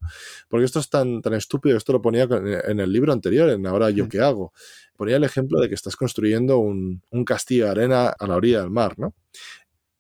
Porque 0.49 0.65
esto 0.65 0.79
es 0.79 0.89
tan, 0.89 1.21
tan 1.21 1.33
estúpido, 1.35 1.77
esto 1.77 1.93
lo 1.93 2.01
ponía 2.01 2.23
en 2.23 2.79
el 2.79 2.91
libro 2.91 3.13
anterior, 3.13 3.49
en 3.49 3.67
Ahora 3.67 3.91
yo 3.91 4.09
qué 4.09 4.19
hago. 4.19 4.51
Ponía 4.97 5.17
el 5.17 5.23
ejemplo 5.23 5.59
de 5.59 5.69
que 5.69 5.75
estás 5.75 5.95
construyendo 5.95 6.57
un, 6.57 7.03
un 7.11 7.23
castillo 7.23 7.65
de 7.65 7.71
arena 7.71 8.07
a 8.07 8.27
la 8.27 8.35
orilla 8.35 8.61
del 8.61 8.71
mar, 8.71 8.97
¿no? 8.97 9.13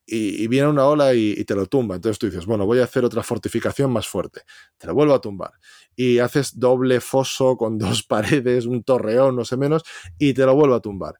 Y, 0.05 0.47
viene 0.47 0.67
una 0.67 0.85
ola 0.85 1.13
y, 1.13 1.43
te 1.45 1.55
lo 1.55 1.65
tumba. 1.67 1.95
Entonces 1.95 2.19
tú 2.19 2.27
dices, 2.27 2.45
bueno, 2.45 2.65
voy 2.65 2.79
a 2.79 2.83
hacer 2.83 3.05
otra 3.05 3.23
fortificación 3.23 3.91
más 3.91 4.07
fuerte. 4.07 4.41
Te 4.77 4.87
lo 4.87 4.93
vuelvo 4.93 5.13
a 5.13 5.21
tumbar. 5.21 5.53
Y 5.95 6.19
haces 6.19 6.59
doble 6.59 6.99
foso 6.99 7.57
con 7.57 7.77
dos 7.79 8.03
paredes, 8.03 8.65
un 8.65 8.83
torreón, 8.83 9.35
no 9.35 9.45
sé 9.45 9.57
menos, 9.57 9.83
y 10.17 10.33
te 10.33 10.45
lo 10.45 10.55
vuelvo 10.55 10.75
a 10.75 10.81
tumbar. 10.81 11.15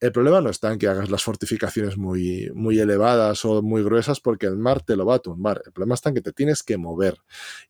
El 0.00 0.12
problema 0.12 0.40
no 0.40 0.48
está 0.48 0.72
en 0.72 0.78
que 0.78 0.86
hagas 0.86 1.10
las 1.10 1.24
fortificaciones 1.24 1.98
muy, 1.98 2.52
muy 2.54 2.78
elevadas 2.78 3.44
o 3.44 3.62
muy 3.62 3.82
gruesas 3.82 4.20
porque 4.20 4.46
el 4.46 4.56
mar 4.56 4.80
te 4.80 4.94
lo 4.94 5.04
va 5.04 5.16
a 5.16 5.18
tumbar. 5.18 5.60
El 5.66 5.72
problema 5.72 5.96
está 5.96 6.10
en 6.10 6.14
que 6.14 6.20
te 6.20 6.32
tienes 6.32 6.62
que 6.62 6.76
mover. 6.76 7.18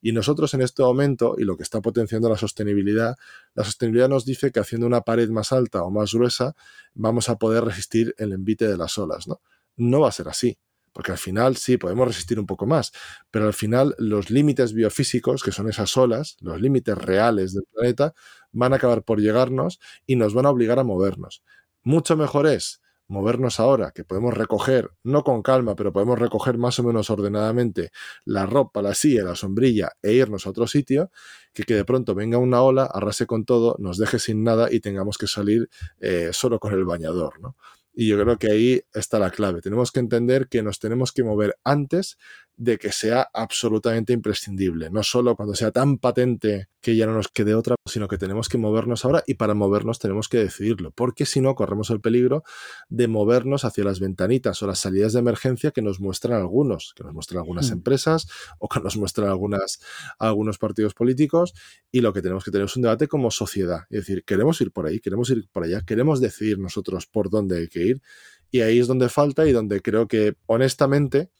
Y 0.02 0.12
nosotros 0.12 0.52
en 0.52 0.60
este 0.60 0.82
momento, 0.82 1.36
y 1.38 1.44
lo 1.44 1.56
que 1.56 1.62
está 1.62 1.80
potenciando 1.80 2.28
la 2.28 2.36
sostenibilidad, 2.36 3.16
la 3.54 3.64
sostenibilidad 3.64 4.10
nos 4.10 4.26
dice 4.26 4.52
que 4.52 4.60
haciendo 4.60 4.86
una 4.86 5.00
pared 5.00 5.30
más 5.30 5.52
alta 5.52 5.82
o 5.84 5.90
más 5.90 6.12
gruesa 6.12 6.54
vamos 6.92 7.30
a 7.30 7.38
poder 7.38 7.64
resistir 7.64 8.14
el 8.18 8.32
envite 8.32 8.68
de 8.68 8.76
las 8.76 8.98
olas, 8.98 9.26
¿no? 9.26 9.40
No 9.78 10.00
va 10.00 10.08
a 10.08 10.12
ser 10.12 10.28
así. 10.28 10.58
Porque 10.92 11.12
al 11.12 11.18
final 11.18 11.56
sí, 11.56 11.76
podemos 11.76 12.08
resistir 12.08 12.40
un 12.40 12.46
poco 12.46 12.66
más, 12.66 12.92
pero 13.30 13.46
al 13.46 13.52
final 13.54 13.94
los 13.98 14.30
límites 14.30 14.72
biofísicos, 14.74 15.42
que 15.44 15.52
son 15.52 15.68
esas 15.68 15.96
olas, 15.96 16.36
los 16.40 16.60
límites 16.60 16.98
reales 16.98 17.54
del 17.54 17.64
planeta, 17.72 18.14
van 18.52 18.72
a 18.72 18.76
acabar 18.76 19.04
por 19.04 19.20
llegarnos 19.20 19.78
y 20.06 20.16
nos 20.16 20.34
van 20.34 20.46
a 20.46 20.50
obligar 20.50 20.78
a 20.78 20.84
movernos. 20.84 21.44
Mucho 21.84 22.16
mejor 22.16 22.46
es 22.48 22.80
movernos 23.08 23.58
ahora, 23.58 23.90
que 23.92 24.04
podemos 24.04 24.34
recoger, 24.34 24.90
no 25.02 25.24
con 25.24 25.42
calma, 25.42 25.74
pero 25.74 25.92
podemos 25.92 26.18
recoger 26.18 26.58
más 26.58 26.78
o 26.78 26.82
menos 26.82 27.08
ordenadamente 27.10 27.90
la 28.24 28.44
ropa, 28.44 28.82
la 28.82 28.94
silla, 28.94 29.24
la 29.24 29.34
sombrilla 29.34 29.92
e 30.02 30.12
irnos 30.12 30.46
a 30.46 30.50
otro 30.50 30.66
sitio, 30.66 31.10
que 31.54 31.62
que 31.64 31.74
de 31.74 31.84
pronto 31.84 32.14
venga 32.14 32.38
una 32.38 32.60
ola, 32.62 32.84
arrase 32.84 33.26
con 33.26 33.44
todo, 33.44 33.76
nos 33.78 33.96
deje 33.98 34.18
sin 34.18 34.44
nada 34.44 34.68
y 34.70 34.80
tengamos 34.80 35.16
que 35.16 35.26
salir 35.26 35.68
eh, 36.00 36.30
solo 36.32 36.60
con 36.60 36.74
el 36.74 36.84
bañador, 36.84 37.40
¿no? 37.40 37.56
Y 38.00 38.06
yo 38.06 38.22
creo 38.22 38.38
que 38.38 38.52
ahí 38.52 38.82
está 38.94 39.18
la 39.18 39.32
clave. 39.32 39.60
Tenemos 39.60 39.90
que 39.90 39.98
entender 39.98 40.46
que 40.46 40.62
nos 40.62 40.78
tenemos 40.78 41.10
que 41.10 41.24
mover 41.24 41.56
antes 41.64 42.16
de 42.58 42.76
que 42.76 42.90
sea 42.90 43.28
absolutamente 43.32 44.12
imprescindible. 44.12 44.90
No 44.90 45.04
solo 45.04 45.36
cuando 45.36 45.54
sea 45.54 45.70
tan 45.70 45.96
patente 45.96 46.68
que 46.80 46.96
ya 46.96 47.06
no 47.06 47.14
nos 47.14 47.28
quede 47.28 47.54
otra, 47.54 47.76
sino 47.86 48.08
que 48.08 48.18
tenemos 48.18 48.48
que 48.48 48.58
movernos 48.58 49.04
ahora 49.04 49.22
y 49.26 49.34
para 49.34 49.54
movernos 49.54 50.00
tenemos 50.00 50.28
que 50.28 50.38
decidirlo, 50.38 50.90
porque 50.90 51.24
si 51.24 51.40
no 51.40 51.54
corremos 51.54 51.90
el 51.90 52.00
peligro 52.00 52.42
de 52.88 53.06
movernos 53.06 53.64
hacia 53.64 53.84
las 53.84 54.00
ventanitas 54.00 54.60
o 54.62 54.66
las 54.66 54.80
salidas 54.80 55.12
de 55.12 55.20
emergencia 55.20 55.70
que 55.70 55.82
nos 55.82 56.00
muestran 56.00 56.40
algunos, 56.40 56.94
que 56.96 57.04
nos 57.04 57.14
muestran 57.14 57.38
algunas 57.38 57.70
hmm. 57.70 57.74
empresas 57.74 58.28
o 58.58 58.68
que 58.68 58.80
nos 58.80 58.96
muestran 58.96 59.28
algunas, 59.28 59.80
algunos 60.18 60.58
partidos 60.58 60.94
políticos 60.94 61.54
y 61.92 62.00
lo 62.00 62.12
que 62.12 62.22
tenemos 62.22 62.44
que 62.44 62.50
tener 62.50 62.66
es 62.66 62.76
un 62.76 62.82
debate 62.82 63.06
como 63.06 63.30
sociedad. 63.30 63.82
Es 63.88 64.00
decir, 64.00 64.24
queremos 64.24 64.60
ir 64.60 64.72
por 64.72 64.86
ahí, 64.86 64.98
queremos 64.98 65.30
ir 65.30 65.48
por 65.52 65.62
allá, 65.62 65.82
queremos 65.82 66.20
decidir 66.20 66.58
nosotros 66.58 67.06
por 67.06 67.30
dónde 67.30 67.58
hay 67.58 67.68
que 67.68 67.84
ir 67.84 68.02
y 68.50 68.62
ahí 68.62 68.80
es 68.80 68.86
donde 68.86 69.08
falta 69.08 69.46
y 69.46 69.52
donde 69.52 69.80
creo 69.80 70.08
que 70.08 70.34
honestamente 70.46 71.30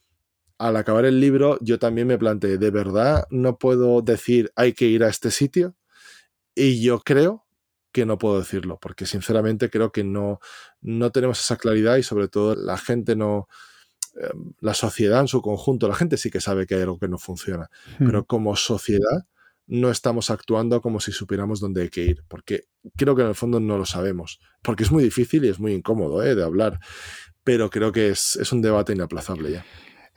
al 0.59 0.77
acabar 0.77 1.05
el 1.05 1.21
libro 1.21 1.59
yo 1.61 1.79
también 1.79 2.07
me 2.07 2.19
planteé, 2.19 2.59
¿de 2.59 2.71
verdad 2.71 3.27
no 3.31 3.59
puedo 3.59 4.03
decir 4.03 4.53
hay 4.57 4.73
que 4.73 4.87
ir 4.87 5.05
a 5.05 5.09
este 5.09 5.31
sitio? 5.31 5.77
Y 6.55 6.83
yo 6.83 7.01
creo 7.01 7.47
que 7.93 8.05
no 8.05 8.19
puedo 8.19 8.39
decirlo, 8.41 8.79
porque 8.81 9.07
sinceramente 9.07 9.71
creo 9.71 9.93
que 9.93 10.05
no, 10.05 10.41
no 10.81 11.11
tenemos 11.11 11.41
esa 11.41 11.57
claridad 11.57 11.97
y 11.97 12.03
sobre 12.03 12.29
todo 12.29 12.55
la 12.55 12.77
gente 12.77 13.17
no, 13.17 13.49
em, 14.17 14.53
la 14.61 14.75
sociedad 14.75 15.21
en 15.21 15.29
su 15.29 15.41
conjunto, 15.41 15.89
la 15.89 15.95
gente 15.95 16.17
sí 16.17 16.31
que 16.31 16.41
sabe 16.41 16.67
que 16.67 16.75
hay 16.75 16.83
algo 16.83 16.99
que 16.99 17.09
no 17.09 17.19
funciona, 17.19 17.71
pero 17.99 18.27
como 18.27 18.57
sociedad 18.57 19.27
no 19.67 19.91
estamos 19.91 20.31
actuando 20.31 20.81
como 20.81 20.99
si 20.99 21.13
supiéramos 21.13 21.61
dónde 21.61 21.83
hay 21.83 21.89
que 21.91 22.03
ir, 22.03 22.25
porque 22.27 22.65
creo 22.97 23.15
que 23.15 23.23
en 23.23 23.29
el 23.29 23.35
fondo 23.35 23.61
no 23.61 23.79
lo 23.79 23.87
sabemos, 23.87 24.41
porque 24.63 24.83
es 24.83 24.91
muy 24.91 25.05
difícil 25.05 25.45
y 25.45 25.49
es 25.49 25.61
muy 25.61 25.73
incómodo 25.73 26.23
¿eh? 26.23 26.35
de 26.35 26.43
hablar, 26.43 26.81
pero 27.45 27.71
creo 27.71 27.93
que 27.93 28.09
es, 28.09 28.37
es 28.37 28.53
un 28.53 28.63
debate 28.63 28.93
inaplazable 28.93 29.53
ya. 29.53 29.65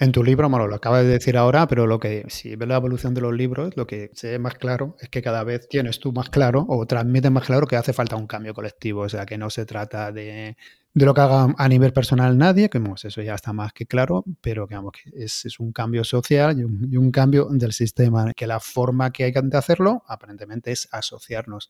En 0.02 0.12
tu 0.12 0.24
libro, 0.24 0.50
bueno, 0.50 0.66
lo 0.66 0.78
acabas 0.78 1.04
de 1.04 1.10
decir 1.10 1.38
ahora, 1.38 1.68
pero 1.68 1.86
lo 1.86 2.00
que, 2.00 2.26
si 2.28 2.56
ves 2.56 2.68
la 2.68 2.78
evolución 2.78 3.14
de 3.14 3.22
los 3.22 3.36
libros, 3.36 3.78
lo 3.78 3.86
que 3.86 4.10
se 4.16 4.32
ve 4.32 4.40
más 4.40 4.56
claro 4.56 4.96
es 5.00 5.10
que 5.10 5.22
cada 5.22 5.44
vez 5.44 5.70
tienes 5.70 6.00
tú 6.00 6.12
más 6.12 6.32
claro 6.32 6.66
o 6.70 6.88
transmites 6.88 7.30
más 7.30 7.46
claro 7.46 7.68
que 7.68 7.76
hace 7.76 7.94
falta 7.94 8.16
un 8.16 8.26
cambio 8.26 8.56
colectivo. 8.56 9.02
O 9.02 9.10
sea, 9.10 9.28
que 9.28 9.38
no 9.38 9.52
se 9.52 9.64
trata 9.64 10.12
de, 10.12 10.58
lo 10.96 11.14
que 11.14 11.22
haga 11.22 11.54
a 11.56 11.70
nivel 11.70 11.94
personal 11.94 12.36
nadie, 12.36 12.68
que 12.72 12.82
eso 13.04 13.22
ya 13.22 13.36
está 13.36 13.54
más 13.54 13.74
que 13.74 13.86
claro, 13.86 14.26
pero 14.42 14.68
que, 14.68 14.76
es, 15.14 15.60
un 15.60 15.72
cambio 15.72 16.04
social 16.04 16.60
y 16.60 16.64
un, 16.64 16.90
y 16.92 16.98
un 16.98 17.12
cambio 17.12 17.50
del 17.52 17.72
sistema, 17.72 18.34
que 18.34 18.48
la 18.48 18.60
forma 18.60 19.12
que 19.12 19.26
hay 19.26 19.32
que 19.32 19.40
hacerlo 19.54 20.02
aparentemente 20.08 20.72
es 20.72 20.90
asociarnos. 20.92 21.70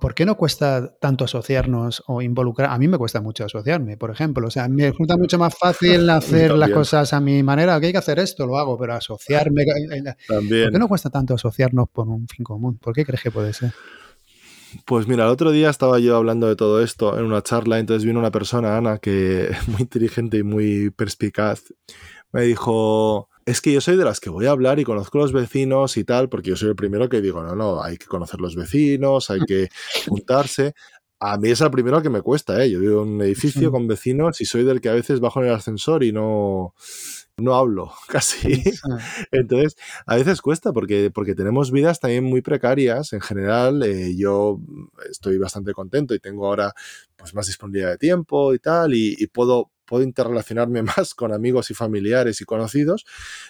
¿Por 0.00 0.14
qué 0.14 0.26
no 0.26 0.36
cuesta 0.36 0.94
tanto 0.98 1.24
asociarnos 1.24 2.02
o 2.06 2.22
involucrar? 2.22 2.70
A 2.70 2.78
mí 2.78 2.88
me 2.88 2.98
cuesta 2.98 3.20
mucho 3.20 3.44
asociarme, 3.44 3.96
por 3.96 4.10
ejemplo. 4.10 4.48
O 4.48 4.50
sea, 4.50 4.68
me 4.68 4.90
resulta 4.90 5.16
mucho 5.16 5.38
más 5.38 5.54
fácil 5.58 6.08
hacer 6.10 6.52
las 6.52 6.70
cosas 6.70 7.12
a 7.12 7.20
mi 7.20 7.42
manera. 7.42 7.78
Que 7.78 7.86
hay 7.86 7.92
que 7.92 7.98
hacer 7.98 8.18
esto, 8.18 8.46
lo 8.46 8.58
hago, 8.58 8.78
pero 8.78 8.94
asociarme. 8.94 9.64
También. 10.26 10.64
¿Por 10.64 10.72
qué 10.72 10.78
no 10.78 10.88
cuesta 10.88 11.10
tanto 11.10 11.34
asociarnos 11.34 11.88
por 11.90 12.08
un 12.08 12.26
fin 12.26 12.44
común? 12.44 12.78
¿Por 12.78 12.94
qué 12.94 13.04
crees 13.04 13.22
que 13.22 13.30
puede 13.30 13.52
ser? 13.52 13.72
Pues 14.84 15.06
mira, 15.06 15.24
el 15.24 15.30
otro 15.30 15.50
día 15.50 15.70
estaba 15.70 15.98
yo 15.98 16.16
hablando 16.16 16.48
de 16.48 16.56
todo 16.56 16.82
esto 16.82 17.18
en 17.18 17.24
una 17.24 17.42
charla, 17.42 17.78
entonces 17.78 18.04
vino 18.04 18.18
una 18.18 18.30
persona, 18.30 18.76
Ana, 18.76 18.98
que 18.98 19.50
muy 19.68 19.82
inteligente 19.82 20.38
y 20.38 20.42
muy 20.42 20.90
perspicaz, 20.90 21.64
me 22.32 22.42
dijo, 22.42 23.28
es 23.46 23.60
que 23.60 23.72
yo 23.72 23.80
soy 23.80 23.96
de 23.96 24.04
las 24.04 24.20
que 24.20 24.30
voy 24.30 24.46
a 24.46 24.50
hablar 24.50 24.78
y 24.78 24.84
conozco 24.84 25.18
los 25.18 25.32
vecinos 25.32 25.96
y 25.96 26.04
tal, 26.04 26.28
porque 26.28 26.50
yo 26.50 26.56
soy 26.56 26.70
el 26.70 26.76
primero 26.76 27.08
que 27.08 27.20
digo, 27.20 27.42
no, 27.42 27.54
no, 27.54 27.82
hay 27.82 27.96
que 27.96 28.06
conocer 28.06 28.40
los 28.40 28.56
vecinos, 28.56 29.30
hay 29.30 29.40
que 29.40 29.68
juntarse. 30.08 30.74
A 31.20 31.38
mí 31.38 31.50
es 31.50 31.60
el 31.60 31.70
primero 31.70 32.02
que 32.02 32.10
me 32.10 32.20
cuesta, 32.20 32.62
¿eh? 32.64 32.70
Yo 32.70 32.80
vivo 32.80 33.02
en 33.02 33.10
un 33.10 33.22
edificio 33.22 33.70
con 33.70 33.86
vecinos 33.86 34.40
y 34.40 34.44
soy 34.44 34.64
del 34.64 34.80
que 34.80 34.88
a 34.88 34.94
veces 34.94 35.20
bajo 35.20 35.40
en 35.40 35.48
el 35.48 35.54
ascensor 35.54 36.02
y 36.02 36.10
no, 36.10 36.74
no 37.36 37.54
hablo 37.54 37.92
casi. 38.08 38.62
Entonces, 39.30 39.76
a 40.06 40.16
veces 40.16 40.40
cuesta 40.40 40.72
porque, 40.72 41.10
porque 41.12 41.34
tenemos 41.34 41.70
vidas 41.70 42.00
también 42.00 42.24
muy 42.24 42.42
precarias. 42.42 43.12
En 43.12 43.20
general, 43.20 43.82
eh, 43.82 44.16
yo 44.16 44.60
estoy 45.10 45.38
bastante 45.38 45.72
contento 45.72 46.14
y 46.14 46.18
tengo 46.18 46.46
ahora 46.46 46.72
pues, 47.16 47.34
más 47.34 47.46
disponibilidad 47.46 47.90
de 47.90 47.98
tiempo 47.98 48.54
y 48.54 48.58
tal, 48.58 48.94
y, 48.94 49.14
y 49.18 49.26
puedo 49.28 49.70
puedo 49.84 50.04
interrelacionarme 50.04 50.82
más 50.96 51.14
con 51.14 51.32
amigos 51.32 51.70
y 51.70 51.74
familiares 51.74 52.40
y 52.40 52.44
conocidos, 52.44 53.04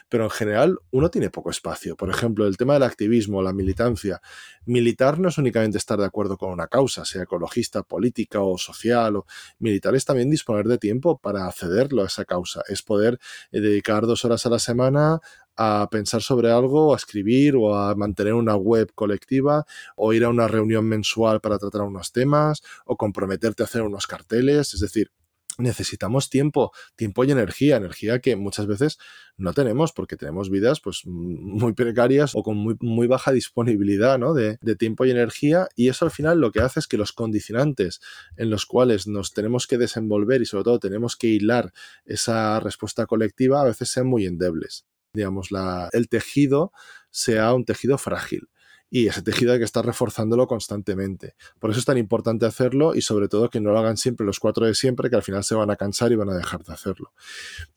pero 0.08 0.24
en 0.24 0.30
general 0.30 0.78
uno 0.90 1.10
tiene 1.10 1.30
poco 1.30 1.50
espacio. 1.50 1.96
Por 1.96 2.10
ejemplo, 2.10 2.46
el 2.46 2.56
tema 2.56 2.74
del 2.74 2.82
activismo, 2.84 3.42
la 3.42 3.52
militancia. 3.52 4.20
Militar 4.64 5.18
no 5.18 5.28
es 5.28 5.38
únicamente 5.38 5.78
estar 5.78 5.98
de 5.98 6.06
acuerdo 6.06 6.36
con 6.36 6.50
una 6.50 6.68
causa, 6.68 7.04
sea 7.04 7.22
ecologista, 7.22 7.82
política 7.82 8.40
o 8.40 8.58
social. 8.58 9.16
O... 9.16 9.26
Militar 9.58 9.94
es 9.94 10.04
también 10.04 10.30
disponer 10.30 10.66
de 10.66 10.78
tiempo 10.78 11.18
para 11.18 11.46
accederlo 11.46 12.02
a 12.02 12.06
esa 12.06 12.24
causa. 12.24 12.62
Es 12.68 12.82
poder 12.82 13.18
eh, 13.50 13.60
dedicar 13.60 14.06
dos 14.06 14.24
horas 14.24 14.46
a 14.46 14.50
la 14.50 14.58
semana 14.58 15.20
a 15.56 15.88
pensar 15.90 16.22
sobre 16.22 16.50
algo, 16.50 16.94
a 16.94 16.96
escribir 16.96 17.56
o 17.56 17.76
a 17.76 17.94
mantener 17.94 18.34
una 18.34 18.56
web 18.56 18.92
colectiva 18.94 19.66
o 19.96 20.12
ir 20.12 20.24
a 20.24 20.30
una 20.30 20.48
reunión 20.48 20.86
mensual 20.86 21.40
para 21.40 21.58
tratar 21.58 21.82
unos 21.82 22.12
temas 22.12 22.62
o 22.86 22.96
comprometerte 22.96 23.62
a 23.62 23.66
hacer 23.66 23.82
unos 23.82 24.06
carteles. 24.06 24.74
Es 24.74 24.80
decir, 24.80 25.10
necesitamos 25.58 26.30
tiempo, 26.30 26.72
tiempo 26.96 27.24
y 27.24 27.30
energía, 27.30 27.76
energía 27.76 28.20
que 28.20 28.36
muchas 28.36 28.66
veces 28.66 28.98
no 29.36 29.52
tenemos 29.54 29.92
porque 29.92 30.16
tenemos 30.16 30.50
vidas 30.50 30.80
pues 30.80 31.02
muy 31.06 31.72
precarias 31.72 32.32
o 32.34 32.42
con 32.42 32.56
muy, 32.56 33.06
baja 33.06 33.32
disponibilidad 33.32 34.18
¿no? 34.18 34.34
de, 34.34 34.58
de, 34.60 34.76
tiempo 34.76 35.04
y 35.04 35.10
energía 35.10 35.68
y 35.76 35.88
eso 35.88 36.04
al 36.04 36.10
final 36.10 36.40
lo 36.40 36.52
que 36.52 36.60
hace 36.60 36.80
es 36.80 36.86
que 36.86 36.96
los 36.96 37.12
condicionantes 37.12 38.00
en 38.36 38.50
los 38.50 38.66
cuales 38.66 39.06
nos 39.06 39.32
tenemos 39.32 39.66
que 39.66 39.78
desenvolver 39.78 40.40
y 40.40 40.46
sobre 40.46 40.64
todo 40.64 40.78
tenemos 40.78 41.16
que 41.16 41.28
hilar 41.28 41.72
esa 42.04 42.60
respuesta 42.60 43.06
colectiva 43.06 43.60
a 43.60 43.64
veces 43.64 43.90
sean 43.90 44.06
muy 44.06 44.26
endebles. 44.26 44.86
Digamos, 45.14 45.50
la, 45.50 45.90
el 45.92 46.08
tejido 46.08 46.72
sea 47.10 47.52
un 47.52 47.64
tejido 47.64 47.98
frágil 47.98 48.48
y 48.94 49.08
ese 49.08 49.22
tejido 49.22 49.54
hay 49.54 49.58
que 49.58 49.64
estar 49.64 49.86
reforzándolo 49.86 50.46
constantemente. 50.46 51.34
Por 51.58 51.70
eso 51.70 51.80
es 51.80 51.86
tan 51.86 51.96
importante 51.96 52.44
hacerlo 52.44 52.94
y 52.94 53.00
sobre 53.00 53.26
todo 53.26 53.48
que 53.48 53.58
no 53.58 53.72
lo 53.72 53.78
hagan 53.78 53.96
siempre 53.96 54.26
los 54.26 54.38
cuatro 54.38 54.66
de 54.66 54.74
siempre, 54.74 55.08
que 55.08 55.16
al 55.16 55.22
final 55.22 55.42
se 55.44 55.54
van 55.54 55.70
a 55.70 55.76
cansar 55.76 56.12
y 56.12 56.16
van 56.16 56.28
a 56.28 56.36
dejar 56.36 56.62
de 56.62 56.74
hacerlo. 56.74 57.14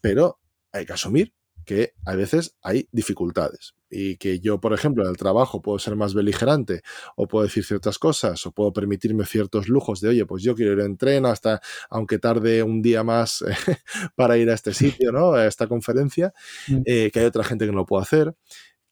Pero 0.01 0.41
hay 0.73 0.85
que 0.85 0.91
asumir 0.91 1.33
que 1.63 1.93
a 2.05 2.15
veces 2.15 2.57
hay 2.61 2.89
dificultades 2.91 3.75
y 3.89 4.17
que 4.17 4.41
yo, 4.41 4.59
por 4.59 4.73
ejemplo, 4.73 5.05
en 5.05 5.09
el 5.09 5.15
trabajo 5.15 5.61
puedo 5.61 5.79
ser 5.79 5.95
más 5.95 6.13
beligerante 6.13 6.81
o 7.15 7.29
puedo 7.29 7.45
decir 7.45 7.63
ciertas 7.63 7.97
cosas 7.97 8.45
o 8.45 8.51
puedo 8.51 8.73
permitirme 8.73 9.25
ciertos 9.25 9.69
lujos 9.69 10.01
de, 10.01 10.09
oye, 10.09 10.25
pues 10.25 10.43
yo 10.43 10.53
quiero 10.53 10.73
ir 10.73 10.81
en 10.81 10.97
tren 10.97 11.25
hasta, 11.25 11.61
aunque 11.89 12.19
tarde 12.19 12.61
un 12.61 12.81
día 12.81 13.05
más 13.05 13.41
para 14.17 14.37
ir 14.37 14.49
a 14.49 14.53
este 14.53 14.73
sitio, 14.73 15.13
¿no? 15.13 15.31
A 15.31 15.47
esta 15.47 15.67
conferencia, 15.67 16.33
mm. 16.67 16.81
eh, 16.85 17.09
que 17.13 17.21
hay 17.21 17.25
otra 17.25 17.45
gente 17.45 17.65
que 17.65 17.71
no 17.71 17.77
lo 17.77 17.85
puede 17.85 18.03
hacer 18.03 18.35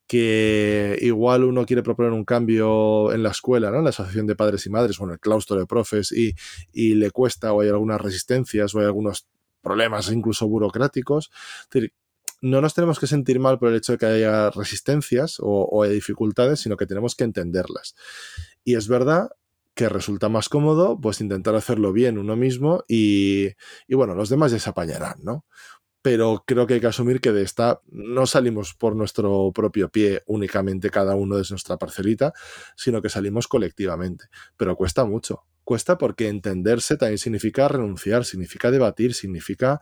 que 0.08 0.97
igual 1.01 1.43
uno 1.43 1.66
quiere 1.66 1.84
proponer 1.84 2.12
un 2.12 2.26
cambio 2.26 3.12
en 3.14 3.24
la 3.24 3.30
escuela, 3.30 3.72
¿no? 3.72 3.78
En 3.78 3.86
la 3.86 3.89
asociación 3.91 4.28
de 4.28 4.36
padres 4.36 4.66
y 4.66 4.70
madres 4.70 4.99
o 4.99 5.06
en 5.06 5.12
el 5.12 5.20
claustro 5.20 5.58
de 5.58 5.66
profes 5.66 6.12
y, 6.12 6.36
y 6.72 6.95
le 6.95 7.12
cuesta 7.12 7.54
o 7.54 7.62
hay 7.62 7.70
algunas 7.70 8.01
resistencias 8.01 8.76
o 8.76 8.80
hay 8.80 8.86
algunos 8.86 9.28
problemas 9.62 10.12
incluso 10.12 10.47
burocráticos. 10.47 11.32
no 12.41 12.60
nos 12.60 12.74
tenemos 12.74 12.99
que 12.99 13.08
sentir 13.08 13.39
mal 13.39 13.58
por 13.58 13.70
el 13.70 13.76
hecho 13.78 13.93
de 13.93 13.97
que 13.97 14.06
haya 14.06 14.49
resistencias 14.51 15.38
o, 15.39 15.70
o 15.72 15.86
dificultades, 15.86 16.60
sino 16.60 16.76
que 16.76 16.86
tenemos 16.86 17.16
que 17.16 17.24
entenderlas. 17.24 17.95
Y 18.66 18.76
es 18.76 18.88
verdad 18.89 19.30
que 19.74 19.89
resulta 19.89 20.30
más 20.30 20.49
cómodo, 20.49 20.99
pues 20.99 21.22
intentar 21.22 21.56
hacerlo 21.56 21.93
bien 21.93 22.18
uno 22.18 22.36
mismo 22.36 22.84
y, 22.88 23.49
y 23.88 23.95
bueno, 23.95 24.14
los 24.14 24.30
demás 24.30 24.51
ya 24.51 24.60
se 24.60 24.70
apañarán, 24.70 25.20
¿no? 25.24 25.45
Pero 26.04 26.43
creo 26.45 26.68
que 26.68 26.76
hay 26.76 26.80
que 26.82 26.88
asumir 26.88 27.22
que 27.22 27.32
de 27.32 27.43
esta 27.43 27.82
no 27.89 28.28
salimos 28.28 28.74
por 28.74 28.93
nuestro 28.93 29.51
propio 29.56 29.89
pie 29.89 30.22
únicamente 30.28 30.89
cada 30.89 31.16
uno 31.16 31.38
de 31.38 31.45
nuestra 31.49 31.78
parcelita, 31.78 32.34
sino 32.76 33.01
que 33.01 33.08
salimos 33.08 33.47
colectivamente. 33.47 34.26
Pero 34.58 34.76
cuesta 34.76 35.06
mucho. 35.06 35.45
Cuesta 35.64 35.97
porque 35.97 36.28
entenderse 36.28 36.97
también 36.97 37.20
significa 37.20 37.70
renunciar, 37.70 38.26
significa 38.26 38.70
debatir, 38.70 39.14
significa 39.14 39.80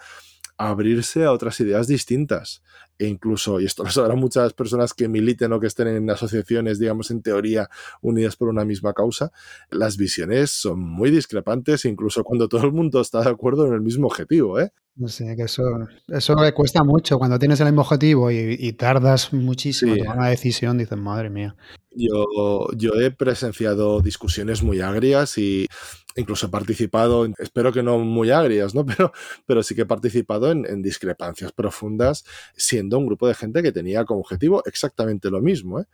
abrirse 0.57 1.26
a 1.26 1.32
otras 1.32 1.59
ideas 1.59 1.88
distintas. 1.88 2.61
E 3.01 3.07
incluso, 3.07 3.59
y 3.59 3.65
esto 3.65 3.83
lo 3.83 3.89
sabrán 3.89 4.19
muchas 4.19 4.53
personas 4.53 4.93
que 4.93 5.07
militen 5.07 5.51
o 5.53 5.59
que 5.59 5.65
estén 5.65 5.87
en 5.87 6.07
asociaciones, 6.11 6.77
digamos, 6.77 7.09
en 7.09 7.23
teoría, 7.23 7.67
unidas 7.99 8.35
por 8.35 8.47
una 8.47 8.63
misma 8.63 8.93
causa, 8.93 9.31
las 9.71 9.97
visiones 9.97 10.51
son 10.51 10.79
muy 10.79 11.09
discrepantes, 11.09 11.85
incluso 11.85 12.23
cuando 12.23 12.47
todo 12.47 12.63
el 12.63 12.73
mundo 12.73 13.01
está 13.01 13.21
de 13.21 13.31
acuerdo 13.31 13.65
en 13.65 13.73
el 13.73 13.81
mismo 13.81 14.05
objetivo. 14.05 14.59
¿eh? 14.59 14.71
No 14.95 15.07
sé, 15.07 15.35
que 15.35 15.43
eso, 15.43 15.63
eso 16.09 16.35
cuesta 16.53 16.83
mucho. 16.83 17.17
Cuando 17.17 17.39
tienes 17.39 17.59
el 17.61 17.65
mismo 17.67 17.81
objetivo 17.81 18.29
y, 18.29 18.71
tardas 18.73 19.33
muchísimo 19.33 19.93
en 19.93 19.99
tomar 20.03 20.17
una 20.17 20.29
decisión, 20.29 20.77
dices, 20.77 20.95
madre 20.95 21.31
mía. 21.31 21.55
Yo, 21.93 22.67
yo 22.77 22.93
he 23.01 23.09
presenciado 23.09 23.99
discusiones 24.01 24.61
muy 24.61 24.79
agrias 24.79 25.37
y 25.37 25.67
incluso 26.15 26.47
he 26.47 26.49
participado, 26.49 27.27
espero 27.37 27.71
que 27.71 27.83
no 27.83 27.99
muy 27.99 28.31
agrias, 28.31 28.73
¿no? 28.75 28.85
Pero, 28.91 29.13
pero 29.45 29.63
sí 29.63 29.75
que 29.75 29.81
he 29.81 29.85
participado 29.85 30.51
en, 30.51 30.65
en, 30.65 30.81
discrepancias 30.81 31.51
profundas, 31.51 32.25
siendo 32.55 32.90
un 32.97 33.05
grupo 33.05 33.27
de 33.27 33.35
gente 33.35 33.63
que 33.63 33.71
tenía 33.71 34.05
como 34.05 34.21
objetivo 34.21 34.63
exactamente 34.65 35.29
lo 35.29 35.41
mismo. 35.41 35.79
¿eh? 35.79 35.85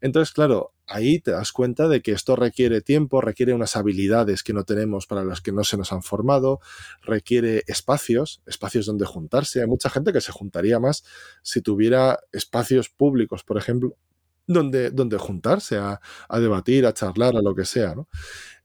Entonces, 0.00 0.32
claro, 0.32 0.72
ahí 0.86 1.20
te 1.20 1.32
das 1.32 1.52
cuenta 1.52 1.88
de 1.88 2.00
que 2.00 2.12
esto 2.12 2.34
requiere 2.34 2.80
tiempo, 2.80 3.20
requiere 3.20 3.52
unas 3.52 3.76
habilidades 3.76 4.42
que 4.42 4.52
no 4.52 4.64
tenemos 4.64 5.06
para 5.06 5.24
las 5.24 5.40
que 5.40 5.52
no 5.52 5.62
se 5.62 5.76
nos 5.76 5.92
han 5.92 6.02
formado, 6.02 6.60
requiere 7.02 7.64
espacios, 7.66 8.42
espacios 8.46 8.86
donde 8.86 9.04
juntarse. 9.04 9.60
Hay 9.60 9.66
mucha 9.66 9.90
gente 9.90 10.12
que 10.12 10.20
se 10.20 10.32
juntaría 10.32 10.80
más 10.80 11.04
si 11.42 11.60
tuviera 11.60 12.18
espacios 12.32 12.88
públicos, 12.88 13.44
por 13.44 13.58
ejemplo, 13.58 13.96
donde, 14.46 14.90
donde 14.90 15.18
juntarse 15.18 15.76
a, 15.76 16.00
debatir, 16.30 16.86
a 16.86 16.94
charlar, 16.94 17.36
a 17.36 17.42
lo 17.42 17.54
que 17.54 17.64
sea. 17.64 17.94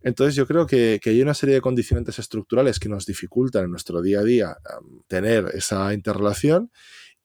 Entonces 0.02 0.36
yo 0.36 0.48
creo 0.48 0.66
que, 0.66 1.00
que, 1.02 1.12
hay 1.12 1.22
una 1.22 1.34
serie 1.34 1.56
de 1.56 1.62
condicionantes 1.62 2.18
estructurales 2.18 2.80
que 2.80 2.90
nos 2.90 3.06
dificultan 3.06 3.66
en 3.66 3.72
nuestro 3.72 4.02
día 4.02 4.20
a 4.20 4.24
día 4.24 4.58
tener 5.08 5.52
esa 5.54 5.94
interrelación 5.94 6.72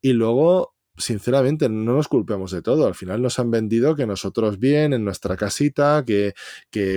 y 0.02 0.12
luego 0.12 0.74
sinceramente, 1.00 1.68
no 1.68 1.94
nos 1.94 2.08
culpemos 2.08 2.50
de 2.52 2.62
todo. 2.62 2.86
Al 2.86 2.94
final 2.94 3.22
nos 3.22 3.38
han 3.38 3.50
vendido 3.50 3.96
que 3.96 4.06
nosotros 4.06 4.58
bien, 4.58 4.92
en 4.92 5.04
nuestra 5.04 5.36
casita, 5.36 6.04
que, 6.06 6.34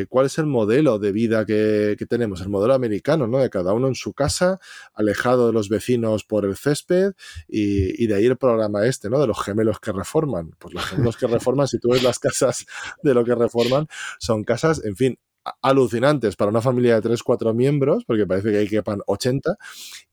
cuál 0.10 0.28
es 0.28 0.38
el 0.38 0.46
modelo 0.46 1.00
de 1.00 1.12
vida 1.12 1.46
que, 1.46 1.96
tenemos, 2.10 2.42
el 2.42 2.50
modelo 2.50 2.74
americano, 2.74 3.28
¿no? 3.28 3.40
De 3.40 3.50
cada 3.50 3.74
uno 3.74 3.88
en 3.88 3.96
su 3.96 4.14
casa, 4.14 4.60
alejado 4.94 5.48
de 5.48 5.54
los 5.54 5.70
vecinos 5.70 6.24
por 6.24 6.46
el 6.46 6.56
césped, 6.56 7.14
y, 7.48 8.04
y 8.04 8.08
de 8.08 8.16
ahí 8.16 8.26
el 8.26 8.38
programa 8.38 8.86
este, 8.86 9.10
¿no? 9.10 9.20
De 9.20 9.28
los 9.28 9.42
gemelos 9.42 9.80
que 9.80 9.92
reforman. 9.92 10.52
Pues 10.60 10.74
los 10.74 10.86
gemelos 10.86 11.18
que 11.18 11.28
reforman, 11.28 11.68
si 11.68 11.80
tú 11.80 11.90
ves 11.90 12.04
las 12.04 12.20
casas 12.20 12.66
de 13.02 13.14
lo 13.14 13.24
que 13.24 13.36
reforman, 13.36 13.88
son 14.20 14.44
casas, 14.44 14.84
en 14.84 14.96
fin, 14.96 15.20
alucinantes 15.62 16.36
para 16.36 16.52
una 16.52 16.62
familia 16.62 16.96
de 16.96 17.02
3, 17.02 17.24
4 17.24 17.54
miembros, 17.54 18.06
porque 18.06 18.26
parece 18.26 18.52
que 18.52 18.58
hay 18.58 18.68
que 18.68 18.78
quepan 18.78 19.02
80, 19.08 19.56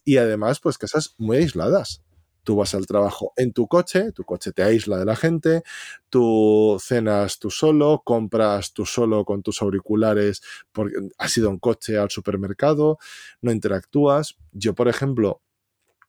y 0.05 0.17
además, 0.17 0.61
pues 0.61 0.79
casas 0.79 1.15
muy 1.19 1.39
aisladas. 1.39 2.03
Tú 2.45 2.57
vas 2.57 2.75
al 2.75 2.87
trabajo 2.87 3.33
en 3.37 3.53
tu 3.53 3.67
coche, 3.69 4.13
tu 4.13 4.25
coche 4.25 4.53
te 4.53 4.63
aísla 4.63 4.99
de 4.99 5.05
la 5.05 5.17
gente, 5.17 5.63
tú 6.09 6.79
cenas 6.81 7.39
tú 7.39 7.51
solo, 7.51 8.03
compras 8.05 8.73
tú 8.73 8.87
solo 8.87 9.25
con 9.25 9.43
tus 9.43 9.63
auriculares 9.63 10.43
porque 10.73 10.95
has 11.19 11.37
ido 11.37 11.51
en 11.51 11.59
coche 11.59 11.99
al 11.99 12.11
supermercado, 12.11 12.99
no 13.43 13.53
interactúas. 13.53 14.37
Yo, 14.53 14.75
por 14.75 14.89
ejemplo, 14.89 15.43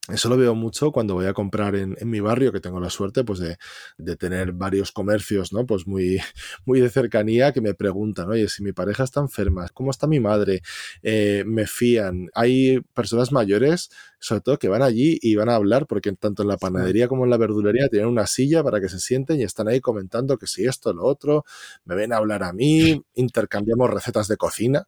eso 0.10 0.30
lo 0.30 0.38
veo 0.38 0.56
mucho 0.56 0.92
cuando 0.92 1.14
voy 1.14 1.28
a 1.28 1.34
comprar 1.34 1.76
en, 1.76 1.96
en 2.00 2.10
mi 2.10 2.20
barrio, 2.20 2.52
que 2.52 2.60
tengo 2.60 2.80
la 2.80 2.90
suerte 2.90 3.24
pues 3.24 3.38
de, 3.38 3.58
de, 4.00 4.16
tener 4.16 4.52
varios 4.52 4.92
comercios, 4.92 5.54
¿no? 5.54 5.68
Pues 5.68 5.86
muy, 5.86 6.20
muy 6.66 6.82
de 6.82 6.90
cercanía 6.90 7.52
que 7.52 7.62
me 7.62 7.76
preguntan, 7.76 8.28
oye, 8.30 8.50
si 8.50 8.64
mi 8.64 8.72
pareja 8.72 9.04
está 9.04 9.20
enferma, 9.20 9.68
¿cómo 9.74 9.92
está 9.92 10.08
mi 10.08 10.20
madre? 10.20 10.64
Eh, 11.04 11.44
me 11.46 11.68
fían. 11.68 12.30
Hay 12.34 12.80
personas 12.96 13.32
mayores, 13.32 13.90
sobre 14.20 14.42
todo, 14.42 14.58
que 14.58 14.70
van 14.70 14.82
allí 14.82 15.20
y 15.22 15.36
van 15.36 15.50
a 15.50 15.56
hablar, 15.56 15.86
porque 15.86 16.12
tanto 16.14 16.42
en 16.42 16.48
la 16.48 16.58
panadería 16.58 17.08
como 17.08 17.26
en 17.26 17.30
la 17.30 17.38
verdulería 17.38 17.88
tienen 17.88 18.10
una 18.10 18.26
silla 18.26 18.64
para 18.64 18.82
que 18.82 18.90
se 18.90 19.00
sienten 19.00 19.40
y 19.40 19.44
están 19.44 19.68
ahí 19.68 19.82
comentando 19.82 20.38
que 20.40 20.48
si 20.48 20.66
esto, 20.66 20.94
lo 20.94 21.06
otro, 21.06 21.46
me 21.86 21.94
ven 21.94 22.12
a 22.12 22.18
hablar 22.18 22.42
a 22.42 22.54
mí, 22.54 23.04
intercambiamos 23.14 23.88
recetas 23.92 24.28
de 24.28 24.38
cocina. 24.38 24.88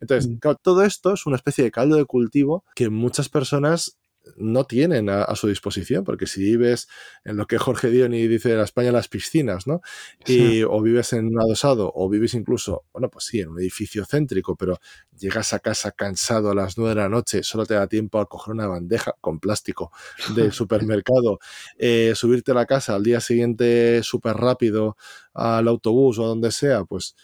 Entonces, 0.00 0.30
mm. 0.30 0.36
claro, 0.36 0.58
todo 0.62 0.82
esto 0.82 1.12
es 1.12 1.26
una 1.26 1.36
especie 1.36 1.62
de 1.62 1.70
caldo 1.70 1.96
de 1.96 2.06
cultivo 2.06 2.64
que 2.74 2.88
muchas 2.88 3.28
personas 3.28 3.98
no 4.36 4.64
tienen 4.64 5.08
a, 5.08 5.34
su 5.36 5.48
disposición, 5.48 6.04
porque 6.04 6.26
si 6.26 6.42
vives 6.42 6.88
en 7.24 7.36
lo 7.36 7.46
que 7.46 7.58
Jorge 7.58 7.90
Dioni 7.90 8.26
dice 8.26 8.50
de 8.50 8.56
la 8.56 8.64
España 8.64 8.92
las 8.92 9.08
piscinas, 9.08 9.66
¿no? 9.66 9.80
Y, 10.26 10.62
O 10.62 10.80
vives 10.82 11.12
en 11.12 11.26
un 11.26 11.40
adosado, 11.40 11.92
o 11.94 12.08
vives 12.08 12.34
incluso, 12.34 12.84
bueno, 12.92 13.08
pues 13.08 13.26
sí, 13.26 13.40
en 13.40 13.48
un 13.48 13.60
edificio 13.60 14.04
céntrico, 14.04 14.56
pero 14.56 14.78
llegas 15.18 15.52
a 15.52 15.60
casa 15.60 15.92
cansado 15.92 16.50
a 16.50 16.54
las 16.54 16.76
nueve 16.76 16.94
de 16.94 17.00
la 17.02 17.08
noche, 17.08 17.42
solo 17.42 17.66
te 17.66 17.74
da 17.74 17.86
tiempo 17.86 18.18
a 18.18 18.26
coger 18.26 18.54
una 18.54 18.66
bandeja 18.66 19.14
con 19.20 19.38
plástico 19.38 19.92
del 20.34 20.52
supermercado, 20.52 21.38
eh, 21.78 22.12
subirte 22.14 22.52
a 22.52 22.54
la 22.54 22.66
casa 22.66 22.94
al 22.94 23.02
día 23.02 23.20
siguiente 23.20 24.02
súper 24.02 24.36
rápido 24.36 24.96
al 25.34 25.68
autobús 25.68 26.18
o 26.18 26.24
a 26.24 26.28
donde 26.28 26.50
sea, 26.50 26.84
pues 26.84 27.14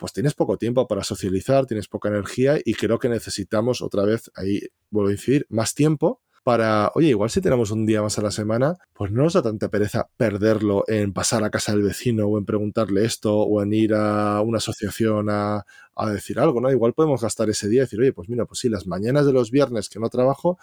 pues 0.00 0.14
tienes 0.14 0.32
poco 0.32 0.56
tiempo 0.56 0.88
para 0.88 1.04
socializar, 1.04 1.66
tienes 1.66 1.86
poca 1.86 2.08
energía 2.08 2.58
y 2.64 2.72
creo 2.72 2.98
que 2.98 3.10
necesitamos 3.10 3.82
otra 3.82 4.02
vez, 4.02 4.30
ahí 4.34 4.62
vuelvo 4.88 5.10
a 5.10 5.12
incidir, 5.12 5.44
más 5.50 5.74
tiempo 5.74 6.22
para, 6.42 6.90
oye, 6.94 7.08
igual 7.08 7.30
si 7.30 7.40
tenemos 7.40 7.70
un 7.70 7.84
día 7.84 8.02
más 8.02 8.18
a 8.18 8.22
la 8.22 8.30
semana, 8.30 8.76
pues 8.94 9.12
no 9.12 9.22
nos 9.24 9.34
da 9.34 9.42
tanta 9.42 9.68
pereza 9.68 10.08
perderlo 10.16 10.84
en 10.88 11.12
pasar 11.12 11.44
a 11.44 11.50
casa 11.50 11.72
del 11.72 11.82
vecino 11.82 12.26
o 12.26 12.38
en 12.38 12.46
preguntarle 12.46 13.04
esto 13.04 13.36
o 13.38 13.62
en 13.62 13.72
ir 13.74 13.92
a 13.94 14.40
una 14.40 14.56
asociación 14.58 15.28
a, 15.28 15.66
a 15.94 16.10
decir 16.10 16.38
algo, 16.40 16.60
¿no? 16.60 16.70
Igual 16.70 16.94
podemos 16.94 17.20
gastar 17.20 17.50
ese 17.50 17.68
día 17.68 17.80
y 17.80 17.84
decir, 17.84 18.00
oye, 18.00 18.12
pues 18.14 18.28
mira, 18.30 18.46
pues 18.46 18.60
sí, 18.60 18.70
las 18.70 18.86
mañanas 18.86 19.26
de 19.26 19.34
los 19.34 19.50
viernes 19.50 19.90
que 19.90 20.00
no 20.00 20.08
trabajo, 20.08 20.58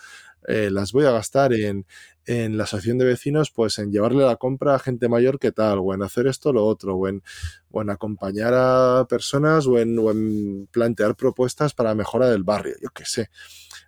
eh, 0.48 0.70
las 0.72 0.94
voy 0.94 1.06
a 1.06 1.12
gastar 1.12 1.54
en, 1.54 1.86
en 2.26 2.58
la 2.58 2.64
asociación 2.64 2.98
de 2.98 3.06
vecinos, 3.06 3.52
pues 3.52 3.78
en 3.78 3.92
llevarle 3.92 4.26
la 4.26 4.38
compra 4.38 4.74
a 4.76 4.80
gente 4.80 5.08
mayor 5.10 5.38
que 5.38 5.52
tal, 5.52 5.80
o 5.80 5.94
en 5.94 6.02
hacer 6.02 6.26
esto, 6.26 6.54
lo 6.54 6.66
otro, 6.66 6.96
o 6.96 7.08
en, 7.08 7.22
o 7.70 7.82
en 7.84 7.92
acompañar 7.92 8.54
a 8.56 9.06
personas, 9.08 9.68
o 9.68 9.78
en, 9.78 9.98
o 10.00 10.10
en 10.10 10.68
plantear 10.72 11.16
propuestas 11.16 11.74
para 11.76 11.94
mejora 11.94 12.30
del 12.30 12.44
barrio, 12.44 12.76
yo 12.82 12.90
qué 12.90 13.06
sé. 13.06 13.30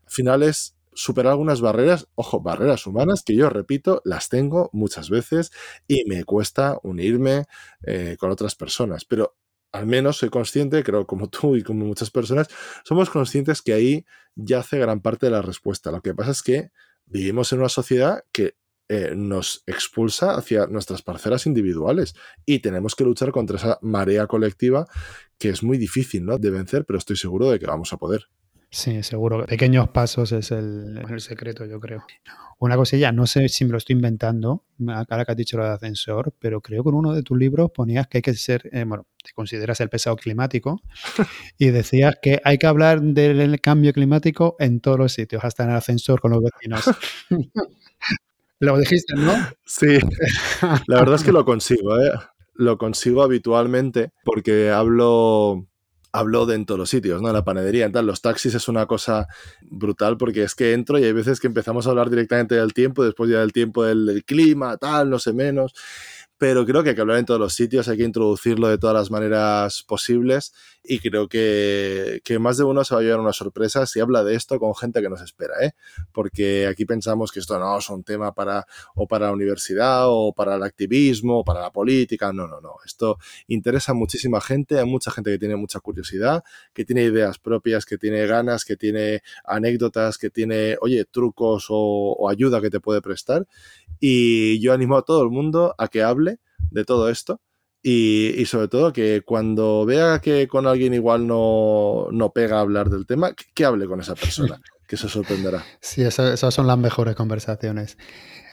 Al 0.05 0.11
final 0.11 0.43
es 0.43 0.75
superar 0.93 1.31
algunas 1.31 1.61
barreras, 1.61 2.07
ojo, 2.15 2.41
barreras 2.41 2.85
humanas 2.87 3.23
que 3.25 3.35
yo 3.35 3.49
repito, 3.49 4.01
las 4.05 4.29
tengo 4.29 4.69
muchas 4.73 5.09
veces 5.09 5.51
y 5.87 6.03
me 6.05 6.23
cuesta 6.23 6.79
unirme 6.83 7.45
eh, 7.85 8.17
con 8.19 8.31
otras 8.31 8.55
personas, 8.55 9.05
pero 9.05 9.35
al 9.71 9.85
menos 9.85 10.17
soy 10.17 10.29
consciente, 10.29 10.83
creo 10.83 11.05
como 11.05 11.29
tú 11.29 11.55
y 11.55 11.63
como 11.63 11.85
muchas 11.85 12.09
personas, 12.09 12.47
somos 12.83 13.09
conscientes 13.09 13.61
que 13.61 13.73
ahí 13.73 14.05
yace 14.35 14.79
gran 14.79 15.01
parte 15.01 15.27
de 15.27 15.31
la 15.31 15.41
respuesta. 15.41 15.91
Lo 15.91 16.01
que 16.01 16.15
pasa 16.15 16.31
es 16.31 16.41
que 16.41 16.71
vivimos 17.05 17.51
en 17.53 17.59
una 17.59 17.69
sociedad 17.69 18.23
que 18.31 18.55
eh, 18.91 19.13
nos 19.15 19.63
expulsa 19.67 20.35
hacia 20.35 20.65
nuestras 20.65 21.03
parcelas 21.03 21.45
individuales 21.45 22.15
y 22.45 22.59
tenemos 22.59 22.95
que 22.95 23.03
luchar 23.03 23.31
contra 23.31 23.57
esa 23.57 23.77
marea 23.83 24.25
colectiva 24.25 24.87
que 25.37 25.49
es 25.49 25.61
muy 25.61 25.77
difícil 25.77 26.25
¿no? 26.25 26.39
de 26.39 26.49
vencer, 26.49 26.85
pero 26.85 26.97
estoy 26.97 27.15
seguro 27.15 27.51
de 27.51 27.59
que 27.59 27.67
vamos 27.67 27.93
a 27.93 27.97
poder. 27.97 28.29
Sí, 28.71 29.01
seguro. 29.01 29.45
Pequeños 29.47 29.89
pasos 29.89 30.31
es 30.31 30.51
el, 30.51 31.03
el, 31.09 31.21
secreto, 31.21 31.65
yo 31.65 31.79
creo. 31.79 32.05
Una 32.59 32.75
cosilla, 32.75 33.11
no 33.11 33.25
sé 33.25 33.49
si 33.49 33.65
me 33.65 33.71
lo 33.71 33.77
estoy 33.79 33.95
inventando, 33.95 34.63
ahora 34.87 35.25
que 35.25 35.31
has 35.31 35.37
dicho 35.37 35.57
lo 35.57 35.63
de 35.63 35.71
ascensor, 35.71 36.33
pero 36.37 36.61
creo 36.61 36.83
que 36.83 36.89
en 36.89 36.95
uno 36.95 37.13
de 37.13 37.23
tus 37.23 37.37
libros 37.37 37.71
ponías 37.71 38.07
que 38.07 38.19
hay 38.19 38.21
que 38.21 38.33
ser, 38.35 38.69
eh, 38.71 38.83
bueno, 38.85 39.07
te 39.23 39.31
consideras 39.33 39.79
el 39.81 39.89
pesado 39.89 40.15
climático 40.17 40.81
y 41.57 41.69
decías 41.69 42.17
que 42.21 42.41
hay 42.43 42.59
que 42.59 42.67
hablar 42.67 43.01
del 43.01 43.59
cambio 43.59 43.91
climático 43.91 44.55
en 44.59 44.81
todos 44.81 44.99
los 44.99 45.13
sitios, 45.13 45.43
hasta 45.43 45.63
en 45.63 45.71
el 45.71 45.75
ascensor 45.75 46.21
con 46.21 46.31
los 46.31 46.43
vecinos. 46.43 46.83
lo 48.59 48.77
dijiste, 48.77 49.15
¿no? 49.15 49.33
Sí, 49.65 49.97
la 50.87 50.99
verdad 50.99 51.15
es 51.15 51.23
que 51.23 51.31
lo 51.31 51.43
consigo, 51.43 51.99
¿eh? 51.99 52.11
Lo 52.53 52.77
consigo 52.77 53.23
habitualmente 53.23 54.11
porque 54.25 54.69
hablo 54.69 55.65
hablo 56.11 56.45
de 56.45 56.55
en 56.55 56.65
todos 56.65 56.79
los 56.79 56.89
sitios, 56.89 57.21
¿no? 57.21 57.31
La 57.31 57.43
panadería, 57.43 57.85
en 57.85 57.91
tal. 57.91 58.07
Los 58.07 58.21
taxis 58.21 58.55
es 58.55 58.67
una 58.67 58.85
cosa 58.85 59.27
brutal 59.61 60.17
porque 60.17 60.43
es 60.43 60.55
que 60.55 60.73
entro 60.73 60.99
y 60.99 61.03
hay 61.03 61.13
veces 61.13 61.39
que 61.39 61.47
empezamos 61.47 61.87
a 61.87 61.91
hablar 61.91 62.09
directamente 62.09 62.55
del 62.55 62.73
tiempo, 62.73 63.03
después 63.03 63.29
ya 63.29 63.39
del 63.39 63.53
tiempo 63.53 63.83
del, 63.83 64.05
del 64.05 64.23
clima, 64.23 64.77
tal, 64.77 65.09
no 65.09 65.19
sé 65.19 65.33
menos. 65.33 65.73
Pero 66.39 66.65
creo 66.65 66.83
que 66.83 66.89
hay 66.89 66.95
que 66.95 67.01
hablar 67.01 67.17
en 67.17 67.25
todos 67.25 67.39
los 67.39 67.53
sitios, 67.53 67.89
hay 67.89 67.97
que 67.97 68.05
introducirlo 68.05 68.69
de 68.69 68.77
todas 68.77 68.95
las 68.95 69.11
maneras 69.11 69.83
posibles 69.83 70.53
y 70.85 70.99
creo 70.99 71.27
que, 71.27 72.21
que 72.23 72.39
más 72.39 72.55
de 72.57 72.63
uno 72.63 72.85
se 72.85 72.95
va 72.95 73.01
a 73.01 73.03
llevar 73.03 73.19
una 73.19 73.33
sorpresa 73.33 73.85
si 73.85 73.99
habla 73.99 74.23
de 74.23 74.35
esto 74.35 74.57
con 74.57 74.73
gente 74.73 75.01
que 75.01 75.09
nos 75.09 75.21
espera, 75.21 75.55
¿eh? 75.61 75.73
porque 76.13 76.65
aquí 76.65 76.85
pensamos 76.85 77.33
que 77.33 77.41
esto 77.41 77.59
no 77.59 77.77
es 77.77 77.89
un 77.89 78.05
tema 78.05 78.33
para 78.33 78.65
o 78.95 79.05
para 79.05 79.27
la 79.27 79.33
universidad 79.33 80.05
o 80.07 80.31
para 80.33 80.55
el 80.55 80.63
activismo 80.63 81.39
o 81.39 81.43
para 81.43 81.59
la 81.59 81.71
política, 81.71 82.31
no, 82.31 82.47
no, 82.47 82.61
no, 82.61 82.75
esto 82.85 83.17
interesa 83.47 83.91
a 83.91 83.95
muchísima 83.95 84.39
gente, 84.39 84.79
hay 84.79 84.85
mucha 84.85 85.11
gente 85.11 85.31
que 85.31 85.39
tiene 85.39 85.57
mucha 85.57 85.81
curiosidad, 85.81 86.45
que 86.73 86.85
tiene 86.85 87.03
ideas 87.03 87.37
propias, 87.37 87.85
que 87.85 87.97
tiene 87.97 88.25
ganas, 88.27 88.63
que 88.63 88.77
tiene 88.77 89.23
anécdotas, 89.43 90.17
que 90.17 90.29
tiene, 90.29 90.77
oye, 90.79 91.03
trucos 91.03 91.65
o, 91.67 92.15
o 92.17 92.29
ayuda 92.29 92.61
que 92.61 92.69
te 92.69 92.79
puede 92.79 93.01
prestar 93.01 93.45
y 93.99 94.59
yo 94.61 94.71
animo 94.71 94.95
a 94.95 95.01
todo 95.01 95.21
el 95.23 95.29
mundo 95.29 95.75
a 95.77 95.89
que 95.89 96.01
hable 96.01 96.28
de 96.71 96.85
todo 96.85 97.09
esto 97.09 97.39
y, 97.81 98.45
sobre 98.45 98.67
todo 98.67 98.91
que 98.91 99.21
cuando 99.25 99.85
vea 99.85 100.19
que 100.19 100.47
con 100.47 100.67
alguien 100.67 100.93
igual 100.93 101.25
no, 101.25 102.07
no 102.11 102.33
pega 102.33 102.59
hablar 102.59 102.89
del 102.89 103.05
tema, 103.05 103.33
que, 103.33 103.65
hable 103.65 103.87
con 103.87 104.01
esa 104.01 104.15
persona, 104.15 104.59
que 104.87 104.97
se 104.97 105.07
sorprenderá. 105.07 105.63
Sí, 105.79 106.01
esas 106.01 106.53
son 106.53 106.67
las 106.67 106.77
mejores 106.77 107.15
conversaciones. 107.15 107.97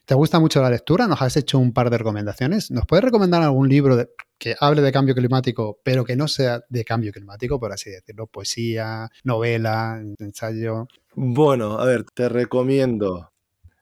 ¿Te 0.05 0.15
gusta 0.15 0.39
mucho 0.39 0.63
la 0.63 0.71
lectura? 0.71 1.09
Nos 1.09 1.21
has 1.21 1.37
hecho 1.37 1.59
un 1.59 1.73
par 1.73 1.91
de 1.91 1.99
recomendaciones. 1.99 2.71
¿Nos 2.71 2.87
puedes 2.87 3.05
recomendar 3.05 3.43
algún 3.43 3.69
libro 3.69 4.09
que 4.39 4.55
hable 4.61 4.81
de 4.81 4.93
cambio 4.93 5.17
climático, 5.17 5.81
pero 5.83 6.05
que 6.05 6.15
no 6.15 6.29
sea 6.29 6.61
de 6.69 6.85
cambio 6.85 7.13
climático, 7.13 7.59
por 7.59 7.73
así 7.73 7.91
decirlo? 7.91 8.29
Poesía, 8.29 9.09
novela, 9.25 10.01
ensayo. 10.21 10.87
Bueno, 11.17 11.81
a 11.81 11.87
ver, 11.87 12.05
te 12.05 12.29
recomiendo 12.29 13.33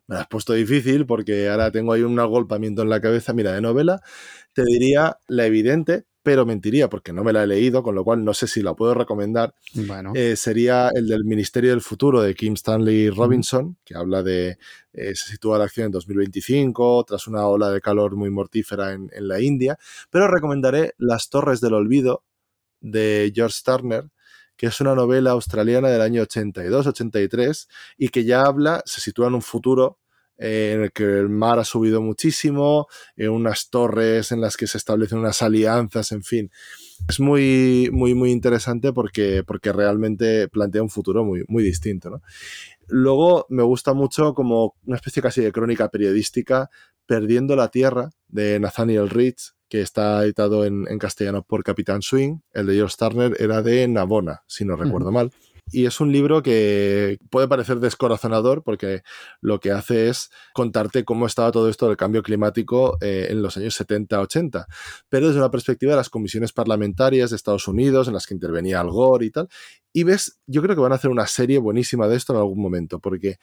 me 0.06 0.16
lo 0.16 0.20
has 0.20 0.28
puesto 0.28 0.52
difícil 0.52 1.06
porque 1.06 1.48
ahora 1.48 1.70
tengo 1.70 1.92
ahí 1.92 2.02
un 2.02 2.18
agolpamiento 2.18 2.82
en 2.82 2.90
la 2.90 3.00
cabeza. 3.00 3.32
Mira, 3.32 3.52
de 3.52 3.60
novela 3.60 4.00
te 4.52 4.64
diría 4.64 5.18
La 5.28 5.46
Evidente, 5.46 6.04
pero 6.22 6.46
mentiría 6.46 6.88
porque 6.88 7.12
no 7.12 7.22
me 7.22 7.32
la 7.32 7.44
he 7.44 7.46
leído, 7.46 7.82
con 7.82 7.94
lo 7.94 8.02
cual 8.02 8.24
no 8.24 8.32
sé 8.32 8.46
si 8.46 8.62
la 8.62 8.74
puedo 8.74 8.94
recomendar. 8.94 9.54
Bueno. 9.74 10.12
Eh, 10.14 10.36
sería 10.36 10.90
el 10.94 11.06
del 11.06 11.24
Ministerio 11.24 11.70
del 11.70 11.82
Futuro 11.82 12.22
de 12.22 12.34
Kim 12.34 12.54
Stanley 12.54 13.10
Robinson, 13.10 13.76
que 13.84 13.94
habla 13.94 14.22
de, 14.22 14.58
eh, 14.92 15.14
se 15.14 15.32
sitúa 15.32 15.58
la 15.58 15.64
acción 15.64 15.86
en 15.86 15.92
2025, 15.92 17.04
tras 17.04 17.26
una 17.26 17.46
ola 17.46 17.70
de 17.70 17.80
calor 17.80 18.16
muy 18.16 18.30
mortífera 18.30 18.92
en, 18.92 19.10
en 19.12 19.28
la 19.28 19.40
India. 19.40 19.78
Pero 20.10 20.28
recomendaré 20.28 20.94
Las 20.96 21.28
Torres 21.28 21.60
del 21.60 21.74
Olvido 21.74 22.24
de 22.80 23.32
George 23.34 23.60
Turner, 23.64 24.04
que 24.56 24.66
es 24.66 24.80
una 24.80 24.94
novela 24.94 25.32
australiana 25.32 25.88
del 25.88 26.00
año 26.00 26.22
82-83 26.22 27.68
y 27.98 28.08
que 28.08 28.24
ya 28.24 28.42
habla, 28.42 28.82
se 28.86 29.00
sitúa 29.00 29.28
en 29.28 29.34
un 29.34 29.42
futuro 29.42 29.98
eh, 30.36 30.72
en 30.74 30.82
el 30.82 30.92
que 30.92 31.04
el 31.04 31.28
mar 31.28 31.60
ha 31.60 31.64
subido 31.64 32.02
muchísimo, 32.02 32.88
en 33.16 33.30
unas 33.30 33.70
torres 33.70 34.32
en 34.32 34.40
las 34.40 34.56
que 34.56 34.66
se 34.66 34.78
establecen 34.78 35.18
unas 35.18 35.42
alianzas, 35.42 36.10
en 36.10 36.24
fin. 36.24 36.50
Es 37.08 37.20
muy, 37.20 37.88
muy, 37.92 38.14
muy 38.14 38.32
interesante 38.32 38.92
porque, 38.92 39.44
porque 39.46 39.72
realmente 39.72 40.48
plantea 40.48 40.82
un 40.82 40.90
futuro 40.90 41.24
muy, 41.24 41.44
muy 41.46 41.62
distinto. 41.62 42.20
Luego 42.88 43.46
me 43.48 43.62
gusta 43.62 43.94
mucho 43.94 44.34
como 44.34 44.74
una 44.84 44.96
especie 44.96 45.22
casi 45.22 45.40
de 45.40 45.52
crónica 45.52 45.88
periodística, 45.88 46.70
Perdiendo 47.06 47.54
la 47.54 47.68
Tierra, 47.68 48.10
de 48.28 48.58
Nathaniel 48.58 49.10
Rich, 49.10 49.52
que 49.74 49.80
está 49.80 50.22
editado 50.22 50.64
en, 50.64 50.86
castellano 51.00 51.42
por 51.42 51.64
Capitán 51.64 52.00
Swing. 52.00 52.38
El 52.52 52.66
de 52.66 52.74
George 52.74 52.94
Turner 52.96 53.36
era 53.40 53.60
de 53.60 53.88
Navona, 53.88 54.44
si 54.46 54.64
no 54.64 54.76
recuerdo 54.76 55.10
mal. 55.10 55.32
Y 55.72 55.86
es 55.86 55.98
un 55.98 56.12
libro 56.12 56.44
que 56.44 57.18
puede 57.28 57.48
parecer 57.48 57.80
descorazonador 57.80 58.62
porque 58.62 59.02
lo 59.40 59.58
que 59.58 59.72
hace 59.72 60.08
es 60.08 60.30
contarte 60.52 61.04
cómo 61.04 61.26
estaba 61.26 61.50
todo 61.50 61.68
esto 61.68 61.88
del 61.88 61.96
cambio 61.96 62.22
climático 62.22 62.98
eh, 63.00 63.26
en 63.30 63.42
los 63.42 63.56
años 63.56 63.76
70-80, 63.80 64.66
pero 65.08 65.26
desde 65.26 65.40
una 65.40 65.50
perspectiva 65.50 65.90
de 65.90 65.96
las 65.96 66.08
comisiones 66.08 66.52
parlamentarias 66.52 67.30
de 67.30 67.36
Estados 67.36 67.66
Unidos 67.66 68.06
en 68.06 68.14
las 68.14 68.28
que 68.28 68.34
intervenía 68.34 68.78
Al 68.78 68.90
Gore 68.90 69.26
y 69.26 69.30
tal. 69.32 69.48
Y 69.92 70.04
ves, 70.04 70.38
yo 70.46 70.62
creo 70.62 70.76
que 70.76 70.82
van 70.82 70.92
a 70.92 70.96
hacer 70.96 71.10
una 71.10 71.26
serie 71.26 71.58
buenísima 71.58 72.06
de 72.06 72.14
esto 72.14 72.32
en 72.32 72.38
algún 72.38 72.62
momento, 72.62 73.00
porque 73.00 73.38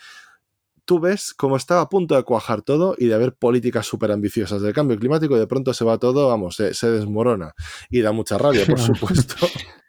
tú 0.92 1.00
ves 1.00 1.34
cómo 1.34 1.56
está 1.56 1.80
a 1.80 1.88
punto 1.88 2.18
de 2.18 2.24
cuajar 2.24 2.64
todo 2.64 2.96
y 2.98 3.06
de 3.06 3.14
haber 3.14 3.34
políticas 3.34 3.86
súper 3.86 4.12
ambiciosas 4.12 4.62
del 4.62 4.74
cambio 4.74 5.00
climático 5.00 5.38
y 5.38 5.40
de 5.40 5.48
pronto 5.48 5.74
se 5.74 5.86
va 5.86 5.98
todo, 5.98 6.28
vamos, 6.28 6.58
se, 6.58 6.92
desmorona. 6.92 7.54
Y 7.90 8.02
da 8.02 8.12
mucha 8.12 8.38
rabia, 8.38 8.66
por 8.66 8.78
supuesto, 8.98 9.38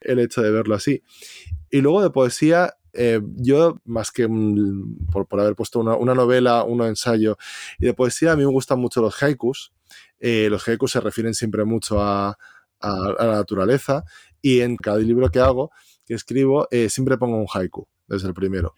el 0.00 0.20
hecho 0.20 0.42
de 0.42 0.52
verlo 0.52 0.76
así. 0.76 1.02
Y 1.70 1.80
luego 1.80 2.04
de 2.04 2.10
poesía, 2.10 2.76
eh, 2.92 3.20
yo, 3.34 3.80
más 3.84 4.12
que 4.12 4.28
por, 5.10 5.26
haber 5.40 5.56
puesto 5.56 5.80
una, 5.80 6.14
novela, 6.14 6.62
un 6.62 6.80
ensayo, 6.82 7.36
y 7.80 7.86
de 7.86 7.94
poesía, 7.94 8.30
a 8.30 8.36
mí 8.36 8.44
me 8.44 8.52
gustan 8.52 8.78
mucho 8.78 9.02
los 9.02 9.20
haikus. 9.20 9.72
Eh, 10.20 10.46
los 10.50 10.68
haikus 10.68 10.92
se 10.92 11.00
refieren 11.00 11.34
siempre 11.34 11.64
mucho 11.64 12.00
a, 12.00 12.38
la 12.80 13.26
naturaleza 13.26 14.04
y 14.40 14.60
en 14.60 14.76
cada 14.76 14.98
libro 14.98 15.28
que 15.30 15.40
hago, 15.40 15.72
que 16.06 16.14
escribo, 16.14 16.68
eh, 16.70 16.88
siempre 16.88 17.18
pongo 17.18 17.38
un 17.38 17.46
haiku 17.52 17.88
desde 18.12 18.28
el 18.28 18.34
primero. 18.34 18.74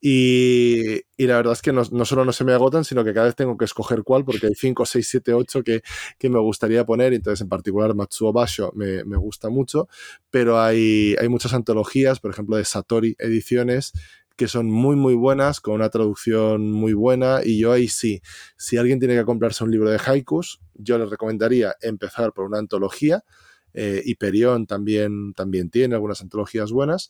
Y, 0.00 1.00
la 1.16 1.36
verdad 1.36 1.54
es 1.54 1.62
que 1.62 1.72
no, 1.72 1.84
solo 2.04 2.26
no 2.26 2.32
se 2.32 2.44
me 2.44 2.52
agotan, 2.52 2.84
sino 2.84 3.02
que 3.04 3.14
cada 3.14 3.26
vez 3.26 3.34
tengo 3.34 3.56
que 3.56 3.64
escoger 3.64 4.02
cuál, 4.02 4.22
porque 4.24 4.48
hay 4.48 4.54
5, 4.54 4.84
6, 4.84 5.08
7, 5.08 5.32
8 5.32 5.62
que, 5.64 5.82
que 6.18 6.28
me 6.28 6.38
gustaría 6.38 6.84
poner. 6.84 7.14
Entonces, 7.14 7.40
en 7.40 7.48
particular, 7.48 7.94
Matsuo 7.94 8.30
Basho 8.30 8.70
me, 8.74 9.02
me 9.04 9.16
gusta 9.16 9.48
mucho, 9.48 9.88
pero 10.30 10.60
hay, 10.60 11.16
hay 11.18 11.28
muchas 11.30 11.54
antologías, 11.54 12.20
por 12.20 12.30
ejemplo, 12.30 12.56
de 12.56 12.66
Satori 12.66 13.16
Ediciones, 13.18 13.92
que 14.36 14.46
son 14.46 14.66
muy 14.66 14.94
muy 14.96 15.14
buenas, 15.14 15.60
con 15.60 15.74
una 15.74 15.88
traducción 15.88 16.70
muy 16.70 16.92
buena. 16.92 17.40
Y 17.42 17.58
yo 17.58 17.72
ahí 17.72 17.88
sí, 17.88 18.20
si 18.58 18.76
alguien 18.76 18.98
tiene 18.98 19.16
que 19.16 19.24
comprarse 19.24 19.64
un 19.64 19.70
libro 19.70 19.88
de 19.88 19.98
haikus, 20.04 20.60
yo 20.74 20.98
les 20.98 21.08
recomendaría 21.08 21.76
empezar 21.80 22.34
por 22.34 22.44
una 22.44 22.58
antología, 22.58 23.24
eh, 23.72 24.02
Hyperion 24.04 24.66
también, 24.66 25.32
también 25.32 25.70
tiene 25.70 25.94
algunas 25.94 26.20
antologías 26.20 26.70
buenas 26.72 27.08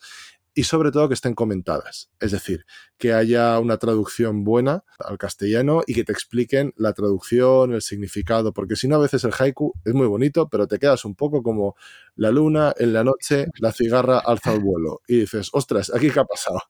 y 0.55 0.65
sobre 0.65 0.93
todo 0.93 1.09
que 1.09 1.15
estén 1.15 1.35
comentadas. 1.35 2.11
Es 2.21 2.31
decir, 2.31 2.65
que 2.97 3.13
haya 3.13 3.59
una 3.59 3.77
traducción 3.77 4.45
buena 4.45 4.85
al 4.99 5.19
castellano 5.19 5.83
y 5.87 5.95
que 5.95 6.05
te 6.05 6.13
expliquen 6.13 6.73
la 6.77 6.93
traducción, 6.93 7.75
el 7.75 7.83
significado, 7.83 8.53
porque 8.53 8.77
si 8.77 8.87
no 8.87 8.97
a 8.97 9.01
veces 9.01 9.25
el 9.25 9.33
haiku 9.37 9.73
es 9.85 9.95
muy 9.95 10.07
bonito, 10.07 10.49
pero 10.49 10.69
te 10.69 10.79
quedas 10.79 11.05
un 11.05 11.17
poco 11.17 11.43
como 11.43 11.75
la 12.15 12.31
luna 12.31 12.73
en 12.79 12.93
la 12.93 13.03
noche, 13.03 13.49
la 13.59 13.73
cigarra 13.73 14.19
alza 14.19 14.55
el 14.55 14.61
vuelo 14.61 15.03
y 15.09 15.21
dices, 15.21 15.51
ostras, 15.53 15.93
¿aquí 15.93 16.11
qué 16.11 16.21
ha 16.21 16.25
pasado? 16.25 16.61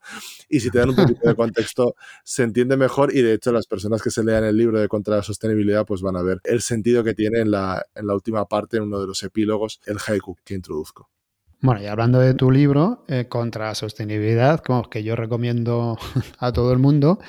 Y 0.48 0.60
si 0.60 0.70
te 0.70 0.78
dan 0.78 0.90
un 0.90 0.96
poquito 0.96 1.28
de 1.28 1.34
contexto, 1.34 1.94
se 2.24 2.42
entiende 2.42 2.76
mejor 2.76 3.14
y 3.14 3.20
de 3.20 3.34
hecho 3.34 3.52
las 3.52 3.66
personas 3.66 4.02
que 4.02 4.10
se 4.10 4.24
lean 4.24 4.44
el 4.44 4.56
libro 4.56 4.80
de 4.80 4.88
Contra 4.88 5.16
la 5.16 5.22
Sostenibilidad 5.22 5.84
pues 5.84 6.00
van 6.00 6.16
a 6.16 6.22
ver 6.22 6.40
el 6.44 6.62
sentido 6.62 7.04
que 7.04 7.14
tiene 7.14 7.40
en 7.40 7.50
la, 7.50 7.84
en 7.94 8.06
la 8.06 8.14
última 8.14 8.46
parte, 8.46 8.78
en 8.78 8.84
uno 8.84 9.00
de 9.00 9.06
los 9.06 9.22
epílogos, 9.22 9.80
el 9.84 9.98
haiku 9.98 10.36
que 10.42 10.54
introduzco. 10.54 11.10
Bueno, 11.64 11.80
y 11.80 11.86
hablando 11.86 12.18
de 12.18 12.34
tu 12.34 12.50
libro, 12.50 13.06
eh, 13.08 13.24
Contra 13.26 13.68
la 13.68 13.74
Sostenibilidad, 13.74 14.60
como 14.60 14.90
que 14.90 15.02
yo 15.02 15.16
recomiendo 15.16 15.96
a 16.38 16.52
todo 16.52 16.74
el 16.74 16.78
mundo, 16.78 17.20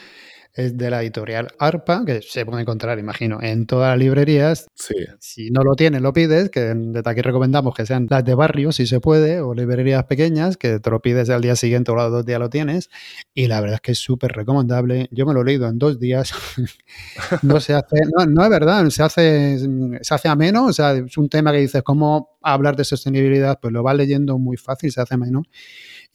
es 0.56 0.78
de 0.78 0.90
la 0.90 1.02
editorial 1.02 1.50
ARPA, 1.60 2.04
que 2.06 2.22
se 2.22 2.46
puede 2.46 2.62
encontrar, 2.62 2.98
imagino, 2.98 3.40
en 3.42 3.66
todas 3.66 3.90
las 3.90 4.00
librerías. 4.00 4.68
Sí. 4.74 4.96
Si 5.20 5.52
no 5.52 5.64
lo 5.64 5.76
tienes, 5.76 6.02
lo 6.02 6.14
pides, 6.14 6.50
que 6.50 6.62
desde 6.62 7.10
aquí 7.10 7.22
recomendamos 7.22 7.76
que 7.76 7.86
sean 7.86 8.08
las 8.10 8.24
de 8.24 8.36
barrio, 8.36 8.72
si 8.72 8.88
se 8.88 9.02
puede, 9.02 9.42
o 9.42 9.54
librerías 9.54 10.06
pequeñas, 10.06 10.56
que 10.56 10.80
te 10.80 10.90
lo 10.90 11.02
pides 11.02 11.30
al 11.30 11.42
día 11.42 11.58
siguiente 11.58 11.92
o 11.92 11.96
los 11.96 12.10
dos 12.10 12.26
días 12.26 12.40
lo 12.40 12.50
tienes. 12.50 12.90
Y 13.34 13.48
la 13.48 13.60
verdad 13.60 13.76
es 13.76 13.82
que 13.82 13.92
es 13.92 14.00
súper 14.00 14.32
recomendable. 14.32 15.10
Yo 15.12 15.26
me 15.26 15.34
lo 15.34 15.42
he 15.42 15.46
leído 15.46 15.68
en 15.68 15.78
dos 15.78 16.00
días. 16.00 16.32
no 17.42 17.60
se 17.60 17.74
hace, 17.74 17.98
no, 18.18 18.26
no, 18.26 18.44
es 18.44 18.50
verdad, 18.50 18.90
se 18.90 19.04
hace, 19.04 19.60
se 20.02 20.14
hace 20.14 20.28
ameno, 20.30 20.68
o 20.68 20.74
sea, 20.74 20.94
es 20.94 21.18
un 21.18 21.28
tema 21.28 21.52
que 21.52 21.60
dices, 21.60 21.84
¿cómo 21.84 22.38
hablar 22.42 22.78
de 22.78 22.86
sostenibilidad? 22.86 23.60
Pues 23.62 23.74
lo 23.74 23.84
vas 23.84 23.98
leyendo 23.98 24.38
muy 24.38 24.56
fácil, 24.56 24.92
se 24.92 25.02
hace 25.02 25.16
ameno. 25.16 25.44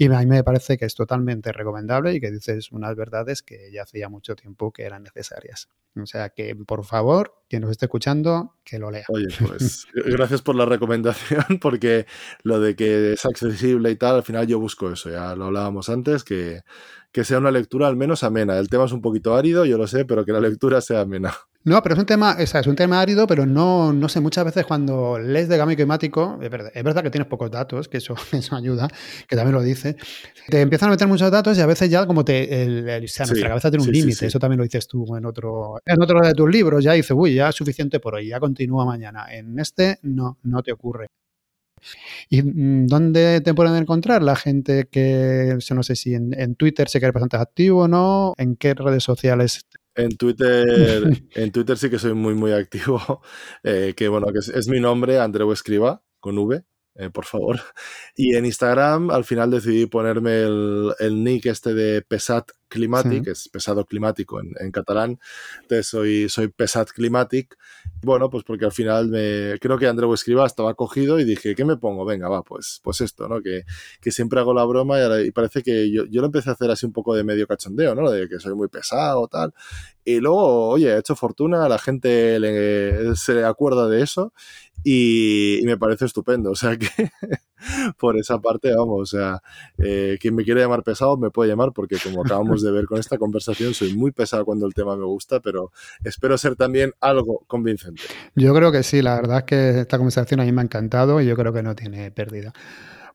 Y 0.00 0.06
a 0.06 0.18
mí 0.20 0.24
me 0.24 0.42
parece 0.42 0.78
que 0.78 0.86
es 0.86 0.94
totalmente 0.94 1.52
recomendable 1.52 2.14
y 2.14 2.20
que 2.20 2.30
dices 2.30 2.72
unas 2.72 2.96
verdades 2.96 3.42
que 3.42 3.70
ya 3.70 3.82
hacía 3.82 4.08
mucho 4.08 4.34
tiempo 4.34 4.72
que 4.72 4.84
eran 4.84 5.02
necesarias. 5.02 5.68
O 5.94 6.06
sea 6.06 6.30
que, 6.30 6.56
por 6.56 6.86
favor, 6.86 7.34
quien 7.50 7.60
nos 7.60 7.70
esté 7.70 7.84
escuchando, 7.84 8.56
que 8.64 8.78
lo 8.78 8.90
lea. 8.90 9.04
Oye, 9.10 9.26
pues 9.46 9.86
gracias 9.92 10.40
por 10.40 10.54
la 10.54 10.64
recomendación, 10.64 11.44
porque 11.60 12.06
lo 12.44 12.60
de 12.60 12.76
que 12.76 13.12
es 13.12 13.26
accesible 13.26 13.90
y 13.90 13.96
tal, 13.96 14.16
al 14.16 14.22
final 14.22 14.46
yo 14.46 14.58
busco 14.58 14.90
eso, 14.90 15.10
ya 15.10 15.36
lo 15.36 15.44
hablábamos 15.44 15.90
antes, 15.90 16.24
que, 16.24 16.62
que 17.12 17.24
sea 17.24 17.38
una 17.38 17.50
lectura 17.50 17.88
al 17.88 17.96
menos 17.96 18.22
amena. 18.22 18.58
El 18.58 18.68
tema 18.68 18.84
es 18.84 18.92
un 18.92 19.02
poquito 19.02 19.34
árido, 19.34 19.64
yo 19.64 19.78
lo 19.78 19.86
sé, 19.86 20.04
pero 20.04 20.24
que 20.24 20.32
la 20.32 20.40
lectura 20.40 20.80
sea 20.80 21.00
amena. 21.00 21.34
No, 21.62 21.82
pero 21.82 21.94
es 21.94 21.98
un 21.98 22.06
tema, 22.06 22.36
es, 22.38 22.54
es 22.54 22.66
un 22.66 22.74
tema 22.74 23.02
árido, 23.02 23.26
pero 23.26 23.44
no, 23.44 23.92
no 23.92 24.08
sé, 24.08 24.20
muchas 24.20 24.46
veces 24.46 24.64
cuando 24.64 25.18
lees 25.18 25.46
de 25.46 25.58
cambio 25.58 25.76
climático, 25.76 26.38
es 26.40 26.48
verdad, 26.48 26.70
es 26.74 26.82
verdad 26.82 27.02
que 27.02 27.10
tienes 27.10 27.28
pocos 27.28 27.50
datos, 27.50 27.86
que 27.86 27.98
eso, 27.98 28.14
eso 28.32 28.56
ayuda, 28.56 28.88
que 29.28 29.36
también 29.36 29.54
lo 29.54 29.62
dice, 29.62 29.96
te 30.48 30.62
empiezan 30.62 30.88
a 30.88 30.92
meter 30.92 31.06
muchos 31.06 31.30
datos 31.30 31.58
y 31.58 31.60
a 31.60 31.66
veces 31.66 31.90
ya 31.90 32.06
como 32.06 32.24
te, 32.24 32.62
el, 32.62 32.84
nuestra 32.84 33.48
cabeza 33.48 33.70
tiene 33.70 33.84
un 33.84 33.92
límite, 33.92 34.26
eso 34.26 34.38
también 34.38 34.56
lo 34.56 34.64
dices 34.64 34.88
tú 34.88 35.14
en 35.14 35.26
otro, 35.26 35.82
en 35.84 36.02
otro 36.02 36.20
de 36.20 36.32
tus 36.32 36.50
libros, 36.50 36.82
ya 36.82 36.92
dices, 36.92 37.12
uy, 37.14 37.34
ya 37.34 37.50
es 37.50 37.56
suficiente 37.56 38.00
por 38.00 38.14
hoy, 38.14 38.28
ya 38.28 38.40
continúa 38.40 38.86
mañana. 38.86 39.26
En 39.30 39.58
este 39.58 39.98
no, 40.02 40.38
no 40.42 40.62
te 40.62 40.72
ocurre. 40.72 41.08
¿Y 42.28 42.42
mm, 42.42 42.86
dónde 42.86 43.40
te 43.40 43.54
pueden 43.54 43.76
encontrar 43.76 44.22
la 44.22 44.36
gente 44.36 44.88
que, 44.90 45.58
no 45.74 45.82
sé 45.82 45.96
si 45.96 46.14
en, 46.14 46.54
Twitter 46.56 46.88
se 46.88 46.98
quiere 46.98 47.12
bastante 47.12 47.36
activo 47.36 47.82
o 47.82 47.88
no? 47.88 48.34
¿En 48.36 48.56
qué 48.56 48.74
redes 48.74 49.04
sociales 49.04 49.66
En 49.94 50.16
Twitter, 50.16 51.02
en 51.34 51.52
Twitter 51.52 51.78
sí 51.78 51.90
que 51.90 51.98
soy 51.98 52.14
muy, 52.14 52.34
muy 52.34 52.52
activo. 52.52 53.22
Eh, 53.62 53.94
que 53.96 54.08
bueno, 54.08 54.28
que 54.32 54.38
es, 54.38 54.68
mi 54.68 54.80
nombre, 54.80 55.18
Andreu 55.18 55.52
Escriba, 55.52 56.02
con 56.18 56.38
V. 56.38 56.64
Eh, 56.96 57.10
por 57.10 57.24
favor. 57.24 57.60
Y 58.16 58.34
en 58.34 58.46
Instagram 58.46 59.10
al 59.10 59.24
final 59.24 59.50
decidí 59.50 59.86
ponerme 59.86 60.42
el, 60.42 60.92
el 60.98 61.22
nick 61.22 61.46
este 61.46 61.74
de 61.74 62.02
Pesat 62.02 62.50
Climatic, 62.70 63.24
que 63.24 63.32
es 63.32 63.48
pesado 63.48 63.84
climático 63.84 64.40
en, 64.40 64.70
catalán. 64.70 65.20
Entonces 65.62 65.86
soy, 65.86 66.28
soy 66.30 66.48
Pesat 66.48 66.88
Climatic. 66.90 67.58
Bueno, 68.02 68.30
pues 68.30 68.44
porque 68.44 68.64
al 68.64 68.72
final 68.72 69.08
me, 69.08 69.58
creo 69.60 69.76
que 69.76 69.86
Andreu 69.86 70.14
Escriba 70.14 70.46
estaba 70.46 70.74
cogido 70.74 71.20
y 71.20 71.24
dije, 71.24 71.54
¿qué 71.54 71.64
me 71.66 71.76
pongo? 71.76 72.06
Venga, 72.06 72.28
va, 72.28 72.42
pues, 72.42 72.80
pues 72.82 73.02
esto, 73.02 73.28
¿no? 73.28 73.42
Que, 73.42 73.64
que 74.00 74.10
siempre 74.10 74.40
hago 74.40 74.54
la 74.54 74.64
broma 74.64 74.98
y, 75.22 75.30
parece 75.32 75.62
que 75.62 75.92
yo, 75.92 76.06
yo, 76.06 76.20
lo 76.20 76.26
empecé 76.26 76.50
a 76.50 76.54
hacer 76.54 76.70
así 76.70 76.86
un 76.86 76.92
poco 76.92 77.14
de 77.14 77.24
medio 77.24 77.46
cachondeo, 77.46 77.94
¿no? 77.94 78.10
De 78.10 78.28
que 78.28 78.38
soy 78.38 78.54
muy 78.54 78.68
pesado, 78.68 79.28
tal. 79.28 79.52
Y 80.04 80.20
luego, 80.20 80.68
oye, 80.68 80.94
he 80.94 80.98
hecho 80.98 81.14
fortuna, 81.14 81.68
la 81.68 81.78
gente 81.78 82.38
se 83.16 83.44
acuerda 83.44 83.88
de 83.88 84.02
eso 84.02 84.32
y, 84.84 85.60
me 85.64 85.76
parece 85.76 86.06
estupendo. 86.06 86.50
O 86.50 86.56
sea 86.56 86.76
que 86.76 86.88
por 87.98 88.16
esa 88.18 88.38
parte, 88.38 88.74
vamos, 88.74 89.00
o 89.00 89.06
sea, 89.06 89.40
eh, 89.78 90.18
quien 90.20 90.34
me 90.34 90.44
quiere 90.44 90.60
llamar 90.60 90.82
pesado 90.82 91.16
me 91.16 91.30
puede 91.30 91.50
llamar 91.50 91.72
porque 91.72 91.96
como 92.02 92.22
acabamos 92.22 92.62
de 92.62 92.70
ver 92.70 92.86
con 92.86 92.98
esta 92.98 93.18
conversación, 93.18 93.74
soy 93.74 93.94
muy 93.94 94.12
pesado 94.12 94.44
cuando 94.44 94.66
el 94.66 94.74
tema 94.74 94.96
me 94.96 95.04
gusta, 95.04 95.40
pero 95.40 95.72
espero 96.04 96.36
ser 96.38 96.56
también 96.56 96.92
algo 97.00 97.44
convincente. 97.46 98.02
Yo 98.34 98.54
creo 98.54 98.72
que 98.72 98.82
sí, 98.82 99.02
la 99.02 99.16
verdad 99.16 99.38
es 99.38 99.44
que 99.44 99.80
esta 99.80 99.98
conversación 99.98 100.40
a 100.40 100.44
mí 100.44 100.52
me 100.52 100.62
ha 100.62 100.64
encantado 100.64 101.20
y 101.20 101.26
yo 101.26 101.36
creo 101.36 101.52
que 101.52 101.62
no 101.62 101.74
tiene 101.74 102.10
pérdida. 102.10 102.52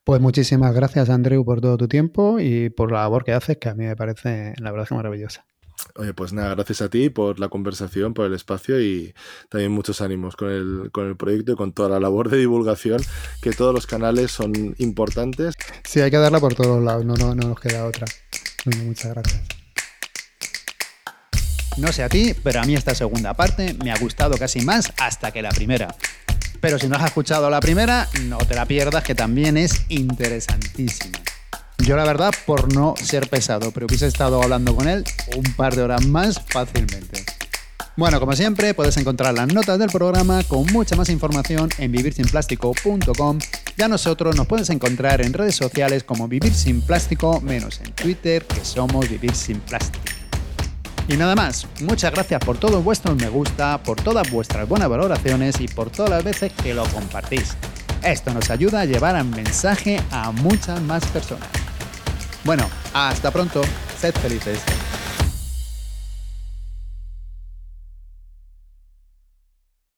Pues 0.03 0.21
muchísimas 0.21 0.73
gracias, 0.75 1.09
Andreu, 1.09 1.43
por 1.43 1.61
todo 1.61 1.77
tu 1.77 1.87
tiempo 1.87 2.39
y 2.39 2.69
por 2.69 2.91
la 2.91 2.99
labor 2.99 3.23
que 3.23 3.33
haces, 3.33 3.57
que 3.57 3.69
a 3.69 3.73
mí 3.73 3.85
me 3.85 3.95
parece, 3.95 4.53
la 4.59 4.71
verdad, 4.71 4.87
maravillosa. 4.91 5.47
Oye, 5.95 6.13
pues 6.13 6.33
nada, 6.33 6.55
gracias 6.55 6.81
a 6.81 6.89
ti 6.89 7.09
por 7.09 7.39
la 7.39 7.47
conversación, 7.49 8.13
por 8.13 8.25
el 8.25 8.33
espacio 8.33 8.81
y 8.81 9.13
también 9.49 9.71
muchos 9.71 10.01
ánimos 10.01 10.35
con 10.35 10.49
el, 10.49 10.89
con 10.91 11.07
el 11.07 11.15
proyecto 11.15 11.53
y 11.53 11.55
con 11.55 11.73
toda 11.73 11.89
la 11.89 11.99
labor 11.99 12.29
de 12.29 12.37
divulgación, 12.37 13.01
que 13.41 13.51
todos 13.51 13.73
los 13.73 13.87
canales 13.87 14.31
son 14.31 14.75
importantes. 14.77 15.55
Sí, 15.83 16.01
hay 16.01 16.11
que 16.11 16.17
darla 16.17 16.39
por 16.39 16.55
todos 16.55 16.83
lados, 16.83 17.05
no, 17.05 17.15
no, 17.15 17.35
no 17.35 17.49
nos 17.49 17.59
queda 17.59 17.85
otra. 17.85 18.05
Muchas 18.83 19.13
gracias. 19.13 19.41
No 21.77 21.91
sé 21.91 22.03
a 22.03 22.09
ti, 22.09 22.33
pero 22.41 22.61
a 22.61 22.63
mí 22.63 22.73
esta 22.73 22.95
segunda 22.95 23.33
parte 23.33 23.73
me 23.83 23.91
ha 23.91 23.97
gustado 23.99 24.37
casi 24.37 24.61
más 24.61 24.93
hasta 24.97 25.31
que 25.31 25.41
la 25.41 25.49
primera. 25.49 25.93
Pero 26.61 26.79
si 26.79 26.87
no 26.87 26.95
has 26.95 27.05
escuchado 27.05 27.49
la 27.49 27.59
primera, 27.59 28.07
no 28.23 28.37
te 28.37 28.55
la 28.55 28.65
pierdas, 28.65 29.03
que 29.03 29.13
también 29.13 29.57
es 29.57 29.85
interesantísima. 29.89 31.19
Yo 31.79 31.95
la 31.95 32.03
verdad, 32.03 32.31
por 32.45 32.73
no 32.73 32.95
ser 33.01 33.29
pesado, 33.29 33.71
pero 33.71 33.85
hubiese 33.85 34.07
estado 34.07 34.41
hablando 34.41 34.75
con 34.75 34.87
él 34.87 35.03
un 35.35 35.43
par 35.53 35.75
de 35.75 35.83
horas 35.83 36.05
más 36.05 36.41
fácilmente. 36.47 37.25
Bueno, 37.97 38.19
como 38.19 38.33
siempre, 38.33 38.73
puedes 38.73 38.97
encontrar 38.97 39.33
las 39.33 39.53
notas 39.53 39.79
del 39.79 39.89
programa 39.89 40.43
con 40.43 40.65
mucha 40.73 40.97
más 40.97 41.09
información 41.09 41.69
en 41.77 41.91
vivirsinplástico.com 41.93 43.39
y 43.77 43.81
a 43.81 43.87
nosotros 43.87 44.35
nos 44.35 44.47
puedes 44.47 44.69
encontrar 44.69 45.21
en 45.21 45.31
redes 45.31 45.55
sociales 45.55 46.03
como 46.03 46.27
Vivir 46.27 46.53
Sin 46.53 46.81
Plástico, 46.81 47.39
menos 47.39 47.79
en 47.79 47.93
Twitter, 47.93 48.45
que 48.45 48.65
somos 48.65 49.09
Vivir 49.09 49.33
Sin 49.33 49.59
Plástico. 49.61 50.03
Y 51.07 51.17
nada 51.17 51.35
más, 51.35 51.67
muchas 51.81 52.11
gracias 52.11 52.43
por 52.43 52.57
todos 52.57 52.83
vuestros 52.83 53.15
me 53.15 53.29
gusta, 53.29 53.81
por 53.83 54.01
todas 54.01 54.29
vuestras 54.29 54.67
buenas 54.67 54.89
valoraciones 54.89 55.61
y 55.61 55.67
por 55.67 55.89
todas 55.89 56.09
las 56.09 56.23
veces 56.23 56.51
que 56.51 56.73
lo 56.73 56.83
compartís. 56.87 57.55
Esto 58.05 58.31
nos 58.35 58.51
ayuda 58.51 58.81
a 58.81 58.85
llevar 58.85 59.15
el 59.15 59.25
mensaje 59.25 59.99
a 60.11 60.31
muchas 60.31 60.79
más 60.79 61.03
personas. 61.07 61.49
Bueno, 62.43 62.69
hasta 62.93 63.31
pronto, 63.31 63.63
sed 63.99 64.13
felices. 64.13 64.59